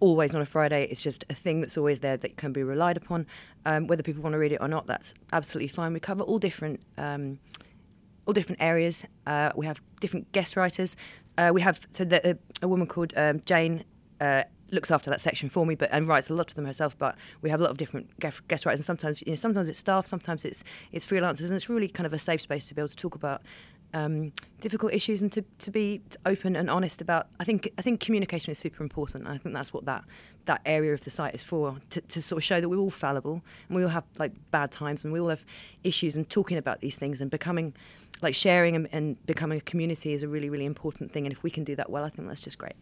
always 0.00 0.34
on 0.34 0.40
a 0.40 0.46
Friday. 0.46 0.86
It's 0.90 1.02
just 1.02 1.24
a 1.30 1.34
thing 1.34 1.60
that's 1.60 1.76
always 1.76 2.00
there 2.00 2.16
that 2.16 2.36
can 2.36 2.52
be 2.52 2.62
relied 2.62 2.96
upon. 2.96 3.26
Um, 3.64 3.86
whether 3.86 4.02
people 4.02 4.22
want 4.22 4.34
to 4.34 4.38
read 4.38 4.52
it 4.52 4.60
or 4.60 4.68
not, 4.68 4.86
that's 4.86 5.14
absolutely 5.32 5.68
fine. 5.68 5.92
We 5.92 6.00
cover 6.00 6.22
all 6.22 6.38
different. 6.38 6.80
Um, 6.98 7.38
all 8.26 8.32
different 8.32 8.60
areas. 8.60 9.04
Uh, 9.26 9.52
we 9.54 9.66
have 9.66 9.80
different 10.00 10.30
guest 10.32 10.56
writers. 10.56 10.96
Uh, 11.38 11.50
we 11.54 11.60
have 11.60 11.86
so 11.92 12.04
the, 12.04 12.30
a, 12.30 12.36
a 12.62 12.68
woman 12.68 12.86
called 12.86 13.12
um, 13.16 13.40
Jane 13.46 13.84
uh, 14.20 14.42
looks 14.72 14.90
after 14.90 15.10
that 15.10 15.20
section 15.20 15.48
for 15.48 15.64
me, 15.64 15.74
but 15.74 15.88
and 15.92 16.08
writes 16.08 16.28
a 16.28 16.34
lot 16.34 16.48
of 16.48 16.56
them 16.56 16.64
herself. 16.64 16.98
But 16.98 17.16
we 17.42 17.50
have 17.50 17.60
a 17.60 17.62
lot 17.62 17.70
of 17.70 17.76
different 17.76 18.18
guest, 18.18 18.46
guest 18.48 18.66
writers, 18.66 18.80
and 18.80 18.86
sometimes 18.86 19.22
you 19.22 19.28
know 19.28 19.36
sometimes 19.36 19.68
it's 19.68 19.78
staff, 19.78 20.06
sometimes 20.06 20.44
it's 20.44 20.64
it's 20.92 21.06
freelancers, 21.06 21.46
and 21.46 21.52
it's 21.52 21.68
really 21.68 21.88
kind 21.88 22.06
of 22.06 22.12
a 22.12 22.18
safe 22.18 22.40
space 22.40 22.66
to 22.66 22.74
be 22.74 22.80
able 22.80 22.88
to 22.88 22.96
talk 22.96 23.14
about 23.14 23.42
um, 23.96 24.32
difficult 24.60 24.92
issues 24.92 25.22
and 25.22 25.32
to, 25.32 25.42
to 25.58 25.70
be 25.70 26.02
open 26.26 26.54
and 26.54 26.68
honest 26.68 27.00
about. 27.00 27.28
I 27.40 27.44
think 27.44 27.70
I 27.78 27.82
think 27.82 28.00
communication 28.00 28.50
is 28.50 28.58
super 28.58 28.82
important. 28.82 29.26
I 29.26 29.38
think 29.38 29.54
that's 29.54 29.72
what 29.72 29.86
that 29.86 30.04
that 30.44 30.60
area 30.66 30.92
of 30.92 31.02
the 31.04 31.10
site 31.10 31.34
is 31.34 31.42
for 31.42 31.78
to, 31.90 32.00
to 32.02 32.22
sort 32.22 32.38
of 32.38 32.44
show 32.44 32.60
that 32.60 32.68
we're 32.68 32.76
all 32.76 32.90
fallible 32.90 33.42
and 33.68 33.76
we 33.76 33.82
all 33.82 33.88
have 33.88 34.04
like 34.18 34.32
bad 34.50 34.70
times 34.70 35.02
and 35.02 35.12
we 35.12 35.18
all 35.18 35.28
have 35.28 35.44
issues 35.82 36.14
and 36.16 36.28
talking 36.28 36.58
about 36.58 36.80
these 36.80 36.96
things 36.96 37.20
and 37.20 37.30
becoming 37.30 37.74
like 38.22 38.34
sharing 38.34 38.76
and, 38.76 38.88
and 38.92 39.26
becoming 39.26 39.58
a 39.58 39.62
community 39.62 40.12
is 40.12 40.22
a 40.22 40.28
really 40.28 40.50
really 40.50 40.66
important 40.66 41.10
thing. 41.10 41.24
And 41.24 41.32
if 41.32 41.42
we 41.42 41.50
can 41.50 41.64
do 41.64 41.74
that 41.76 41.88
well, 41.88 42.04
I 42.04 42.10
think 42.10 42.28
that's 42.28 42.42
just 42.42 42.58
great. 42.58 42.76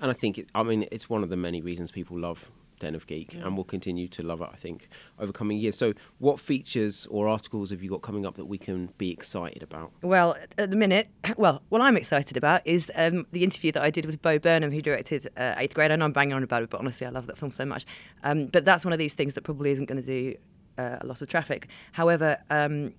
And 0.00 0.10
I 0.10 0.14
think, 0.14 0.38
it, 0.38 0.48
I 0.54 0.62
mean, 0.62 0.86
it's 0.92 1.08
one 1.08 1.22
of 1.22 1.30
the 1.30 1.36
many 1.36 1.62
reasons 1.62 1.90
people 1.90 2.18
love 2.18 2.50
Den 2.80 2.96
of 2.96 3.06
Geek, 3.06 3.34
and 3.34 3.54
we'll 3.54 3.64
continue 3.64 4.08
to 4.08 4.22
love 4.22 4.40
it. 4.40 4.48
I 4.52 4.56
think 4.56 4.88
over 5.18 5.32
coming 5.32 5.58
years. 5.58 5.76
So, 5.76 5.92
what 6.18 6.40
features 6.40 7.06
or 7.10 7.28
articles 7.28 7.70
have 7.70 7.82
you 7.82 7.90
got 7.90 8.02
coming 8.02 8.26
up 8.26 8.34
that 8.34 8.46
we 8.46 8.58
can 8.58 8.92
be 8.98 9.12
excited 9.12 9.62
about? 9.62 9.92
Well, 10.02 10.36
at 10.58 10.70
the 10.70 10.76
minute, 10.76 11.08
well, 11.36 11.62
what 11.68 11.80
I'm 11.80 11.96
excited 11.96 12.36
about 12.36 12.62
is 12.64 12.90
um, 12.96 13.26
the 13.30 13.44
interview 13.44 13.70
that 13.72 13.82
I 13.82 13.90
did 13.90 14.06
with 14.06 14.20
Bo 14.20 14.40
Burnham, 14.40 14.72
who 14.72 14.82
directed 14.82 15.28
uh, 15.36 15.54
Eighth 15.58 15.74
Grade. 15.74 15.92
I 15.92 15.96
know 15.96 16.06
I'm 16.06 16.12
banging 16.12 16.34
on 16.34 16.42
about 16.42 16.64
it, 16.64 16.70
but 16.70 16.80
honestly, 16.80 17.06
I 17.06 17.10
love 17.10 17.26
that 17.28 17.38
film 17.38 17.52
so 17.52 17.64
much. 17.64 17.86
Um, 18.24 18.46
but 18.46 18.64
that's 18.64 18.84
one 18.84 18.92
of 18.92 18.98
these 18.98 19.14
things 19.14 19.34
that 19.34 19.42
probably 19.42 19.70
isn't 19.70 19.86
going 19.86 20.02
to 20.02 20.06
do 20.06 20.36
uh, 20.78 20.98
a 21.00 21.06
lot 21.06 21.22
of 21.22 21.28
traffic. 21.28 21.68
However, 21.92 22.38
um, 22.50 22.94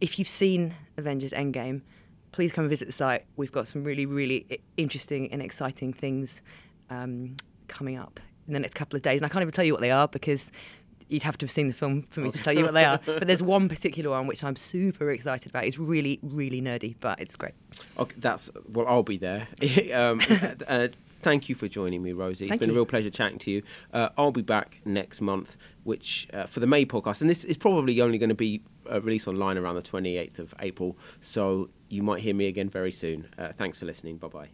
if 0.00 0.18
you've 0.18 0.28
seen 0.28 0.74
Avengers 0.96 1.32
Endgame, 1.32 1.80
please 2.32 2.52
come 2.52 2.64
and 2.64 2.70
visit 2.70 2.84
the 2.84 2.92
site. 2.92 3.24
We've 3.36 3.52
got 3.52 3.66
some 3.66 3.82
really, 3.82 4.04
really 4.04 4.60
interesting 4.76 5.32
and 5.32 5.40
exciting 5.40 5.94
things 5.94 6.42
um, 6.90 7.36
coming 7.66 7.96
up 7.96 8.20
in 8.46 8.52
the 8.52 8.60
next 8.60 8.74
couple 8.74 8.96
of 8.96 9.02
days. 9.02 9.20
And 9.20 9.26
I 9.26 9.28
can't 9.28 9.42
even 9.42 9.52
tell 9.52 9.64
you 9.64 9.72
what 9.72 9.80
they 9.80 9.90
are 9.90 10.08
because 10.08 10.50
you'd 11.08 11.22
have 11.22 11.38
to 11.38 11.44
have 11.44 11.50
seen 11.50 11.68
the 11.68 11.74
film 11.74 12.02
for 12.02 12.20
me 12.20 12.30
to 12.30 12.42
tell 12.42 12.52
you 12.52 12.64
what 12.64 12.74
they 12.74 12.84
are. 12.84 13.00
But 13.06 13.26
there's 13.26 13.42
one 13.42 13.68
particular 13.68 14.10
one 14.10 14.26
which 14.26 14.42
I'm 14.42 14.56
super 14.56 15.10
excited 15.10 15.50
about. 15.50 15.64
It's 15.64 15.78
really, 15.78 16.18
really 16.22 16.60
nerdy, 16.60 16.96
but 17.00 17.20
it's 17.20 17.36
great. 17.36 17.54
Okay, 17.98 18.16
that's 18.18 18.50
well, 18.68 18.86
I'll 18.86 19.02
be 19.02 19.16
there. 19.16 19.48
um, 19.94 20.20
uh, 20.66 20.88
thank 21.10 21.48
you 21.48 21.54
for 21.54 21.68
joining 21.68 22.02
me, 22.02 22.12
Rosie. 22.12 22.48
Thank 22.48 22.58
it's 22.58 22.60
been 22.60 22.70
you. 22.70 22.74
a 22.74 22.78
real 22.78 22.86
pleasure 22.86 23.10
chatting 23.10 23.38
to 23.40 23.50
you. 23.50 23.62
Uh, 23.92 24.08
I'll 24.18 24.32
be 24.32 24.42
back 24.42 24.80
next 24.84 25.20
month, 25.20 25.56
which 25.84 26.28
uh, 26.32 26.46
for 26.46 26.60
the 26.60 26.66
May 26.66 26.84
podcast, 26.84 27.20
and 27.20 27.30
this 27.30 27.44
is 27.44 27.56
probably 27.56 28.00
only 28.00 28.18
going 28.18 28.28
to 28.28 28.34
be 28.34 28.62
uh, 28.90 29.00
released 29.00 29.28
online 29.28 29.58
around 29.58 29.76
the 29.76 29.82
28th 29.82 30.38
of 30.38 30.54
April. 30.60 30.96
So 31.20 31.70
you 31.88 32.02
might 32.02 32.20
hear 32.20 32.34
me 32.34 32.46
again 32.46 32.68
very 32.68 32.92
soon. 32.92 33.28
Uh, 33.38 33.52
thanks 33.52 33.78
for 33.78 33.86
listening. 33.86 34.16
Bye 34.16 34.28
bye. 34.28 34.48